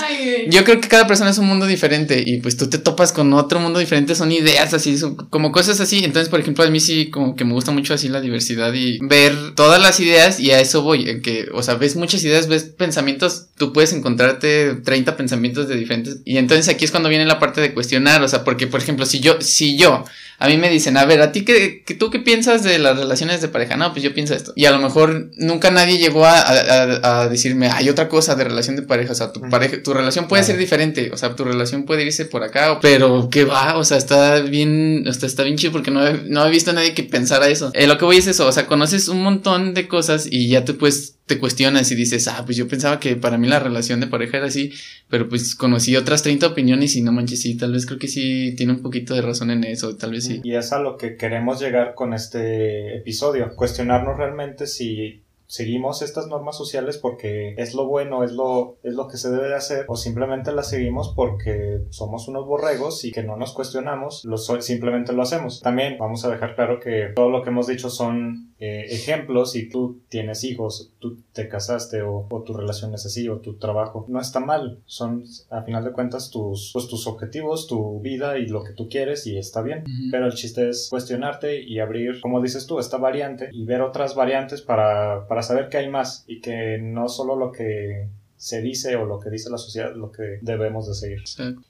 yo 0.47 0.63
creo 0.63 0.82
que 0.82 0.88
cada 0.88 1.05
persona 1.05 1.30
es 1.30 1.38
un 1.38 1.47
mundo 1.47 1.67
diferente 1.67 2.23
y 2.26 2.38
pues 2.38 2.57
tú 2.57 2.69
te 2.69 2.80
topas 2.80 3.13
con 3.13 3.34
otro 3.34 3.59
mundo 3.59 3.80
diferente, 3.80 4.15
son 4.15 4.32
ideas 4.32 4.73
así, 4.73 4.97
son 4.97 5.15
como 5.15 5.51
cosas 5.51 5.80
así. 5.80 6.03
Entonces, 6.03 6.30
por 6.30 6.39
ejemplo, 6.39 6.63
a 6.63 6.69
mí 6.69 6.80
sí 6.80 7.09
como 7.09 7.36
que 7.36 7.45
me 7.45 7.53
gusta 7.53 7.71
mucho 7.71 7.93
así 7.93 8.09
la 8.09 8.21
diversidad 8.21 8.73
y 8.73 8.99
ver 9.01 9.36
todas 9.55 9.82
las 9.82 9.99
ideas 9.99 10.39
y 10.39 10.51
a 10.51 10.59
eso 10.59 10.82
voy, 10.82 11.09
en 11.09 11.21
que, 11.21 11.47
o 11.53 11.63
sea, 11.63 11.76
ves 11.76 11.95
muchas 11.95 12.14
ideas, 12.24 12.47
ves 12.47 12.63
pensamientos, 12.63 13.47
tú 13.57 13.74
puedes 13.74 13.93
encontrarte 13.93 14.76
30 14.76 15.18
pensamientos 15.18 15.68
de 15.68 15.76
diferentes. 15.76 16.20
Y 16.26 16.38
entonces 16.38 16.70
aquí 16.70 16.86
es 16.86 16.91
cuando 16.91 17.09
viene 17.09 17.26
la 17.26 17.39
parte 17.39 17.61
de 17.61 17.74
cuestionar, 17.74 18.22
o 18.24 18.28
sea, 18.28 18.43
porque 18.43 18.68
por 18.68 18.80
ejemplo, 18.80 19.05
si 19.05 19.20
yo, 19.20 19.41
si 19.41 19.78
yo, 19.78 20.05
a 20.38 20.48
mí 20.48 20.58
me 20.58 20.70
dicen, 20.70 20.98
a 20.98 21.06
ver, 21.06 21.22
a 21.22 21.32
ti 21.32 21.46
qué, 21.46 21.84
tú 21.98 22.10
qué 22.10 22.20
piensas 22.20 22.64
de 22.64 22.78
las 22.78 22.98
relaciones 22.98 23.42
de 23.42 23.48
pareja, 23.48 23.78
no, 23.78 23.92
pues 23.92 24.04
yo 24.04 24.14
pienso 24.14 24.34
esto. 24.34 24.54
Y 24.56 24.66
a 24.66 24.72
lo 24.72 24.80
mejor 24.80 25.32
nunca 25.38 25.72
nadie 25.72 25.98
llegó 25.98 26.26
a, 26.26 27.22
a, 27.22 27.28
decirme, 27.30 27.70
hay 27.70 27.90
otra 27.90 28.10
cosa 28.10 28.36
de 28.36 28.44
relación 28.44 28.76
de 28.76 28.82
pareja, 28.82 29.14
o 29.14 29.16
sea, 29.16 29.32
tu 29.32 29.42
pareja, 29.50 29.82
tu 29.82 29.94
relación 29.94 30.28
puede 30.28 30.44
ser 30.44 30.58
diferente, 30.58 31.12
o 31.14 31.18
sea, 31.18 31.36
tu 31.36 31.44
relación 31.44 31.86
puede 31.86 32.04
irse 32.04 32.26
por 32.26 32.44
acá, 32.44 32.80
pero 32.82 33.30
qué 33.32 33.46
va, 33.46 33.78
o 33.78 33.84
sea, 33.84 33.98
está 33.98 34.42
bien, 34.42 35.04
está, 35.08 35.26
está 35.26 35.44
bien 35.44 35.58
chido 35.58 35.72
porque 35.72 35.92
no 35.92 36.06
he, 36.06 36.24
no 36.28 36.46
he 36.46 36.50
visto 36.50 36.72
a 36.72 36.74
nadie 36.74 36.94
que 36.94 37.04
pensara 37.04 37.48
eso. 37.48 37.72
Eh, 37.74 37.88
lo 37.88 37.98
que 37.98 38.06
voy 38.06 38.18
es 38.18 38.28
eso, 38.28 38.48
o 38.48 38.52
sea, 38.52 38.68
conoces 38.68 39.08
un 39.08 39.22
montón 39.22 39.74
de 39.74 39.88
cosas 39.88 40.28
y 40.30 40.50
ya 40.50 40.66
te 40.66 40.74
puedes 40.74 41.16
te 41.26 41.40
cuestionas 41.40 41.92
y 41.92 41.96
dices, 41.96 42.28
ah, 42.28 42.44
pues 42.46 42.56
yo 42.56 42.68
pensaba 42.68 43.00
que 43.00 43.16
para 43.16 43.38
mí 43.38 43.48
la 43.48 43.60
relación 43.60 44.00
de 44.00 44.06
pareja 44.06 44.38
era 44.38 44.48
así, 44.48 44.72
pero 45.10 45.28
pues 45.28 45.56
conocí 45.56 45.96
otras 45.96 46.22
30 46.22 46.46
opiniones 46.46 46.96
y 46.96 47.02
no 47.02 47.12
manches, 47.12 47.42
sí, 47.42 47.56
tal 47.56 47.72
vez 47.72 47.88
creo 47.88 47.98
que 47.98 48.08
sí 48.08 48.54
tiene 48.56 48.74
un 48.74 48.82
poquito 48.84 49.16
de 49.16 49.22
razón 49.22 49.50
en 49.50 49.64
eso, 49.64 49.96
tal 49.96 50.12
vez 50.12 50.24
Y 50.43 50.55
es 50.55 50.71
a 50.73 50.80
lo 50.80 50.97
que 50.97 51.17
queremos 51.17 51.59
llegar 51.59 51.95
con 51.95 52.13
este 52.13 52.97
episodio, 52.97 53.55
cuestionarnos 53.55 54.17
realmente 54.17 54.67
si 54.67 55.26
seguimos 55.47 56.01
estas 56.01 56.28
normas 56.28 56.57
sociales 56.57 56.97
porque 56.97 57.53
es 57.57 57.73
lo 57.73 57.86
bueno, 57.86 58.23
es 58.23 58.32
lo, 58.32 58.78
es 58.84 58.93
lo 58.93 59.07
que 59.07 59.17
se 59.17 59.30
debe 59.30 59.47
de 59.47 59.55
hacer, 59.55 59.86
o 59.88 59.95
simplemente 59.95 60.51
las 60.51 60.69
seguimos 60.69 61.13
porque 61.15 61.82
somos 61.89 62.28
unos 62.28 62.45
borregos 62.45 63.03
y 63.05 63.11
que 63.11 63.23
no 63.23 63.38
nos 63.38 63.53
cuestionamos, 63.53 64.26
lo, 64.26 64.38
simplemente 64.38 65.13
lo 65.13 65.21
hacemos. 65.21 65.61
También 65.61 65.97
vamos 65.99 66.26
a 66.26 66.30
dejar 66.30 66.55
claro 66.55 66.80
que 66.80 67.11
todo 67.15 67.30
lo 67.30 67.43
que 67.43 67.49
hemos 67.49 67.67
dicho 67.67 67.89
son 67.89 68.55
eh, 68.58 68.86
ejemplos 68.89 69.56
y 69.56 69.68
tú 69.68 70.01
tienes 70.08 70.43
hijos, 70.45 70.93
tú 70.99 71.18
te 71.34 71.49
casaste 71.49 72.01
o, 72.01 72.28
tu 72.45 72.53
relación 72.53 72.93
es 72.93 73.06
así 73.06 73.28
o 73.28 73.39
tu 73.39 73.58
trabajo, 73.58 74.06
no 74.08 74.22
está 74.22 74.39
mal, 74.39 74.82
son 74.86 75.24
a 75.49 75.64
final 75.64 75.84
de 75.84 75.91
cuentas 75.91 76.30
tus, 76.30 76.72
pues, 76.72 76.88
tus 76.88 77.06
objetivos, 77.08 77.68
tu 77.68 77.99
vida 77.99 78.38
y 78.38 78.47
lo 78.47 78.64
que 78.64 78.74
tú 78.74 78.88
quieres 78.88 79.28
y 79.28 79.38
está 79.38 79.62
bien, 79.62 79.84
pero 80.10 80.26
el 80.26 80.34
chiste 80.34 80.70
es 80.70 80.88
cuestionarte 80.89 81.62
y 81.64 81.80
abrir, 81.80 82.22
como 82.22 82.41
dices 82.41 82.66
tú, 82.66 82.80
esta 82.80 82.97
variante 82.97 83.49
y 83.51 83.66
ver 83.66 83.82
otras 83.82 84.16
variantes 84.16 84.62
para, 84.62 85.28
para 85.28 85.41
saber 85.41 85.68
que 85.70 85.78
hay 85.78 85.89
más 85.89 86.24
y 86.28 86.39
que 86.39 86.78
no 86.82 87.10
solo 87.10 87.36
lo 87.36 87.51
que 87.51 88.10
se 88.38 88.62
dice 88.62 88.96
o 88.96 89.06
lo 89.06 89.20
que 89.20 89.30
dice 89.30 89.50
la 89.50 89.58
sociedad 89.58 89.96
lo 89.96 90.12
que 90.12 90.40
debemos 90.42 90.88
de 90.88 90.94
seguir. 90.94 91.24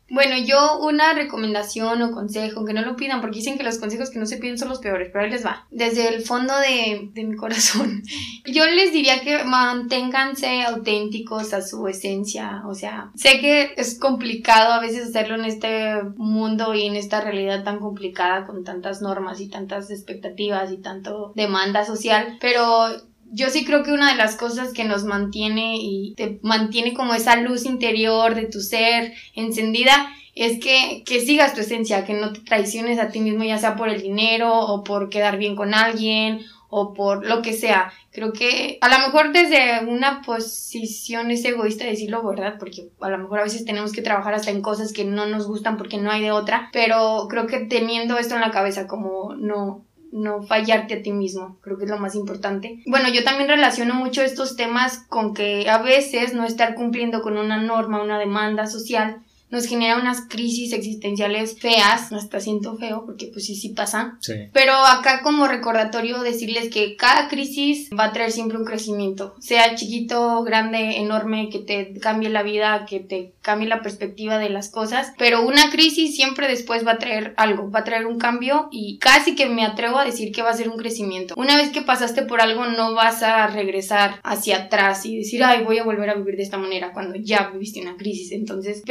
Bueno, 0.09 0.35
yo 0.45 0.79
una 0.79 1.13
recomendación 1.13 2.01
o 2.01 2.11
consejo, 2.11 2.57
aunque 2.57 2.73
no 2.73 2.81
lo 2.81 2.95
pidan, 2.95 3.21
porque 3.21 3.37
dicen 3.37 3.57
que 3.57 3.63
los 3.63 3.77
consejos 3.77 4.09
que 4.09 4.19
no 4.19 4.25
se 4.25 4.37
piden 4.37 4.57
son 4.57 4.69
los 4.69 4.79
peores, 4.79 5.09
pero 5.11 5.25
ahí 5.25 5.31
les 5.31 5.45
va. 5.45 5.67
Desde 5.71 6.07
el 6.13 6.21
fondo 6.23 6.53
de, 6.57 7.09
de 7.13 7.23
mi 7.23 7.35
corazón, 7.35 8.03
yo 8.45 8.65
les 8.65 8.91
diría 8.91 9.21
que 9.21 9.43
manténganse 9.43 10.63
auténticos 10.63 11.53
a 11.53 11.61
su 11.61 11.87
esencia. 11.87 12.63
O 12.65 12.73
sea, 12.73 13.11
sé 13.15 13.39
que 13.39 13.73
es 13.77 13.97
complicado 13.97 14.73
a 14.73 14.81
veces 14.81 15.09
hacerlo 15.09 15.35
en 15.35 15.45
este 15.45 16.01
mundo 16.17 16.73
y 16.73 16.83
en 16.83 16.95
esta 16.95 17.21
realidad 17.21 17.63
tan 17.63 17.79
complicada 17.79 18.45
con 18.45 18.63
tantas 18.63 19.01
normas 19.01 19.39
y 19.39 19.49
tantas 19.49 19.91
expectativas 19.91 20.71
y 20.71 20.77
tanto 20.77 21.31
demanda 21.35 21.85
social, 21.85 22.37
pero 22.41 22.87
yo 23.31 23.49
sí 23.49 23.65
creo 23.65 23.83
que 23.83 23.91
una 23.91 24.11
de 24.11 24.17
las 24.17 24.35
cosas 24.35 24.73
que 24.73 24.83
nos 24.83 25.03
mantiene 25.03 25.77
y 25.77 26.13
te 26.15 26.39
mantiene 26.41 26.93
como 26.93 27.13
esa 27.13 27.35
luz 27.37 27.65
interior 27.65 28.35
de 28.35 28.45
tu 28.45 28.61
ser 28.61 29.13
encendida 29.35 30.09
es 30.35 30.59
que, 30.59 31.03
que 31.05 31.21
sigas 31.21 31.53
tu 31.53 31.61
esencia, 31.61 32.05
que 32.05 32.13
no 32.13 32.33
te 32.33 32.41
traiciones 32.41 32.99
a 32.99 33.09
ti 33.09 33.21
mismo, 33.21 33.43
ya 33.43 33.57
sea 33.57 33.75
por 33.75 33.89
el 33.89 34.01
dinero 34.01 34.53
o 34.53 34.83
por 34.83 35.09
quedar 35.09 35.37
bien 35.37 35.55
con 35.55 35.73
alguien 35.73 36.41
o 36.69 36.93
por 36.93 37.25
lo 37.25 37.41
que 37.41 37.53
sea. 37.53 37.93
Creo 38.11 38.33
que 38.33 38.77
a 38.81 38.89
lo 38.89 38.99
mejor 38.99 39.31
desde 39.31 39.85
una 39.85 40.21
posición 40.21 41.31
es 41.31 41.45
egoísta 41.45 41.85
decirlo, 41.85 42.21
¿verdad? 42.23 42.55
Porque 42.59 42.89
a 42.99 43.09
lo 43.09 43.17
mejor 43.17 43.39
a 43.39 43.43
veces 43.43 43.63
tenemos 43.63 43.93
que 43.93 44.01
trabajar 44.01 44.33
hasta 44.33 44.51
en 44.51 44.61
cosas 44.61 44.91
que 44.91 45.05
no 45.05 45.25
nos 45.25 45.47
gustan 45.47 45.77
porque 45.77 45.97
no 45.97 46.11
hay 46.11 46.21
de 46.21 46.31
otra, 46.31 46.69
pero 46.73 47.27
creo 47.29 47.47
que 47.47 47.59
teniendo 47.59 48.17
esto 48.17 48.35
en 48.35 48.41
la 48.41 48.51
cabeza 48.51 48.87
como 48.87 49.35
no 49.35 49.85
no 50.15 50.43
fallarte 50.43 50.93
a 50.93 51.01
ti 51.01 51.11
mismo, 51.11 51.57
creo 51.61 51.77
que 51.77 51.83
es 51.83 51.89
lo 51.89 51.97
más 51.97 52.15
importante. 52.15 52.79
Bueno, 52.85 53.09
yo 53.09 53.23
también 53.23 53.49
relaciono 53.49 53.93
mucho 53.93 54.21
estos 54.21 54.55
temas 54.55 54.99
con 55.09 55.33
que 55.33 55.69
a 55.69 55.79
veces 55.79 56.33
no 56.33 56.45
estar 56.45 56.73
cumpliendo 56.73 57.21
con 57.21 57.37
una 57.37 57.61
norma, 57.61 58.01
una 58.01 58.17
demanda 58.17 58.65
social, 58.65 59.17
nos 59.49 59.65
genera 59.67 59.97
unas 59.99 60.21
crisis 60.21 60.73
existenciales 60.73 61.59
feas, 61.59 62.11
hasta 62.11 62.39
siento 62.39 62.77
feo, 62.77 63.03
porque 63.05 63.27
pues 63.27 63.45
sí, 63.45 63.55
sí 63.55 63.69
pasa. 63.69 64.17
Sí. 64.21 64.33
Pero 64.53 64.73
acá 64.73 65.21
como 65.21 65.47
recordatorio 65.47 66.21
decirles 66.21 66.69
que 66.69 66.95
cada 66.95 67.27
crisis 67.29 67.89
va 67.97 68.05
a 68.05 68.13
traer 68.13 68.31
siempre 68.31 68.57
un 68.57 68.65
crecimiento, 68.65 69.35
sea 69.39 69.75
chiquito, 69.75 70.43
grande, 70.43 70.97
enorme, 70.97 71.49
que 71.49 71.59
te 71.59 71.99
cambie 71.99 72.29
la 72.29 72.43
vida, 72.43 72.85
que 72.87 72.99
te 72.99 73.33
cambie 73.41 73.67
la 73.67 73.81
perspectiva 73.81 74.37
de 74.37 74.49
las 74.49 74.69
cosas, 74.69 75.13
pero 75.17 75.45
una 75.45 75.69
crisis 75.69 76.15
siempre 76.15 76.47
después 76.47 76.85
va 76.85 76.93
a 76.93 76.97
traer 76.97 77.33
algo, 77.37 77.69
va 77.69 77.79
a 77.79 77.83
traer 77.83 78.07
un 78.07 78.17
cambio 78.17 78.67
y 78.71 78.97
casi 78.97 79.35
que 79.35 79.45
me 79.47 79.63
atrevo 79.63 79.97
a 79.97 80.05
decir 80.05 80.31
que 80.31 80.41
va 80.41 80.49
a 80.49 80.57
ser 80.57 80.69
un 80.69 80.77
crecimiento. 80.77 81.35
Una 81.37 81.55
vez 81.57 81.69
que 81.69 81.81
pasaste 81.81 82.23
por 82.23 82.41
algo 82.41 82.65
no 82.65 82.93
vas 82.93 83.23
a 83.23 83.47
regresar 83.47 84.19
hacia 84.23 84.57
atrás 84.57 85.05
y 85.05 85.17
decir, 85.17 85.43
ay, 85.43 85.63
voy 85.63 85.77
a 85.77 85.83
volver 85.83 86.09
a 86.09 86.15
vivir 86.15 86.35
de 86.35 86.43
esta 86.43 86.57
manera 86.57 86.91
cuando 86.93 87.15
ya 87.15 87.49
viviste 87.51 87.81
una 87.81 87.97
crisis. 87.97 88.31
Entonces, 88.31 88.81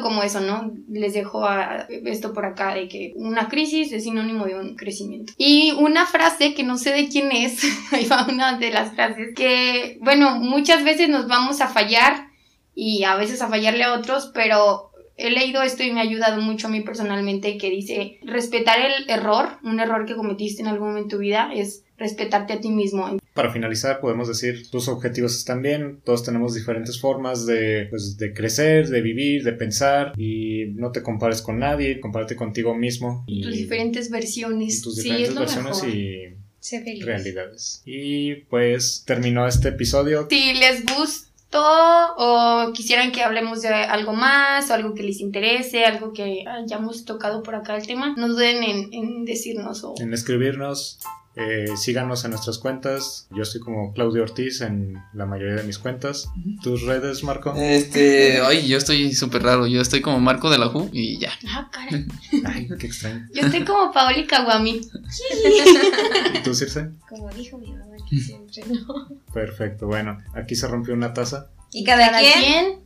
como 0.00 0.22
eso, 0.22 0.40
¿no? 0.40 0.72
Les 0.88 1.14
dejo 1.14 1.44
a- 1.46 1.86
esto 2.04 2.32
por 2.32 2.44
acá 2.46 2.74
de 2.74 2.88
que 2.88 3.12
una 3.16 3.48
crisis 3.48 3.92
es 3.92 4.04
sinónimo 4.04 4.44
de 4.46 4.58
un 4.58 4.76
crecimiento. 4.76 5.32
Y 5.36 5.72
una 5.72 6.06
frase 6.06 6.54
que 6.54 6.62
no 6.62 6.76
sé 6.78 6.90
de 6.92 7.08
quién 7.08 7.30
es, 7.32 7.58
ahí 7.92 8.06
va 8.06 8.26
una 8.28 8.58
de 8.58 8.70
las 8.70 8.94
frases, 8.94 9.34
que, 9.34 9.98
bueno, 10.00 10.38
muchas 10.40 10.84
veces 10.84 11.08
nos 11.08 11.26
vamos 11.28 11.60
a 11.60 11.68
fallar 11.68 12.28
y 12.74 13.04
a 13.04 13.16
veces 13.16 13.40
a 13.42 13.48
fallarle 13.48 13.84
a 13.84 13.94
otros, 13.94 14.30
pero 14.34 14.90
he 15.16 15.30
leído 15.30 15.62
esto 15.62 15.82
y 15.82 15.92
me 15.92 16.00
ha 16.00 16.04
ayudado 16.04 16.40
mucho 16.40 16.66
a 16.66 16.70
mí 16.70 16.80
personalmente 16.80 17.56
que 17.58 17.70
dice 17.70 18.18
respetar 18.24 18.78
el 18.80 19.08
error, 19.08 19.58
un 19.62 19.80
error 19.80 20.06
que 20.06 20.16
cometiste 20.16 20.62
en 20.62 20.68
algún 20.68 20.88
momento 20.88 21.04
de 21.08 21.10
tu 21.16 21.18
vida 21.20 21.50
es 21.54 21.82
respetarte 21.96 22.52
a 22.54 22.60
ti 22.60 22.70
mismo. 22.70 23.18
Para 23.34 23.52
finalizar, 23.52 24.00
podemos 24.00 24.26
decir, 24.26 24.68
tus 24.70 24.88
objetivos 24.88 25.36
están 25.36 25.62
bien, 25.62 26.00
todos 26.04 26.24
tenemos 26.24 26.54
diferentes 26.54 27.00
formas 27.00 27.46
de, 27.46 27.86
pues, 27.90 28.16
de 28.18 28.32
crecer, 28.34 28.88
de 28.88 29.00
vivir, 29.00 29.44
de 29.44 29.52
pensar, 29.52 30.12
y 30.18 30.66
no 30.74 30.90
te 30.90 31.02
compares 31.02 31.40
con 31.40 31.58
nadie, 31.60 32.00
compárate 32.00 32.34
contigo 32.34 32.74
mismo 32.74 33.24
y, 33.28 33.42
Tus 33.42 33.52
diferentes 33.54 34.10
versiones. 34.10 34.78
y 34.78 34.82
tus 34.82 34.96
sí, 34.96 35.02
diferentes 35.02 35.28
es 35.28 35.34
lo 35.34 35.40
versiones 35.40 35.82
mejor. 35.84 35.96
y 35.96 37.00
realidades. 37.02 37.82
Y 37.84 38.34
pues 38.48 39.04
terminó 39.06 39.46
este 39.46 39.68
episodio. 39.68 40.26
Si 40.30 40.54
les 40.54 40.84
gustó 40.84 41.33
o 41.62 42.72
quisieran 42.72 43.12
que 43.12 43.22
hablemos 43.22 43.62
de 43.62 43.68
algo 43.68 44.12
más 44.12 44.70
o 44.70 44.74
algo 44.74 44.94
que 44.94 45.02
les 45.02 45.20
interese, 45.20 45.84
algo 45.84 46.12
que 46.12 46.44
hayamos 46.46 47.04
tocado 47.04 47.42
por 47.42 47.54
acá 47.54 47.76
el 47.76 47.86
tema, 47.86 48.14
no 48.16 48.28
duden 48.28 48.62
en, 48.62 48.92
en 48.92 49.24
decirnos 49.24 49.84
o... 49.84 49.94
En 49.98 50.12
escribirnos, 50.12 50.98
eh, 51.36 51.76
síganos 51.76 52.24
en 52.24 52.30
nuestras 52.30 52.58
cuentas. 52.58 53.26
Yo 53.30 53.42
estoy 53.42 53.60
como 53.60 53.92
Claudio 53.92 54.22
Ortiz 54.22 54.60
en 54.60 54.94
la 55.12 55.26
mayoría 55.26 55.56
de 55.56 55.64
mis 55.64 55.78
cuentas. 55.78 56.28
¿Tus 56.62 56.82
redes, 56.82 57.24
Marco? 57.24 57.54
Este, 57.56 58.40
ay, 58.44 58.68
yo 58.68 58.78
estoy 58.78 59.12
súper 59.14 59.42
raro. 59.42 59.66
Yo 59.66 59.80
estoy 59.80 60.00
como 60.00 60.20
Marco 60.20 60.48
de 60.48 60.58
la 60.58 60.68
Ju 60.68 60.88
y 60.92 61.18
ya. 61.18 61.32
Ah, 61.48 61.68
caray. 61.72 62.06
Ay, 62.44 62.68
qué 62.78 62.86
extraño. 62.86 63.26
Yo 63.34 63.46
estoy 63.46 63.64
como 63.64 63.92
Paoli 63.92 64.26
Kawami. 64.26 64.80
¿Y 66.34 66.42
tú, 66.42 66.54
Circe? 66.54 66.90
Como 67.08 67.28
dijo 67.30 67.58
mi 67.58 67.72
mamá 67.72 67.93
siempre, 68.20 68.62
¿no? 68.66 69.08
Perfecto, 69.32 69.86
bueno, 69.86 70.18
aquí 70.34 70.54
se 70.54 70.66
rompió 70.68 70.94
una 70.94 71.12
taza. 71.12 71.48
Y 71.72 71.84
cada, 71.84 72.06
Cada 72.10 72.20
quien. 72.20 72.40
quien 72.42 72.84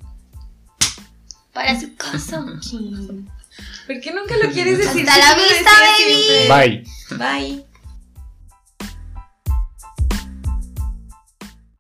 para 1.53 1.79
su 1.81 1.95
casa. 1.97 2.45
¿Por 3.87 4.01
qué 4.01 4.13
nunca 4.13 4.37
lo 4.43 4.53
quieres 4.53 4.79
decir? 4.79 5.09
Hasta 5.09 5.35
la 5.35 5.35
vista, 5.35 5.71
baby. 5.81 6.23
siempre. 6.23 6.85
Bye. 7.19 7.49
Bye. 7.57 7.65